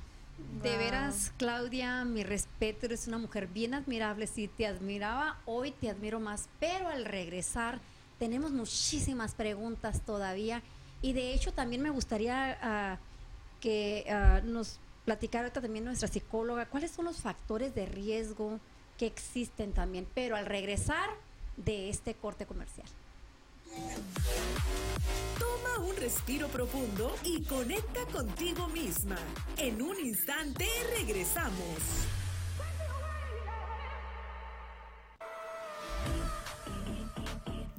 De 0.63 0.77
veras, 0.77 1.33
Claudia, 1.39 2.05
mi 2.05 2.23
respeto, 2.23 2.87
eres 2.87 3.09
una 3.09 3.19
mujer 3.19 3.47
bien 3.47 3.75
admirable. 3.75 4.27
Si 4.27 4.49
te 4.49 4.67
admiraba, 4.67 5.39
hoy 5.47 5.73
te 5.73 5.91
admiro 5.91 6.21
más. 6.21 6.49
Pero 6.61 6.89
al 6.89 7.07
regresar, 7.07 7.81
tenemos 8.19 8.53
muchísimas 8.53 9.35
preguntas 9.35 10.01
todavía. 10.03 10.63
Y 11.03 11.13
de 11.13 11.35
hecho, 11.35 11.53
también 11.53 11.83
me 11.83 11.91
gustaría 11.91 12.59
ah, 12.63 12.99
que 13.61 14.07
ah, 14.11 14.41
nos 14.45 14.79
platicara 15.05 15.53
también 15.53 15.85
nuestra 15.85 16.09
psicóloga 16.09 16.67
cuáles 16.67 16.91
son 16.91 17.05
los 17.05 17.19
factores 17.19 17.75
de 17.75 17.87
riesgo 17.87 18.59
que 18.99 19.07
existen 19.07 19.73
también. 19.73 20.07
Pero 20.15 20.37
al 20.37 20.47
regresar 20.47 21.09
de 21.57 21.89
este 21.89 22.15
corte 22.15 22.47
comercial. 22.47 22.87
Toma 25.39 25.87
un 25.87 25.97
respiro 25.97 26.49
profundo 26.49 27.15
y 27.25 27.43
conecta 27.43 28.05
contigo 28.07 28.69
misma. 28.69 29.19
En 29.57 29.83
un 29.83 29.99
instante 30.01 30.67
regresamos. 30.97 32.07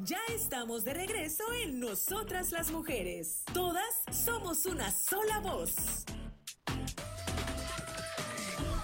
Ya 0.08 0.22
estamos 0.34 0.86
de 0.86 0.94
regreso 0.94 1.44
en 1.66 1.82
Nosotras 1.82 2.54
las 2.54 2.72
Mujeres. 2.72 3.44
Todas 3.54 3.84
somos 4.10 4.66
una 4.66 4.90
sola 4.90 5.40
voz. 5.42 6.06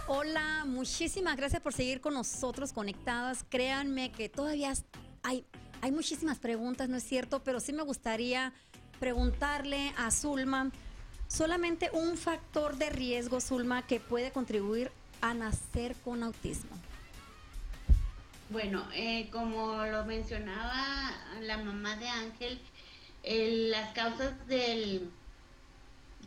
Hola, 0.08 0.66
muchísimas 0.66 1.38
gracias 1.38 1.62
por 1.62 1.72
seguir 1.72 2.02
con 2.02 2.14
nosotros 2.14 2.74
conectadas. 2.74 3.46
Créanme 3.48 4.12
que 4.12 4.28
todavía 4.28 4.74
hay 5.24 5.46
hay 5.80 5.94
muchísimas 5.94 6.40
preguntas, 6.40 6.90
¿no 6.90 6.98
es 6.98 7.04
cierto? 7.04 7.42
Pero 7.42 7.62
sí 7.62 7.72
me 7.72 7.84
gustaría 7.84 8.54
preguntarle 9.00 9.94
a 9.96 10.12
Zulma 10.12 10.74
solamente 11.30 11.90
un 11.94 12.18
factor 12.18 12.76
de 12.76 12.90
riesgo, 12.90 13.40
Zulma, 13.40 13.88
que 13.88 14.02
puede 14.02 14.34
contribuir 14.34 14.92
a 15.22 15.34
nacer 15.34 15.96
con 16.04 16.22
autismo. 16.22 16.76
Bueno, 18.54 18.88
eh, 18.94 19.30
como 19.32 19.84
lo 19.88 20.06
mencionaba 20.06 21.12
la 21.42 21.58
mamá 21.58 21.96
de 21.96 22.08
Ángel, 22.08 22.62
las 23.72 23.94
causas 23.94 24.46
del, 24.46 25.10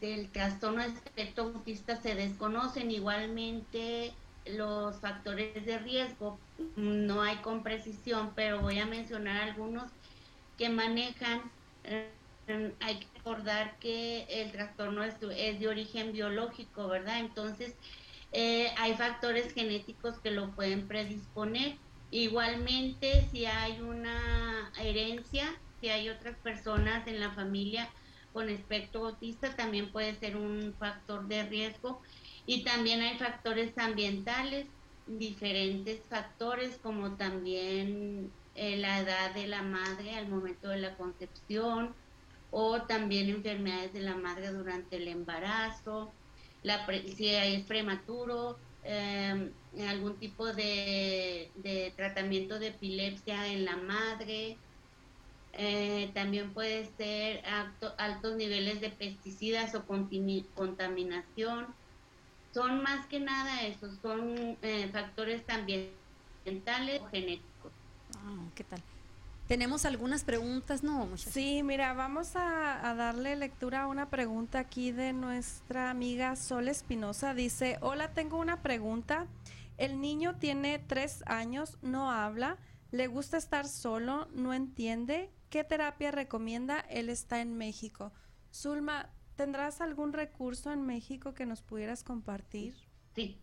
del 0.00 0.32
trastorno 0.32 0.82
de 0.82 0.88
espectro 0.88 1.44
autista 1.44 1.94
se 2.02 2.16
desconocen. 2.16 2.90
Igualmente, 2.90 4.12
los 4.44 4.98
factores 5.00 5.64
de 5.64 5.78
riesgo 5.78 6.36
no 6.74 7.22
hay 7.22 7.36
con 7.36 7.62
precisión, 7.62 8.32
pero 8.34 8.60
voy 8.60 8.80
a 8.80 8.86
mencionar 8.86 9.42
algunos 9.42 9.92
que 10.58 10.68
manejan. 10.68 11.42
Eh, 11.84 12.10
hay 12.80 12.98
que 12.98 13.06
recordar 13.18 13.78
que 13.78 14.24
el 14.28 14.50
trastorno 14.50 15.04
es, 15.04 15.20
de 15.20 15.68
origen 15.68 16.12
biológico, 16.12 16.88
¿verdad? 16.88 17.20
Entonces, 17.20 17.76
eh, 18.32 18.74
hay 18.78 18.94
factores 18.94 19.54
genéticos 19.54 20.18
que 20.18 20.32
lo 20.32 20.50
pueden 20.56 20.88
predisponer. 20.88 21.85
Igualmente, 22.10 23.28
si 23.30 23.46
hay 23.46 23.80
una 23.80 24.72
herencia, 24.78 25.60
si 25.80 25.88
hay 25.88 26.08
otras 26.08 26.38
personas 26.40 27.06
en 27.08 27.20
la 27.20 27.34
familia 27.34 27.92
con 28.32 28.48
espectro 28.48 29.06
autista, 29.06 29.56
también 29.56 29.90
puede 29.92 30.14
ser 30.14 30.36
un 30.36 30.76
factor 30.78 31.26
de 31.28 31.44
riesgo. 31.48 32.00
Y 32.44 32.64
también 32.64 33.00
hay 33.02 33.18
factores 33.18 33.76
ambientales, 33.78 34.72
diferentes 35.04 36.06
factores 36.08 36.78
como 36.80 37.16
también 37.16 38.36
eh, 38.54 38.76
la 38.76 39.00
edad 39.00 39.34
de 39.34 39.46
la 39.48 39.62
madre 39.62 40.16
al 40.16 40.28
momento 40.28 40.68
de 40.68 40.78
la 40.78 40.96
concepción 40.96 41.96
o 42.50 42.86
también 42.86 43.28
enfermedades 43.28 43.92
de 43.92 44.00
la 44.00 44.16
madre 44.16 44.52
durante 44.52 44.96
el 44.96 45.08
embarazo, 45.08 46.16
la 46.62 46.86
si 46.86 47.28
es 47.28 47.66
prematuro, 47.66 48.60
em, 48.82 49.54
algún 49.82 50.16
tipo 50.16 50.46
de, 50.46 51.50
tratamiento 51.96 52.58
de 52.58 52.68
epilepsia 52.68 53.46
en 53.48 53.64
la 53.64 53.76
madre, 53.76 54.56
eh, 55.52 56.10
también 56.14 56.52
puede 56.52 56.90
ser 56.96 57.42
altos 57.98 58.36
niveles 58.36 58.80
de 58.80 58.90
pesticidas 58.90 59.74
o 59.74 59.84
contaminación 60.54 61.66
son 62.56 62.82
más 62.82 63.04
que 63.06 63.20
nada 63.20 63.64
esos, 63.64 63.98
son 64.00 64.56
eh, 64.62 64.88
factores 64.90 65.44
también 65.44 65.90
ambientales 66.38 67.02
o 67.02 67.08
genéticos. 67.10 67.70
Ah, 68.16 68.48
¿Qué 68.54 68.64
tal? 68.64 68.80
Tenemos 69.46 69.84
algunas 69.84 70.24
preguntas, 70.24 70.82
¿no? 70.82 71.06
Sí, 71.18 71.62
mira, 71.62 71.92
vamos 71.92 72.34
a, 72.34 72.94
darle 72.96 73.36
lectura 73.36 73.82
a 73.82 73.86
una 73.88 74.08
pregunta 74.08 74.58
aquí 74.58 74.90
de 74.90 75.12
nuestra 75.12 75.90
amiga 75.90 76.34
Sol 76.34 76.68
Espinosa. 76.68 77.34
Dice, 77.34 77.76
hola, 77.82 78.12
tengo 78.14 78.38
una 78.38 78.62
pregunta. 78.62 79.26
El 79.76 80.00
niño 80.00 80.36
tiene 80.38 80.78
tres 80.78 81.22
años, 81.26 81.78
no 81.82 82.10
habla, 82.10 82.58
le 82.90 83.06
gusta 83.06 83.36
estar 83.36 83.68
solo, 83.68 84.28
no 84.32 84.54
entiende. 84.54 85.30
¿Qué 85.50 85.64
terapia 85.64 86.10
recomienda? 86.10 86.80
Él 86.80 87.08
está 87.08 87.40
en 87.40 87.56
México. 87.56 88.12
Zulma, 88.52 89.10
¿Tendrás 89.36 89.82
algún 89.82 90.14
recurso 90.14 90.72
en 90.72 90.86
México 90.86 91.34
que 91.34 91.44
nos 91.44 91.60
pudieras 91.60 92.02
compartir? 92.02 92.74
Sí. 93.14 93.38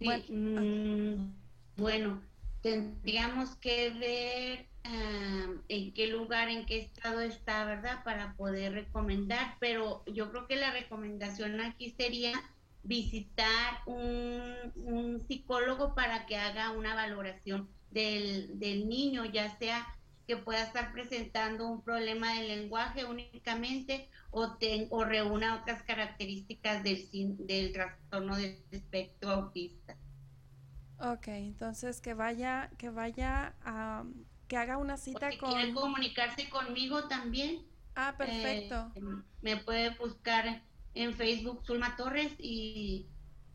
Mm, 0.00 1.32
bueno, 1.76 2.20
tendríamos 2.62 3.56
que 3.56 3.90
ver 3.90 4.68
en 5.68 5.92
qué 5.92 6.06
lugar, 6.06 6.48
en 6.48 6.64
qué 6.64 6.78
estado 6.78 7.20
está, 7.20 7.64
¿verdad? 7.64 8.02
Para 8.04 8.34
poder 8.34 8.72
recomendar, 8.72 9.56
pero 9.60 10.02
yo 10.06 10.30
creo 10.30 10.46
que 10.46 10.56
la 10.56 10.72
recomendación 10.72 11.60
aquí 11.60 11.90
sería 11.90 12.32
visitar 12.82 13.80
un, 13.86 15.20
psicólogo 15.26 15.94
para 15.94 16.24
que 16.26 16.36
haga 16.36 16.70
una 16.70 16.94
valoración 16.94 17.68
del, 17.90 18.58
del 18.58 18.88
niño, 18.88 19.26
ya 19.26 19.58
sea 19.58 19.86
que 20.26 20.36
pueda 20.36 20.62
estar 20.62 20.92
presentando 20.92 21.66
un 21.66 21.82
problema 21.82 22.34
de 22.34 22.48
lenguaje 22.48 23.04
únicamente 23.04 24.08
o, 24.30 24.56
o 24.90 25.04
reúna 25.04 25.56
otras 25.56 25.82
características 25.82 26.82
del, 26.82 27.08
del 27.46 27.72
trastorno 27.72 28.36
del 28.36 28.62
espectro 28.70 29.30
autista. 29.30 29.96
Ok, 31.00 31.28
entonces 31.28 32.00
que 32.00 32.14
vaya, 32.14 32.70
que 32.76 32.90
vaya 32.90 33.54
a, 33.64 34.04
que 34.48 34.56
haga 34.56 34.78
una 34.78 34.96
cita 34.96 35.30
con... 35.38 35.52
Quiere 35.52 35.72
comunicarse 35.72 36.48
conmigo 36.48 37.06
también. 37.08 37.64
Ah, 37.94 38.14
perfecto. 38.16 38.92
Eh, 38.94 39.00
me 39.42 39.56
puede 39.58 39.90
buscar 39.96 40.62
en 40.94 41.14
Facebook 41.14 41.64
Zulma 41.64 41.96
Torres 41.96 42.32
y 42.38 43.08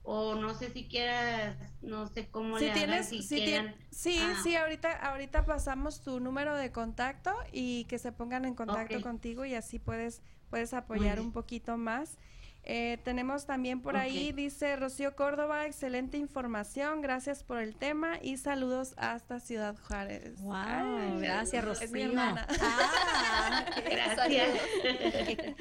o 0.03 0.35
no 0.35 0.53
sé 0.53 0.69
si 0.71 0.87
quieras, 0.87 1.55
no 1.81 2.07
sé 2.07 2.29
cómo 2.29 2.59
si 2.59 2.65
le 2.65 2.73
tienes, 2.73 3.07
si, 3.07 3.21
Sí, 3.23 4.19
ah. 4.21 4.35
sí, 4.43 4.55
ahorita, 4.55 4.91
ahorita 4.91 5.45
pasamos 5.45 6.01
tu 6.01 6.19
número 6.19 6.55
de 6.57 6.73
contacto 6.73 7.33
y 7.53 7.85
que 7.85 7.97
se 7.97 8.11
pongan 8.11 8.43
en 8.43 8.53
contacto 8.53 9.01
contigo 9.01 9.45
y 9.45 9.55
así 9.55 9.79
puedes, 9.79 10.21
puedes 10.49 10.73
apoyar 10.73 11.21
un 11.21 11.31
poquito 11.31 11.77
más. 11.77 12.17
Eh, 12.65 12.97
tenemos 13.03 13.45
también 13.45 13.81
por 13.81 13.97
ahí, 13.97 14.31
dice 14.31 14.77
Rocío 14.77 15.17
Córdoba, 15.17 15.65
excelente 15.65 16.17
información, 16.17 17.01
gracias 17.01 17.43
por 17.43 17.57
el 17.57 17.75
tema 17.75 18.19
y 18.21 18.37
saludos 18.37 18.93
hasta 18.95 19.41
Ciudad 19.41 19.75
Juárez. 19.85 20.41
Wow, 20.41 21.19
gracias 21.19 21.65
Rocío. 21.65 21.85
Es 21.85 21.91
mi 21.91 22.03
hermana. 22.03 22.47
Ah, 22.61 23.65
gracias. 23.85 24.47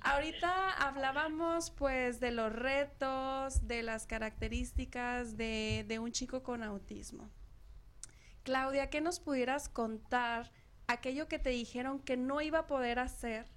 Ahorita 0.00 0.70
hablábamos 0.72 1.70
pues 1.70 2.18
de 2.18 2.30
los 2.30 2.50
retos, 2.50 3.66
de 3.66 3.82
las 3.82 4.06
características 4.06 5.36
de, 5.36 5.84
de 5.86 5.98
un 5.98 6.12
chico 6.12 6.42
con 6.42 6.62
autismo. 6.62 7.28
Claudia, 8.42 8.88
¿qué 8.88 9.02
nos 9.02 9.20
pudieras 9.20 9.68
contar 9.68 10.50
aquello 10.86 11.28
que 11.28 11.38
te 11.38 11.50
dijeron 11.50 11.98
que 11.98 12.16
no 12.16 12.40
iba 12.40 12.60
a 12.60 12.66
poder 12.66 13.00
hacer 13.00 13.55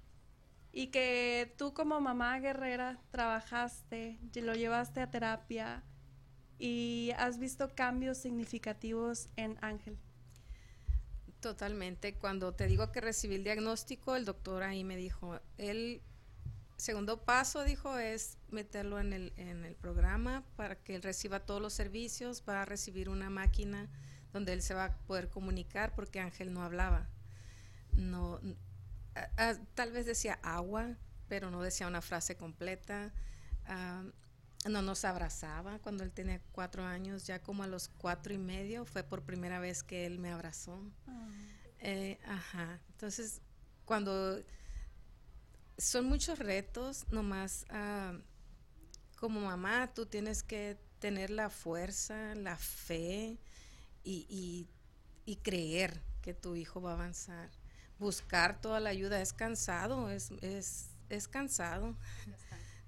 y 0.72 0.88
que 0.88 1.54
tú 1.56 1.74
como 1.74 2.00
mamá 2.00 2.38
guerrera 2.38 2.98
trabajaste, 3.10 4.18
lo 4.34 4.54
llevaste 4.54 5.00
a 5.00 5.10
terapia 5.10 5.82
y 6.58 7.12
has 7.16 7.38
visto 7.38 7.74
cambios 7.74 8.18
significativos 8.18 9.28
en 9.36 9.58
Ángel? 9.62 9.98
Totalmente. 11.40 12.14
Cuando 12.14 12.54
te 12.54 12.66
digo 12.66 12.92
que 12.92 13.00
recibí 13.00 13.34
el 13.36 13.44
diagnóstico, 13.44 14.14
el 14.14 14.26
doctor 14.26 14.62
ahí 14.62 14.84
me 14.84 14.96
dijo, 14.96 15.40
el 15.56 16.02
segundo 16.76 17.24
paso, 17.24 17.64
dijo, 17.64 17.98
es 17.98 18.36
meterlo 18.50 19.00
en 19.00 19.12
el, 19.12 19.32
en 19.36 19.64
el 19.64 19.74
programa 19.74 20.44
para 20.56 20.76
que 20.76 20.94
él 20.94 21.02
reciba 21.02 21.40
todos 21.40 21.62
los 21.62 21.72
servicios, 21.72 22.44
va 22.48 22.62
a 22.62 22.64
recibir 22.64 23.08
una 23.08 23.30
máquina 23.30 23.88
donde 24.32 24.52
él 24.52 24.62
se 24.62 24.74
va 24.74 24.84
a 24.84 24.96
poder 24.98 25.28
comunicar 25.28 25.94
porque 25.94 26.20
Ángel 26.20 26.52
no 26.52 26.62
hablaba. 26.62 27.08
No, 27.92 28.38
tal 29.74 29.92
vez 29.92 30.06
decía 30.06 30.38
agua, 30.42 30.96
pero 31.28 31.50
no 31.50 31.62
decía 31.62 31.86
una 31.86 32.02
frase 32.02 32.36
completa. 32.36 33.12
no 34.68 34.82
nos 34.82 35.04
abrazaba 35.04 35.78
cuando 35.78 36.04
él 36.04 36.12
tenía 36.12 36.40
cuatro 36.52 36.84
años, 36.84 37.26
ya 37.26 37.40
como 37.40 37.62
a 37.62 37.66
los 37.66 37.88
cuatro 37.88 38.34
y 38.34 38.38
medio 38.38 38.84
fue 38.84 39.02
por 39.02 39.22
primera 39.22 39.58
vez 39.58 39.82
que 39.82 40.06
él 40.06 40.18
me 40.18 40.30
abrazó. 40.30 40.82
Ah. 41.06 41.28
Eh, 41.78 42.18
ajá, 42.26 42.78
entonces 42.90 43.40
cuando 43.86 44.42
son 45.78 46.04
muchos 46.06 46.38
retos, 46.38 47.06
nomás 47.10 47.64
como 49.16 49.40
mamá 49.40 49.92
tú 49.94 50.04
tienes 50.06 50.42
que 50.42 50.78
tener 50.98 51.30
la 51.30 51.48
fuerza, 51.48 52.34
la 52.34 52.56
fe 52.56 53.38
y, 54.02 54.68
y 55.24 55.36
creer 55.36 56.02
que 56.20 56.34
tu 56.34 56.54
hijo 56.54 56.82
va 56.82 56.90
a 56.90 56.94
avanzar 56.94 57.59
buscar 58.00 58.60
toda 58.60 58.80
la 58.80 58.90
ayuda 58.90 59.20
es 59.20 59.32
cansado, 59.32 60.10
es, 60.10 60.32
es, 60.40 60.88
es 61.08 61.28
cansado, 61.28 61.94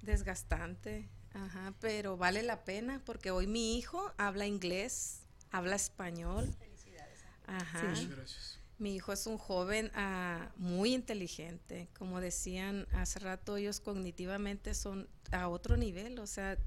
desgastante, 0.03 1.09
Ajá, 1.35 1.75
pero 1.81 2.17
vale 2.17 2.43
la 2.43 2.65
pena 2.65 3.01
porque 3.05 3.31
hoy 3.31 3.47
mi 3.47 3.79
hijo 3.79 4.13
habla 4.19 4.47
inglés, 4.47 5.21
habla 5.51 5.77
español. 5.77 6.55
Felicidades. 6.59 7.21
Ajá. 7.47 7.95
gracias. 8.11 8.59
Mi 8.79 8.97
hijo 8.97 9.13
es 9.13 9.27
un 9.27 9.39
joven 9.39 9.93
uh, 9.95 10.49
muy 10.57 10.93
inteligente, 10.93 11.89
como 11.97 12.21
decían 12.21 12.87
hace 12.93 13.21
rato, 13.21 13.57
ellos 13.57 13.81
cognitivamente 13.81 14.75
son 14.75 15.09
a 15.31 15.49
otro 15.49 15.77
nivel, 15.77 16.19
o 16.19 16.27
sea, 16.27 16.59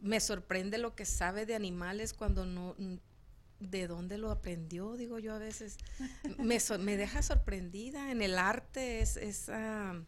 me 0.00 0.18
sorprende 0.18 0.78
lo 0.78 0.94
que 0.96 1.04
sabe 1.04 1.44
de 1.44 1.54
animales 1.54 2.14
cuando 2.14 2.46
no 2.46 2.74
de 3.60 3.86
dónde 3.86 4.18
lo 4.18 4.30
aprendió, 4.30 4.96
digo 4.96 5.18
yo 5.18 5.34
a 5.34 5.38
veces. 5.38 5.76
Me, 6.38 6.58
me 6.78 6.96
deja 6.96 7.22
sorprendida. 7.22 8.10
En 8.10 8.22
el 8.22 8.38
arte 8.38 9.00
es, 9.00 9.16
es, 9.16 9.48
ah, 9.50 10.02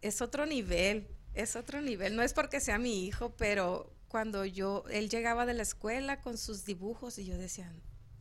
es 0.00 0.20
otro 0.22 0.46
nivel, 0.46 1.06
es 1.34 1.54
otro 1.54 1.80
nivel. 1.82 2.16
No 2.16 2.22
es 2.22 2.32
porque 2.32 2.60
sea 2.60 2.78
mi 2.78 3.06
hijo, 3.06 3.34
pero 3.36 3.92
cuando 4.08 4.44
yo, 4.44 4.84
él 4.90 5.08
llegaba 5.10 5.46
de 5.46 5.54
la 5.54 5.62
escuela 5.62 6.20
con 6.20 6.38
sus 6.38 6.64
dibujos 6.64 7.18
y 7.18 7.26
yo 7.26 7.36
decía, 7.36 7.72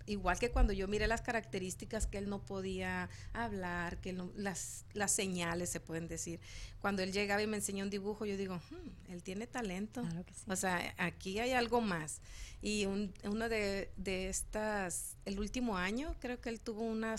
igual 0.05 0.39
que 0.39 0.51
cuando 0.51 0.73
yo 0.73 0.87
miré 0.87 1.07
las 1.07 1.21
características 1.21 2.07
que 2.07 2.17
él 2.17 2.29
no 2.29 2.39
podía 2.45 3.09
hablar, 3.33 3.99
que 4.01 4.13
las, 4.13 4.85
las 4.93 5.11
señales 5.11 5.69
se 5.69 5.79
pueden 5.79 6.07
decir. 6.07 6.39
Cuando 6.79 7.01
él 7.01 7.11
llegaba 7.11 7.41
y 7.41 7.47
me 7.47 7.57
enseñó 7.57 7.83
un 7.83 7.89
dibujo, 7.89 8.25
yo 8.25 8.37
digo, 8.37 8.61
hmm, 8.69 9.11
él 9.11 9.23
tiene 9.23 9.47
talento. 9.47 10.03
O 10.47 10.55
sea, 10.55 10.93
aquí 10.97 11.39
hay 11.39 11.51
algo 11.51 11.81
más. 11.81 12.21
Y 12.61 12.85
uno 12.85 13.49
de, 13.49 13.91
de 13.97 14.29
estas, 14.29 15.17
el 15.25 15.39
último 15.39 15.77
año, 15.77 16.15
creo 16.19 16.39
que 16.39 16.49
él 16.49 16.59
tuvo 16.59 16.81
una, 16.81 17.15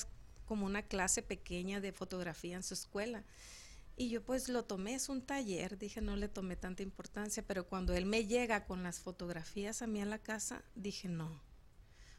como 0.46 0.66
una 0.66 0.82
clase 0.82 1.22
pequeña 1.22 1.80
de 1.80 1.92
fotografía 1.92 2.56
en 2.56 2.62
su 2.62 2.74
escuela. 2.74 3.24
Y 3.98 4.10
yo 4.10 4.22
pues 4.22 4.50
lo 4.50 4.64
tomé, 4.64 4.94
es 4.94 5.08
un 5.08 5.22
taller, 5.22 5.78
dije 5.78 6.02
no 6.02 6.16
le 6.16 6.28
tomé 6.28 6.54
tanta 6.54 6.82
importancia, 6.82 7.42
pero 7.42 7.66
cuando 7.66 7.94
él 7.94 8.04
me 8.04 8.26
llega 8.26 8.66
con 8.66 8.82
las 8.82 9.00
fotografías 9.00 9.80
a 9.80 9.86
mí 9.86 10.02
en 10.02 10.10
la 10.10 10.18
casa, 10.18 10.62
dije 10.74 11.08
no, 11.08 11.40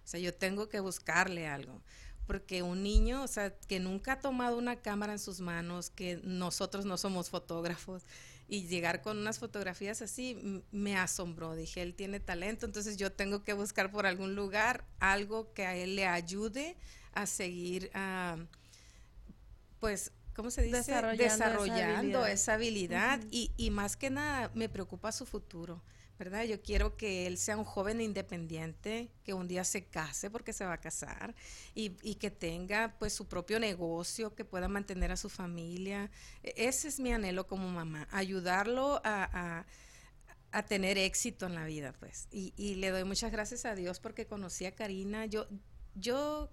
o 0.07 0.09
sea, 0.09 0.21
yo 0.21 0.33
tengo 0.33 0.69
que 0.69 0.79
buscarle 0.79 1.47
algo. 1.47 1.81
Porque 2.25 2.61
un 2.61 2.81
niño, 2.81 3.23
o 3.23 3.27
sea, 3.27 3.53
que 3.67 3.81
nunca 3.81 4.13
ha 4.13 4.19
tomado 4.21 4.57
una 4.57 4.77
cámara 4.77 5.11
en 5.11 5.19
sus 5.19 5.41
manos, 5.41 5.89
que 5.89 6.21
nosotros 6.23 6.85
no 6.85 6.97
somos 6.97 7.29
fotógrafos, 7.29 8.03
y 8.47 8.67
llegar 8.67 9.01
con 9.01 9.17
unas 9.17 9.37
fotografías 9.37 10.01
así 10.01 10.63
me 10.71 10.97
asombró. 10.97 11.55
Dije, 11.55 11.81
él 11.81 11.93
tiene 11.93 12.21
talento, 12.21 12.65
entonces 12.65 12.95
yo 12.95 13.11
tengo 13.11 13.43
que 13.43 13.51
buscar 13.51 13.91
por 13.91 14.05
algún 14.05 14.33
lugar 14.33 14.85
algo 14.99 15.51
que 15.51 15.65
a 15.65 15.75
él 15.75 15.97
le 15.97 16.07
ayude 16.07 16.77
a 17.11 17.25
seguir, 17.25 17.91
uh, 17.93 18.41
pues, 19.81 20.13
¿cómo 20.33 20.51
se 20.51 20.61
dice? 20.61 20.77
Desarrollando, 20.77 22.25
esa 22.25 22.53
habilidad, 22.53 23.19
y, 23.29 23.51
y 23.57 23.71
más 23.71 23.97
que 23.97 24.09
nada 24.09 24.51
me 24.53 24.69
preocupa 24.69 25.11
su 25.11 25.25
futuro 25.25 25.81
¿verdad? 26.17 26.43
Yo 26.43 26.61
quiero 26.61 26.97
que 26.97 27.27
él 27.27 27.37
sea 27.37 27.57
un 27.57 27.63
joven 27.63 28.01
independiente, 28.01 29.11
que 29.23 29.33
un 29.33 29.47
día 29.47 29.63
se 29.63 29.85
case 29.85 30.29
porque 30.29 30.53
se 30.53 30.65
va 30.65 30.73
a 30.73 30.81
casar 30.81 31.35
y, 31.75 32.15
que 32.15 32.31
tenga 32.31 32.95
pues 32.97 33.13
su 33.13 33.27
propio 33.27 33.59
negocio, 33.59 34.33
que 34.33 34.43
pueda 34.43 34.67
mantener 34.67 35.11
a 35.11 35.17
su 35.17 35.29
familia. 35.29 36.09
E, 36.43 36.53
ese 36.57 36.87
es 36.87 36.99
mi 36.99 37.13
anhelo 37.13 37.45
como 37.47 37.69
mamá, 37.69 38.07
ayudarlo 38.11 39.01
a, 39.03 39.65
tener 40.67 40.97
éxito 40.97 41.45
en 41.45 41.53
la 41.53 41.65
vida, 41.65 41.93
pues. 41.99 42.27
Y, 42.31 42.75
le 42.75 42.89
doy 42.89 43.03
muchas 43.03 43.31
gracias 43.31 43.65
a 43.65 43.75
Dios 43.75 43.99
porque 43.99 44.25
conocí 44.25 44.65
a 44.65 44.73
Karina. 44.73 45.27
Yo, 45.27 45.47
yo 45.93 46.49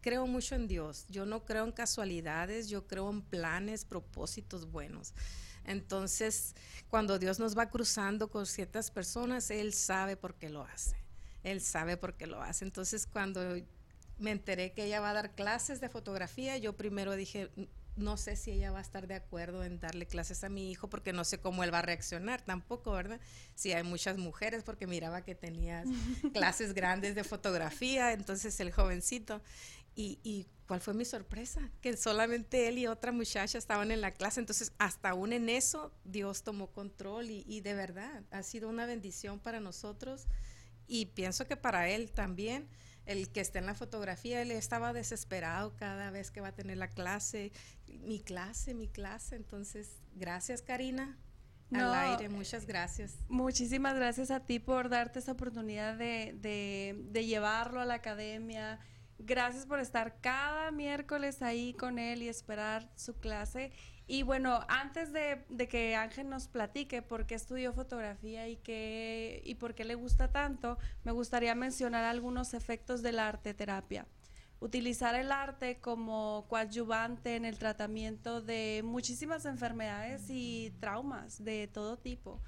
creo 0.00 0.26
mucho 0.26 0.54
en 0.54 0.68
Dios, 0.68 1.04
yo 1.08 1.26
no 1.26 1.44
creo 1.44 1.64
en 1.64 1.72
casualidades, 1.72 2.68
yo 2.68 2.86
creo 2.86 3.10
en 3.10 3.20
planes, 3.20 3.84
propósitos 3.84 4.70
buenos. 4.70 5.12
Entonces, 5.66 6.54
cuando 6.88 7.18
Dios 7.18 7.38
nos 7.38 7.56
va 7.56 7.68
cruzando 7.68 8.28
con 8.28 8.46
ciertas 8.46 8.90
personas, 8.90 9.50
Él 9.50 9.72
sabe 9.72 10.16
por 10.16 10.34
qué 10.34 10.48
lo 10.48 10.62
hace. 10.62 10.96
Él 11.42 11.60
sabe 11.60 11.96
por 11.96 12.14
qué 12.14 12.26
lo 12.26 12.42
hace. 12.42 12.64
Entonces, 12.64 13.06
cuando 13.06 13.40
me 14.18 14.30
enteré 14.30 14.72
que 14.72 14.84
ella 14.84 15.00
va 15.00 15.10
a 15.10 15.14
dar 15.14 15.34
clases 15.34 15.80
de 15.80 15.88
fotografía, 15.88 16.56
yo 16.56 16.76
primero 16.76 17.14
dije, 17.14 17.50
no 17.96 18.16
sé 18.16 18.36
si 18.36 18.50
ella 18.50 18.70
va 18.70 18.78
a 18.78 18.82
estar 18.82 19.06
de 19.06 19.14
acuerdo 19.14 19.64
en 19.64 19.80
darle 19.80 20.06
clases 20.06 20.44
a 20.44 20.48
mi 20.48 20.70
hijo 20.70 20.88
porque 20.88 21.12
no 21.12 21.24
sé 21.24 21.38
cómo 21.38 21.64
él 21.64 21.72
va 21.72 21.78
a 21.78 21.82
reaccionar 21.82 22.42
tampoco, 22.42 22.92
¿verdad? 22.92 23.20
Si 23.54 23.72
hay 23.72 23.82
muchas 23.82 24.18
mujeres 24.18 24.62
porque 24.64 24.86
miraba 24.86 25.22
que 25.22 25.34
tenías 25.34 25.86
clases 26.34 26.74
grandes 26.74 27.14
de 27.14 27.24
fotografía, 27.24 28.12
entonces 28.12 28.58
el 28.60 28.70
jovencito 28.70 29.40
y, 29.96 30.20
y, 30.22 30.46
cuál 30.68 30.80
fue 30.80 30.94
mi 30.94 31.04
sorpresa, 31.04 31.70
que 31.80 31.96
solamente 31.96 32.68
él 32.68 32.78
y 32.78 32.86
otra 32.86 33.12
muchacha 33.12 33.56
estaban 33.56 33.90
en 33.92 34.00
la 34.00 34.10
clase, 34.10 34.40
entonces 34.40 34.72
hasta 34.78 35.10
aún 35.10 35.32
en 35.32 35.48
eso 35.48 35.92
Dios 36.04 36.42
tomó 36.42 36.72
control 36.72 37.30
y, 37.30 37.44
y 37.46 37.60
de 37.60 37.74
verdad 37.74 38.24
ha 38.32 38.42
sido 38.42 38.68
una 38.68 38.84
bendición 38.84 39.38
para 39.38 39.60
nosotros 39.60 40.26
y 40.88 41.06
pienso 41.06 41.46
que 41.46 41.56
para 41.56 41.88
él 41.88 42.10
también 42.10 42.68
el 43.06 43.30
que 43.30 43.40
está 43.40 43.60
en 43.60 43.66
la 43.66 43.74
fotografía, 43.74 44.42
él 44.42 44.50
estaba 44.50 44.92
desesperado 44.92 45.74
cada 45.76 46.10
vez 46.10 46.30
que 46.30 46.40
va 46.40 46.48
a 46.48 46.54
tener 46.54 46.76
la 46.76 46.88
clase, 46.88 47.52
mi 47.86 48.20
clase, 48.20 48.74
mi 48.74 48.88
clase. 48.88 49.36
Entonces, 49.36 50.00
gracias 50.14 50.60
Karina. 50.60 51.16
al 51.72 51.94
aire, 51.94 52.28
muchas 52.28 52.66
gracias. 52.66 53.16
Muchísimas 53.28 53.94
gracias 53.94 54.32
a 54.32 54.40
ti 54.40 54.58
por 54.58 54.88
darte 54.88 55.20
esa 55.20 55.32
oportunidad 55.32 55.96
de, 55.96 56.36
de, 56.40 56.96
de 57.10 57.24
llevarlo 57.24 57.80
a 57.80 57.84
la 57.84 57.94
academia, 57.94 58.80
Gracias 59.18 59.64
por 59.64 59.80
estar 59.80 60.20
cada 60.20 60.70
miércoles 60.70 61.40
ahí 61.40 61.72
con 61.72 61.98
él 61.98 62.22
y 62.22 62.28
esperar 62.28 62.90
su 62.96 63.14
clase. 63.18 63.72
Y 64.06 64.22
bueno, 64.22 64.60
antes 64.68 65.12
de, 65.12 65.44
que 65.68 65.96
Ángel 65.96 66.28
nos 66.28 66.48
platique 66.48 67.02
por 67.02 67.26
qué 67.26 67.34
estudió 67.34 67.72
fotografía 67.72 68.46
y, 68.48 68.56
qué, 68.56 69.42
y 69.44 69.54
por 69.56 69.74
qué 69.74 69.84
le 69.84 69.94
gusta 69.94 70.30
tanto, 70.30 70.78
me 71.02 71.12
gustaría 71.12 71.54
mencionar 71.54 72.04
algunos 72.04 72.54
efectos 72.54 73.02
de 73.02 73.12
la 73.12 73.28
arte 73.28 73.54
terapia. 73.54 74.06
Utilizar 74.60 75.14
el 75.14 75.32
arte 75.32 75.80
como 75.80 76.46
coadyuvante 76.48 77.36
en 77.36 77.44
el 77.44 77.58
tratamiento 77.58 78.40
de 78.40 78.82
muchísimas 78.84 79.44
enfermedades 79.44 80.26
y 80.28 80.72
traumas 80.78 81.42
de 81.42 81.66
todo 81.68 81.98
tipo 81.98 82.40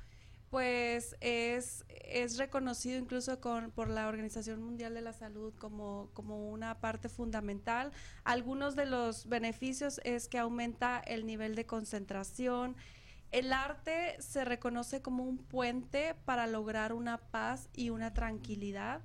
pues 0.51 1.17
es, 1.21 1.85
es 1.89 2.39
reconocido 2.39 2.99
incluso 2.99 3.41
con, 3.41 3.71
por 3.71 3.89
la 3.89 4.09
Organización 4.09 4.63
Mundial 4.63 4.95
de 4.95 5.03
la 5.03 5.13
Salud 5.13 5.53
como, 5.59 6.11
como 6.15 6.49
una 6.51 6.81
parte 6.81 7.09
fundamental. 7.09 7.93
Algunos 8.25 8.77
de 8.77 8.87
los 8.87 9.29
beneficios 9.29 10.01
es 10.05 10.29
que 10.29 10.39
aumenta 10.39 10.99
el 11.01 11.27
nivel 11.27 11.55
de 11.55 11.67
concentración. 11.67 12.77
El 13.31 13.53
arte 13.53 14.17
se 14.21 14.45
reconoce 14.45 15.03
como 15.03 15.25
un 15.25 15.39
puente 15.39 16.15
para 16.25 16.47
lograr 16.47 16.93
una 16.93 17.19
paz 17.19 17.69
y 17.75 17.91
una 17.91 18.15
tranquilidad. 18.15 19.03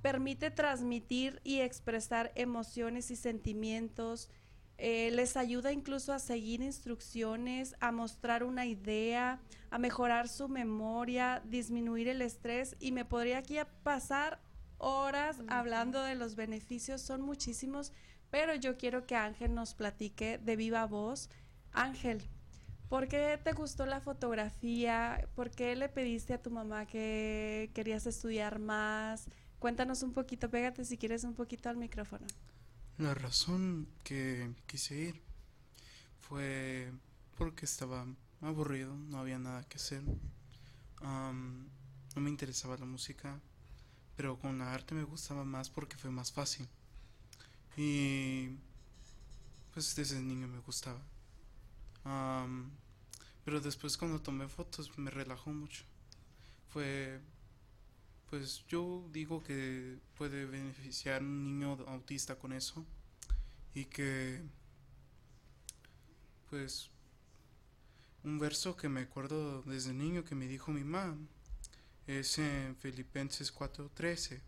Permite 0.00 0.50
transmitir 0.50 1.40
y 1.44 1.60
expresar 1.60 2.32
emociones 2.34 3.10
y 3.10 3.16
sentimientos 3.16 4.30
eh, 4.78 5.10
les 5.10 5.36
ayuda 5.36 5.72
incluso 5.72 6.12
a 6.12 6.20
seguir 6.20 6.62
instrucciones, 6.62 7.74
a 7.80 7.90
mostrar 7.90 8.44
una 8.44 8.64
idea, 8.64 9.40
a 9.70 9.78
mejorar 9.78 10.28
su 10.28 10.48
memoria, 10.48 11.42
disminuir 11.44 12.08
el 12.08 12.22
estrés 12.22 12.76
y 12.80 12.92
me 12.92 13.04
podría 13.04 13.38
aquí 13.38 13.56
pasar 13.82 14.40
horas 14.78 15.42
hablando 15.48 16.02
de 16.02 16.14
los 16.14 16.36
beneficios, 16.36 17.02
son 17.02 17.22
muchísimos, 17.22 17.92
pero 18.30 18.54
yo 18.54 18.76
quiero 18.76 19.06
que 19.06 19.16
Ángel 19.16 19.54
nos 19.54 19.74
platique 19.74 20.38
de 20.38 20.56
viva 20.56 20.86
voz. 20.86 21.28
Ángel, 21.72 22.22
¿por 22.88 23.08
qué 23.08 23.38
te 23.42 23.52
gustó 23.52 23.86
la 23.86 24.00
fotografía? 24.00 25.28
¿Por 25.34 25.50
qué 25.50 25.76
le 25.76 25.88
pediste 25.88 26.34
a 26.34 26.42
tu 26.42 26.50
mamá 26.50 26.86
que 26.86 27.70
querías 27.74 28.06
estudiar 28.06 28.58
más? 28.58 29.26
Cuéntanos 29.58 30.02
un 30.02 30.12
poquito, 30.12 30.48
pégate 30.50 30.84
si 30.84 30.96
quieres 30.96 31.24
un 31.24 31.34
poquito 31.34 31.68
al 31.68 31.76
micrófono. 31.76 32.26
La 32.96 33.14
razón 33.14 33.88
que 34.04 34.52
quise 34.66 34.96
ir 34.96 35.22
fue 36.20 36.92
porque 37.36 37.64
estaba 37.64 38.06
aburrido, 38.40 38.94
no 38.94 39.18
había 39.18 39.38
nada 39.38 39.64
que 39.64 39.76
hacer. 39.76 40.02
no 41.02 42.20
me 42.20 42.30
interesaba 42.30 42.76
la 42.76 42.86
música, 42.86 43.40
pero 44.16 44.38
con 44.38 44.58
la 44.58 44.72
arte 44.72 44.94
me 44.94 45.04
gustaba 45.04 45.44
más 45.44 45.70
porque 45.70 45.96
fue 45.96 46.10
más 46.10 46.32
fácil. 46.32 46.68
Y 47.76 48.50
pues 49.72 49.94
desde 49.94 50.20
niño 50.20 50.48
me 50.48 50.58
gustaba. 50.58 51.00
pero 53.44 53.60
después 53.60 53.96
cuando 53.96 54.20
tomé 54.20 54.48
fotos 54.48 54.96
me 54.98 55.10
relajó 55.10 55.52
mucho. 55.52 55.84
Fue, 56.68 57.20
pues 58.28 58.64
yo 58.68 59.08
digo 59.12 59.42
que 59.42 59.98
puede 60.16 60.44
beneficiar 60.46 61.22
un 61.22 61.44
niño 61.44 61.78
autista 61.86 62.36
con 62.36 62.52
eso 62.52 62.84
y 63.74 63.84
que, 63.84 64.42
pues, 66.50 66.90
un 68.28 68.38
verso 68.38 68.76
que 68.76 68.90
me 68.90 69.00
acuerdo 69.00 69.62
desde 69.62 69.94
niño 69.94 70.22
que 70.22 70.34
me 70.34 70.46
dijo 70.46 70.70
mi 70.70 70.84
mamá 70.84 71.16
es 72.06 72.38
en 72.38 72.76
Filipenses 72.76 73.54
4:13. 73.54 74.40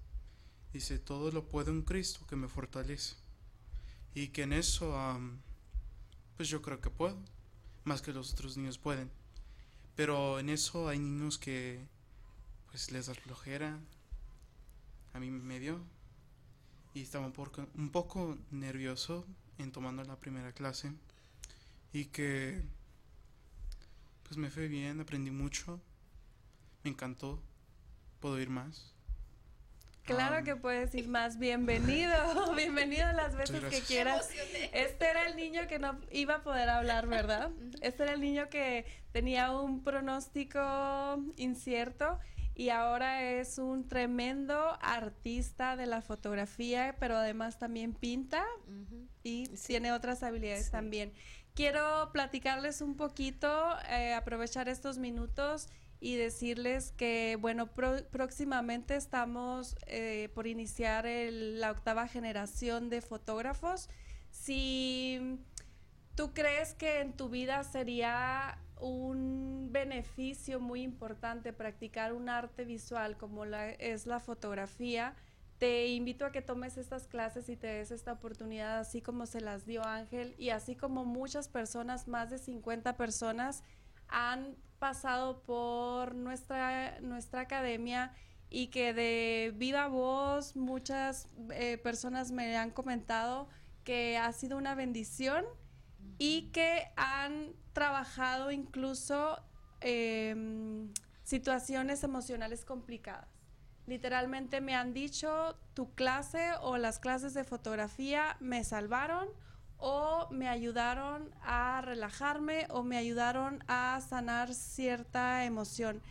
Dice, 0.72 0.98
todo 0.98 1.32
lo 1.32 1.48
puedo 1.48 1.70
en 1.70 1.82
Cristo 1.82 2.26
que 2.26 2.36
me 2.36 2.46
fortalece. 2.46 3.16
Y 4.14 4.28
que 4.28 4.42
en 4.42 4.52
eso, 4.52 4.94
pues 6.36 6.48
yo 6.48 6.62
creo 6.62 6.80
que 6.80 6.90
puedo, 6.90 7.16
más 7.84 8.02
que 8.02 8.12
los 8.12 8.32
otros 8.32 8.56
niños 8.56 8.78
pueden. 8.78 9.10
Pero 9.96 10.38
en 10.38 10.48
eso 10.50 10.88
hay 10.88 10.98
niños 10.98 11.38
que, 11.38 11.84
pues 12.70 12.92
les 12.92 13.06
da 13.06 13.14
flojera. 13.14 13.80
A 15.14 15.20
mí 15.20 15.30
me 15.30 15.58
dio. 15.58 15.80
Y 16.94 17.02
estaba 17.02 17.26
un 17.26 17.32
poco, 17.32 17.66
un 17.74 17.90
poco 17.90 18.38
nervioso 18.50 19.26
en 19.58 19.72
tomando 19.72 20.04
la 20.04 20.16
primera 20.16 20.52
clase. 20.52 20.92
Y 21.92 22.06
que, 22.06 22.62
pues 24.30 24.38
me 24.38 24.48
fue 24.48 24.68
bien, 24.68 25.00
aprendí 25.00 25.32
mucho. 25.32 25.80
Me 26.84 26.90
encantó. 26.90 27.42
¿Puedo 28.20 28.38
ir 28.38 28.48
más? 28.48 28.94
Claro 30.04 30.44
que 30.44 30.54
puedes 30.54 30.94
ir 30.94 31.08
más. 31.08 31.36
Bienvenido, 31.36 32.14
bienvenido 32.54 33.12
las 33.12 33.34
veces 33.34 33.64
que 33.64 33.80
quieras. 33.80 34.30
Este 34.72 35.06
era 35.06 35.26
el 35.26 35.34
niño 35.34 35.66
que 35.66 35.80
no 35.80 35.98
iba 36.12 36.36
a 36.36 36.42
poder 36.44 36.68
hablar, 36.68 37.08
¿verdad? 37.08 37.50
Este 37.82 38.04
era 38.04 38.12
el 38.12 38.20
niño 38.20 38.48
que 38.50 38.86
tenía 39.10 39.50
un 39.50 39.82
pronóstico 39.82 40.60
incierto 41.36 42.20
y 42.54 42.68
ahora 42.68 43.24
es 43.32 43.58
un 43.58 43.88
tremendo 43.88 44.78
artista 44.80 45.74
de 45.74 45.86
la 45.86 46.02
fotografía, 46.02 46.94
pero 47.00 47.16
además 47.16 47.58
también 47.58 47.94
pinta 47.94 48.46
y 49.24 49.48
tiene 49.48 49.90
otras 49.90 50.22
habilidades 50.22 50.70
también. 50.70 51.12
Quiero 51.54 52.10
platicarles 52.12 52.80
un 52.80 52.96
poquito, 52.96 53.76
eh, 53.88 54.14
aprovechar 54.14 54.68
estos 54.68 54.98
minutos 54.98 55.68
y 56.00 56.16
decirles 56.16 56.92
que, 56.92 57.36
bueno, 57.40 57.68
próximamente 58.10 58.96
estamos 58.96 59.76
eh, 59.86 60.30
por 60.34 60.46
iniciar 60.46 61.06
la 61.06 61.70
octava 61.70 62.08
generación 62.08 62.88
de 62.88 63.02
fotógrafos. 63.02 63.90
Si 64.30 65.38
tú 66.14 66.32
crees 66.32 66.74
que 66.74 67.00
en 67.00 67.12
tu 67.12 67.28
vida 67.28 67.64
sería 67.64 68.58
un 68.80 69.68
beneficio 69.70 70.58
muy 70.58 70.82
importante 70.82 71.52
practicar 71.52 72.14
un 72.14 72.28
arte 72.28 72.64
visual 72.64 73.18
como 73.18 73.44
la, 73.44 73.70
es 73.70 74.06
la 74.06 74.20
fotografía, 74.20 75.14
te 75.60 75.88
invito 75.88 76.24
a 76.24 76.32
que 76.32 76.40
tomes 76.40 76.78
estas 76.78 77.06
clases 77.06 77.50
y 77.50 77.56
te 77.56 77.66
des 77.66 77.90
esta 77.90 78.12
oportunidad, 78.12 78.78
así 78.78 79.02
como 79.02 79.26
se 79.26 79.42
las 79.42 79.66
dio 79.66 79.84
Ángel 79.84 80.34
y 80.38 80.48
así 80.48 80.74
como 80.74 81.04
muchas 81.04 81.48
personas, 81.48 82.08
más 82.08 82.30
de 82.30 82.38
50 82.38 82.96
personas, 82.96 83.62
han 84.08 84.56
pasado 84.78 85.42
por 85.42 86.14
nuestra, 86.14 86.98
nuestra 87.02 87.42
academia 87.42 88.14
y 88.48 88.68
que 88.68 88.94
de 88.94 89.52
viva 89.54 89.86
voz 89.88 90.56
muchas 90.56 91.28
eh, 91.50 91.76
personas 91.76 92.32
me 92.32 92.56
han 92.56 92.70
comentado 92.70 93.46
que 93.84 94.16
ha 94.16 94.32
sido 94.32 94.56
una 94.56 94.74
bendición 94.74 95.44
y 96.16 96.50
que 96.52 96.90
han 96.96 97.52
trabajado 97.74 98.50
incluso 98.50 99.38
em, 99.82 100.90
situaciones 101.22 102.02
emocionales 102.02 102.64
complicadas. 102.64 103.39
Literalmente 103.90 104.60
me 104.60 104.76
han 104.76 104.94
dicho, 104.94 105.58
tu 105.74 105.92
clase 105.96 106.52
o 106.60 106.78
las 106.78 107.00
clases 107.00 107.34
de 107.34 107.42
fotografía 107.42 108.36
me 108.38 108.62
salvaron 108.62 109.28
o 109.78 110.28
me 110.30 110.48
ayudaron 110.48 111.34
a 111.42 111.80
relajarme 111.80 112.68
o 112.70 112.84
me 112.84 112.96
ayudaron 112.96 113.64
a 113.66 114.00
sanar 114.00 114.54
cierta 114.54 115.44
emoción. 115.44 116.02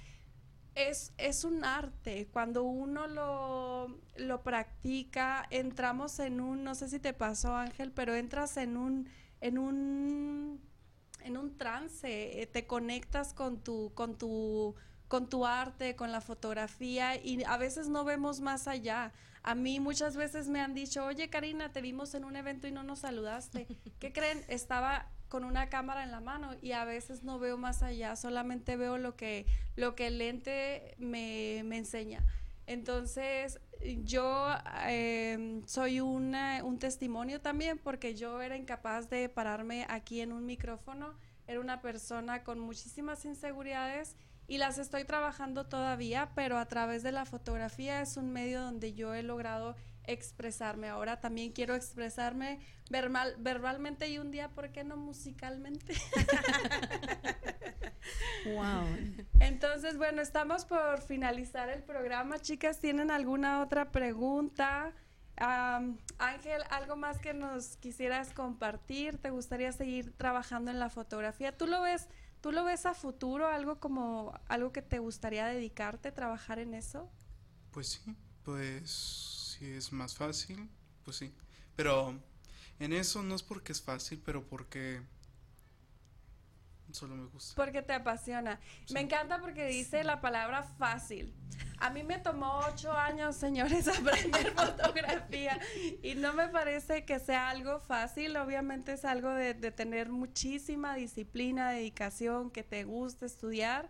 Es, 0.75 1.13
es 1.17 1.45
un 1.45 1.63
arte, 1.63 2.27
cuando 2.33 2.63
uno 2.63 3.07
lo, 3.07 3.97
lo, 4.17 4.43
practica, 4.43 5.47
entramos 5.49 6.19
en 6.19 6.41
un, 6.41 6.65
no 6.65 6.75
sé 6.75 6.89
si 6.89 6.99
te 6.99 7.13
pasó 7.13 7.55
Ángel, 7.55 7.93
pero 7.93 8.13
entras 8.13 8.57
en 8.57 8.75
un, 8.75 9.07
en 9.39 9.57
un, 9.57 10.59
en 11.21 11.37
un 11.37 11.57
trance, 11.57 12.41
eh, 12.41 12.45
te 12.45 12.67
conectas 12.67 13.33
con 13.33 13.63
tu, 13.63 13.93
con 13.93 14.17
tu, 14.17 14.75
con 15.09 15.27
tu 15.27 15.45
arte, 15.45 15.95
con 15.95 16.13
la 16.13 16.21
fotografía 16.21 17.21
y 17.21 17.43
a 17.43 17.57
veces 17.57 17.89
no 17.89 18.05
vemos 18.05 18.39
más 18.39 18.67
allá. 18.67 19.11
A 19.41 19.55
mí 19.55 19.79
muchas 19.79 20.15
veces 20.15 20.47
me 20.47 20.61
han 20.61 20.75
dicho, 20.75 21.03
oye 21.03 21.29
Karina, 21.29 21.71
te 21.71 21.81
vimos 21.81 22.13
en 22.13 22.23
un 22.23 22.35
evento 22.35 22.67
y 22.67 22.71
no 22.71 22.83
nos 22.83 22.99
saludaste. 22.99 23.67
¿Qué 23.99 24.13
creen? 24.13 24.45
Estaba 24.47 25.09
con 25.27 25.43
una 25.43 25.69
cámara 25.69 26.03
en 26.03 26.11
la 26.11 26.21
mano 26.21 26.51
y 26.61 26.73
a 26.73 26.85
veces 26.85 27.23
no 27.23 27.39
veo 27.39 27.57
más 27.57 27.81
allá, 27.81 28.15
solamente 28.15 28.77
veo 28.77 28.97
lo 28.97 29.15
que, 29.15 29.47
lo 29.75 29.95
que 29.95 30.07
el 30.07 30.19
lente 30.19 30.95
me, 30.99 31.57
enseña. 31.59 32.23
Entonces, 32.67 33.59
yo 34.03 34.47
em, 34.85 35.65
soy 35.65 36.01
una, 36.01 36.63
un 36.63 36.77
testimonio 36.77 37.41
también 37.41 37.79
porque 37.79 38.13
yo 38.13 38.41
era 38.41 38.57
incapaz 38.57 39.09
de 39.09 39.27
pararme 39.27 39.87
aquí 39.89 40.21
en 40.21 40.33
un 40.33 40.45
micrófono, 40.45 41.15
era 41.47 41.59
una 41.59 41.81
persona 41.81 42.43
con 42.43 42.59
muchísimas 42.59 43.25
inseguridades 43.25 44.15
y 44.49 44.57
las 44.57 44.79
estoy 44.79 45.05
trabajando 45.05 45.67
todavía, 45.67 46.31
pero 46.33 46.57
a 46.57 46.65
través 46.65 47.03
de 47.03 47.11
la 47.11 47.25
fotografía 47.25 48.01
es 48.01 48.17
un 48.17 48.33
medio 48.33 48.61
donde 48.61 48.93
yo 48.93 49.13
he 49.13 49.21
logrado 49.21 49.75
expresarme. 50.05 50.89
Ahora 50.89 51.21
también 51.21 51.51
quiero 51.51 51.75
expresarme 51.75 52.59
verbal, 52.89 53.35
verbalmente 53.37 54.09
y 54.09 54.17
un 54.17 54.31
día, 54.31 54.49
¿por 54.49 54.71
qué 54.71 54.83
no 54.83 54.97
musicalmente? 54.97 55.93
wow. 58.45 58.87
Entonces, 59.39 59.97
bueno, 59.97 60.23
estamos 60.23 60.65
por 60.65 60.99
finalizar 61.03 61.69
el 61.69 61.83
programa. 61.83 62.39
Chicas, 62.39 62.79
¿tienen 62.79 63.11
alguna 63.11 63.61
otra 63.61 63.91
pregunta? 63.91 64.93
Ángel, 65.37 66.63
¿algo 66.71 66.95
más 66.95 67.19
que 67.19 67.35
nos 67.35 67.77
quisieras 67.77 68.33
compartir? 68.33 69.19
¿Te 69.19 69.29
gustaría 69.29 69.71
seguir 69.71 70.11
trabajando 70.17 70.71
en 70.71 70.79
la 70.79 70.89
fotografía? 70.89 71.55
¿Tú 71.55 71.67
lo 71.67 71.83
ves 71.83 72.09
¿Tú 72.41 72.51
lo 72.51 72.63
ves 72.63 72.85
a 72.85 72.93
futuro, 72.93 73.47
algo 73.47 73.79
como 73.79 74.33
algo 74.47 74.71
que 74.71 74.81
te 74.81 74.99
gustaría 74.99 75.45
dedicarte, 75.45 76.11
trabajar 76.11 76.59
en 76.59 76.73
eso? 76.73 77.09
Pues 77.71 77.87
sí, 77.89 78.15
pues 78.43 78.89
si 78.89 79.65
es 79.71 79.91
más 79.91 80.15
fácil, 80.15 80.69
pues 81.03 81.17
sí. 81.17 81.33
Pero 81.75 82.17
en 82.79 82.93
eso 82.93 83.23
no 83.23 83.35
es 83.35 83.43
porque 83.43 83.73
es 83.73 83.81
fácil, 83.81 84.21
pero 84.25 84.47
porque 84.47 85.01
Solo 86.91 87.15
me 87.15 87.25
gusta. 87.25 87.55
Porque 87.55 87.81
te 87.81 87.93
apasiona. 87.93 88.59
Me 88.91 89.01
encanta 89.01 89.39
porque 89.39 89.67
dice 89.67 90.03
la 90.03 90.21
palabra 90.21 90.63
fácil. 90.63 91.33
A 91.79 91.89
mí 91.91 92.03
me 92.03 92.17
tomó 92.17 92.59
ocho 92.67 92.91
años, 92.91 93.35
señores, 93.35 93.87
aprender 93.99 94.51
fotografía 94.51 95.59
y 96.03 96.15
no 96.15 96.33
me 96.33 96.49
parece 96.49 97.05
que 97.05 97.19
sea 97.19 97.49
algo 97.49 97.79
fácil. 97.79 98.35
Obviamente 98.37 98.93
es 98.93 99.05
algo 99.05 99.29
de, 99.29 99.53
tener 99.71 100.09
muchísima 100.09 100.95
disciplina, 100.95 101.71
dedicación, 101.71 102.51
que 102.51 102.63
te 102.63 102.83
guste 102.83 103.27
estudiar. 103.27 103.89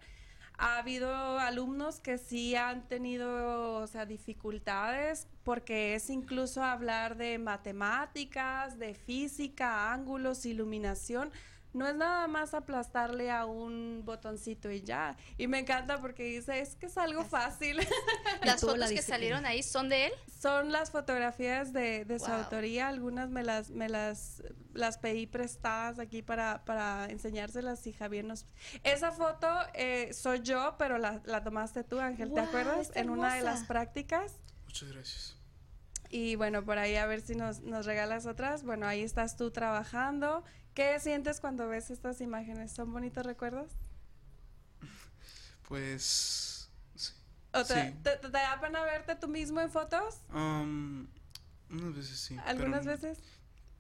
Ha 0.58 0.78
habido 0.78 1.40
alumnos 1.40 2.02
que 2.02 2.18
sí 2.18 2.54
han 2.56 2.88
tenido, 2.90 3.76
o 3.76 3.88
sea, 3.88 4.06
dificultades 4.06 5.28
porque 5.44 5.96
es 5.96 6.10
incluso 6.10 6.62
hablar 6.64 7.16
de 7.16 7.40
matemáticas, 7.40 8.78
de 8.78 8.94
física, 8.94 9.94
ángulos, 9.94 10.46
iluminación 10.46 11.32
no 11.74 11.88
es 11.88 11.96
nada 11.96 12.28
más 12.28 12.54
aplastarle 12.54 13.30
a 13.30 13.46
un 13.46 14.02
botoncito 14.04 14.72
y 14.72 14.82
ya. 14.82 15.16
Y 15.38 15.48
me 15.48 15.60
encanta 15.60 16.02
porque 16.02 16.24
dice, 16.24 16.60
es 16.60 16.76
que 16.76 16.88
es 16.88 16.98
algo 16.98 17.24
fácil. 17.24 17.78
¿Las 18.44 18.62
fotos 18.62 18.90
que 18.90 19.02
salieron 19.02 19.46
ahí 19.46 19.62
son 19.62 19.90
de 19.90 20.08
él? 20.08 20.14
Son 20.42 20.72
las 20.72 20.92
fotografías 20.92 21.72
de, 21.74 22.06
su 22.20 22.32
autoría. 22.32 22.88
Algunas 22.88 23.30
me 23.30 23.44
las, 23.44 23.70
me 23.70 23.88
las, 23.88 24.42
las 24.74 24.98
pedí 24.98 25.28
prestadas 25.28 26.00
aquí 26.00 26.22
para, 26.22 26.66
para 26.66 27.06
enseñárselas 27.10 27.86
y 27.86 27.94
Javier 27.94 28.26
nos... 28.26 28.46
Esa 28.84 29.12
foto 29.12 29.48
eh, 29.74 30.12
soy 30.14 30.42
yo, 30.42 30.76
pero 30.80 30.98
la, 30.98 31.44
tomaste 31.44 31.84
tú, 31.84 32.00
Ángel, 32.00 32.34
¿te 32.34 32.40
acuerdas? 32.40 32.92
En 32.96 33.10
una 33.10 33.36
de 33.36 33.44
las 33.44 33.66
prácticas. 33.66 34.34
Muchas 34.66 34.92
gracias. 34.92 35.36
Y 36.10 36.36
bueno, 36.36 36.66
por 36.66 36.80
ahí 36.80 36.96
a 36.96 37.06
ver 37.06 37.22
si 37.22 37.36
nos, 37.36 37.62
nos 37.62 37.86
regalas 37.86 38.26
otras. 38.26 38.64
Bueno, 38.64 38.88
ahí 38.88 39.02
estás 39.02 39.38
tú 39.38 39.52
trabajando. 39.52 40.44
¿Qué 40.80 40.98
sientes 41.02 41.42
cuando 41.42 41.68
ves 41.68 41.92
estas 41.92 42.22
imágenes? 42.22 42.72
¿Son 42.72 42.94
bonitos 42.94 43.26
recuerdos? 43.26 43.70
Pues... 45.68 46.72
Sí. 47.66 47.74
te, 48.02 48.18
da 48.30 48.58
pena 48.62 48.82
verte 48.84 49.18
tú 49.18 49.28
mismo 49.28 49.60
en 49.60 49.70
fotos? 49.70 50.22
Um, 50.34 51.06
unas 51.70 51.98
veces 51.98 52.18
sí. 52.18 52.38
¿Algunas 52.46 52.86
veces? 52.86 53.20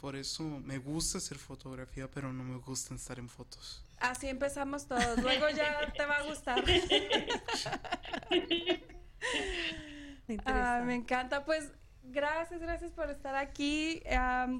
Por 0.01 0.17
eso 0.17 0.43
me 0.43 0.77
gusta 0.77 1.19
hacer 1.19 1.37
fotografía, 1.37 2.11
pero 2.11 2.33
no 2.33 2.43
me 2.43 2.57
gusta 2.57 2.93
estar 2.95 3.17
en 3.17 3.29
fotos. 3.29 3.81
Así 4.01 4.27
empezamos 4.27 4.85
todos. 4.85 5.23
Luego 5.23 5.49
ya 5.51 5.93
te 5.95 6.05
va 6.05 6.17
a 6.17 6.23
gustar. 6.23 6.61
ah, 10.45 10.83
me 10.85 10.95
encanta. 10.95 11.45
Pues 11.45 11.71
Gracias, 12.11 12.59
gracias 12.59 12.91
por 12.91 13.09
estar 13.09 13.35
aquí. 13.35 14.01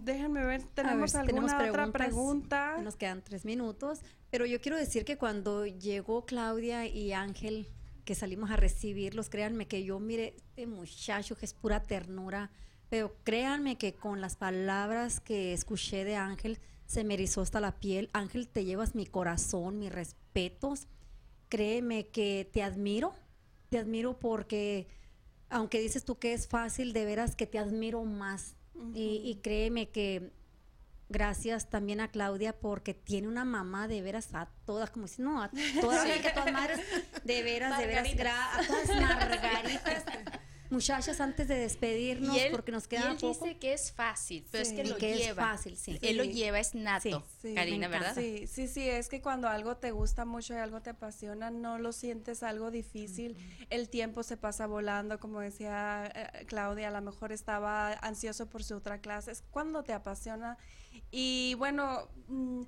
déjenme 0.01 0.45
ver, 0.45 0.63
tenemos 0.73 1.15
alguna 1.15 1.69
otra 1.69 1.91
pregunta. 1.91 2.77
Nos 2.81 2.95
quedan 2.95 3.23
tres 3.23 3.43
minutos, 3.43 4.01
pero 4.29 4.45
yo 4.45 4.61
quiero 4.61 4.77
decir 4.77 5.03
que 5.03 5.17
cuando 5.17 5.65
llegó 5.65 6.25
Claudia 6.25 6.85
y 6.85 7.13
Ángel, 7.13 7.67
que 8.05 8.13
salimos 8.13 8.51
a 8.51 8.55
recibirlos, 8.55 9.29
créanme 9.29 9.67
que 9.67 9.83
yo 9.83 9.99
mire 9.99 10.35
este 10.37 10.67
muchacho 10.67 11.35
que 11.35 11.45
es 11.45 11.53
pura 11.53 11.81
ternura, 11.81 12.51
pero 12.89 13.15
créanme 13.23 13.77
que 13.77 13.93
con 13.93 14.21
las 14.21 14.35
palabras 14.35 15.19
que 15.19 15.53
escuché 15.53 16.05
de 16.05 16.15
Ángel 16.15 16.59
se 16.85 17.03
me 17.03 17.15
erizó 17.15 17.41
hasta 17.41 17.59
la 17.59 17.79
piel. 17.79 18.09
Ángel, 18.13 18.47
te 18.47 18.65
llevas 18.65 18.95
mi 18.95 19.05
corazón, 19.05 19.79
mis 19.79 19.91
respetos. 19.91 20.87
Créeme 21.49 22.07
que 22.07 22.49
te 22.51 22.63
admiro, 22.63 23.13
te 23.69 23.77
admiro 23.77 24.19
porque 24.19 24.87
aunque 25.49 25.79
dices 25.79 26.05
tú 26.05 26.17
que 26.17 26.33
es 26.33 26.47
fácil, 26.47 26.93
de 26.93 27.05
veras 27.05 27.35
que 27.35 27.47
te 27.47 27.59
admiro 27.59 28.03
más. 28.03 28.55
y, 28.93 29.39
créeme 29.43 29.89
que 29.89 30.31
gracias 31.09 31.69
también 31.69 31.99
a 31.99 32.07
Claudia 32.07 32.57
porque 32.57 32.93
tiene 32.93 33.27
una 33.27 33.43
mamá 33.43 33.87
de 33.87 34.01
veras 34.01 34.33
a 34.33 34.47
todas, 34.65 34.91
como 34.91 35.07
si 35.07 35.21
no, 35.21 35.41
a 35.41 35.49
todas, 35.81 36.05
que 36.21 36.29
todas 36.29 36.51
madres, 36.53 36.79
de 37.23 37.43
veras, 37.43 37.77
de 37.77 37.87
veras, 37.87 38.07
a 38.57 38.67
todas 38.67 38.87
margaritas. 38.89 40.03
Muchachas, 40.69 41.19
antes 41.19 41.47
de 41.47 41.55
despedirnos, 41.55 42.37
porque 42.51 42.71
nos 42.71 42.87
queda 42.87 43.05
y 43.05 43.11
él 43.11 43.17
dice 43.17 43.57
que 43.57 43.73
es 43.73 43.91
fácil, 43.91 44.45
pero 44.51 44.61
es 44.61 44.71
que 44.71 44.83
lo 44.83 44.97
lleva. 44.97 45.17
Es 45.17 45.35
fácil, 45.35 45.77
sí. 45.77 45.97
Él 46.01 46.17
lo 46.17 46.23
lleva, 46.23 46.59
es 46.59 46.75
nato, 46.75 47.25
Karina, 47.55 47.87
¿verdad? 47.87 48.13
Sí, 48.13 48.45
sí, 48.45 48.67
sí, 48.67 48.87
es 48.87 49.09
que 49.09 49.19
cuando 49.21 49.47
algo 49.47 49.77
te 49.77 49.91
gusta 49.91 50.25
mucho 50.25 50.53
y 50.53 50.57
algo 50.57 50.81
te 50.81 50.91
apasiona, 50.91 51.49
no 51.49 51.79
lo 51.79 51.91
sientes 51.91 52.43
algo 52.43 52.69
difícil. 52.69 53.35
El 53.71 53.89
tiempo 53.89 54.21
se 54.21 54.37
pasa 54.37 54.67
volando, 54.67 55.19
como 55.19 55.39
decía 55.39 56.11
eh, 56.13 56.45
Claudia, 56.45 56.89
a 56.89 56.91
lo 56.91 57.01
mejor 57.01 57.31
estaba 57.31 57.93
ansioso 57.93 58.47
por 58.47 58.63
su 58.63 58.75
otra 58.75 58.99
clase. 58.99 59.31
Es 59.31 59.43
cuando 59.49 59.83
te 59.83 59.93
apasiona. 59.93 60.57
Y 61.09 61.55
bueno, 61.55 62.09
mm, 62.27 62.63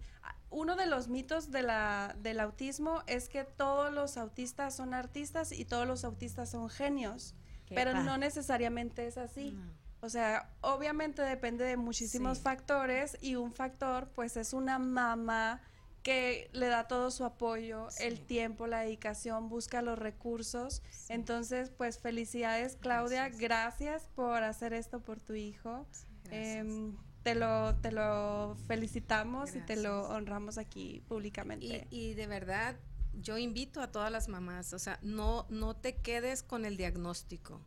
uno 0.50 0.76
de 0.76 0.88
los 0.88 1.08
mitos 1.08 1.52
de 1.52 1.62
la, 1.62 2.16
del 2.20 2.40
autismo 2.40 3.04
es 3.06 3.30
que 3.30 3.44
todos 3.44 3.94
los 3.94 4.18
autistas 4.18 4.76
son 4.76 4.96
artistas 4.96 5.52
y 5.52 5.66
todos 5.66 5.88
los 5.88 6.04
autistas 6.04 6.50
son 6.50 6.68
genios 6.70 7.36
pero 7.74 7.94
no 7.94 8.18
necesariamente 8.18 9.08
es 9.08 9.18
así. 9.18 9.58
O 10.02 10.10
sea, 10.10 10.50
obviamente 10.62 11.22
depende 11.22 11.64
de 11.64 11.78
muchísimos 11.78 12.40
factores 12.40 13.18
y 13.22 13.36
un 13.36 13.54
factor 13.54 14.10
pues 14.16 14.36
es 14.36 14.54
una 14.54 14.80
mamá 14.80 15.62
que 16.02 16.50
le 16.54 16.68
da 16.68 16.88
todo 16.88 17.12
su 17.12 17.24
apoyo, 17.24 17.88
el 18.00 18.20
tiempo, 18.20 18.66
la 18.66 18.80
dedicación, 18.80 19.50
busca 19.50 19.82
los 19.82 20.00
recursos. 20.00 20.82
Entonces, 21.10 21.70
pues 21.70 22.00
felicidades 22.00 22.76
Claudia, 22.76 23.30
gracias. 23.30 24.10
por 24.16 24.44
hacer 24.44 24.74
esto 24.74 25.02
por 25.02 25.20
tu 25.20 25.36
hijo. 25.36 25.86
Em, 26.32 26.98
te 27.24 27.36
lo, 27.36 27.76
te 27.76 27.92
lo 27.92 28.56
felicitamos 28.68 29.56
y 29.56 29.60
te 29.60 29.76
lo 29.76 30.10
honramos 30.10 30.58
aquí 30.58 31.04
públicamente. 31.08 31.88
Y, 31.92 32.10
y, 32.10 32.14
de 32.16 32.26
verdad, 32.26 32.76
yo 33.14 33.38
invito 33.38 33.82
a 33.82 33.92
todas 33.92 34.12
las 34.12 34.28
mamás, 34.28 34.74
o 34.74 34.80
sea, 34.80 35.00
no, 35.02 35.46
no 35.50 35.76
te 35.76 35.98
quedes 35.98 36.44
con 36.44 36.66
el 36.66 36.78
diagnóstico. 36.78 37.62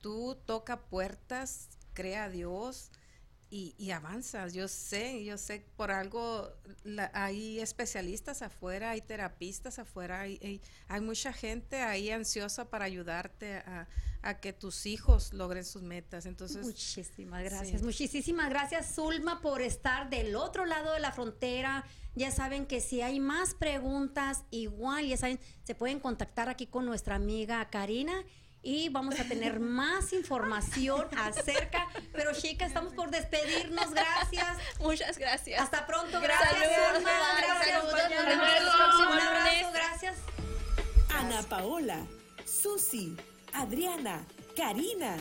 Tú 0.00 0.36
toca 0.46 0.80
puertas, 0.88 1.68
crea 1.94 2.24
a 2.24 2.30
Dios 2.30 2.90
y, 3.50 3.74
y 3.78 3.90
avanzas. 3.90 4.54
Yo 4.54 4.68
sé, 4.68 5.24
yo 5.24 5.38
sé, 5.38 5.64
por 5.76 5.90
algo 5.90 6.52
hay 7.12 7.60
especialistas 7.60 8.42
afuera, 8.42 8.90
hay 8.90 9.00
terapistas 9.00 9.78
afuera, 9.78 10.20
hay, 10.20 10.60
hay, 10.88 11.00
mucha 11.00 11.32
gente 11.32 11.80
ahí 11.82 12.10
ansiosa 12.10 12.68
para 12.68 12.84
ayudarte 12.84 13.56
a, 13.58 13.88
que 14.34 14.52
tus 14.52 14.86
hijos 14.86 15.32
logren 15.32 15.64
sus 15.64 15.82
metas. 15.82 16.26
Entonces, 16.26 16.64
muchísimas 16.64 17.42
gracias. 17.42 17.82
Muchísimas 17.82 18.50
gracias, 18.50 18.94
Zulma, 18.94 19.40
por 19.40 19.62
estar 19.62 20.10
del 20.10 20.36
otro 20.36 20.66
lado 20.66 20.92
de 20.92 21.00
la 21.00 21.12
frontera 21.12 21.84
ya 22.16 22.30
saben 22.30 22.66
que 22.66 22.80
si 22.80 23.02
hay 23.02 23.20
más 23.20 23.52
preguntas, 23.54 24.44
igual, 24.50 25.06
ya 25.06 25.18
saben, 25.18 25.38
se 25.64 25.74
pueden 25.74 26.00
contactar 26.00 26.48
aquí 26.48 26.66
con 26.66 26.86
nuestra 26.86 27.14
amiga 27.14 27.68
Karina 27.68 28.24
y 28.62 28.88
vamos 28.88 29.20
a 29.20 29.24
tener 29.24 29.60
más 29.60 30.14
información 30.14 31.06
acerca. 31.18 31.86
Pero 32.12 32.32
chicas, 32.32 32.68
estamos 32.68 32.94
por 32.94 33.10
despedirnos. 33.10 33.90
Gracias. 33.90 34.56
Muchas 34.80 35.18
gracias. 35.18 35.60
Hasta 35.60 35.86
pronto. 35.86 36.18
Gracias. 36.18 36.56
Un 36.98 37.06
abrazo. 39.18 39.72
Gracias. 39.74 40.16
Ana 41.10 41.42
Paola, 41.42 42.06
Susi, 42.46 43.14
Adriana, 43.52 44.24
Karina. 44.56 45.16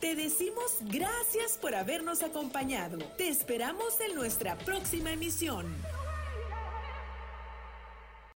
Te 0.00 0.14
decimos 0.14 0.78
gracias 0.82 1.58
por 1.60 1.74
habernos 1.74 2.22
acompañado. 2.22 2.98
Te 3.16 3.28
esperamos 3.28 4.00
en 4.00 4.14
nuestra 4.14 4.56
próxima 4.56 5.12
emisión. 5.12 5.66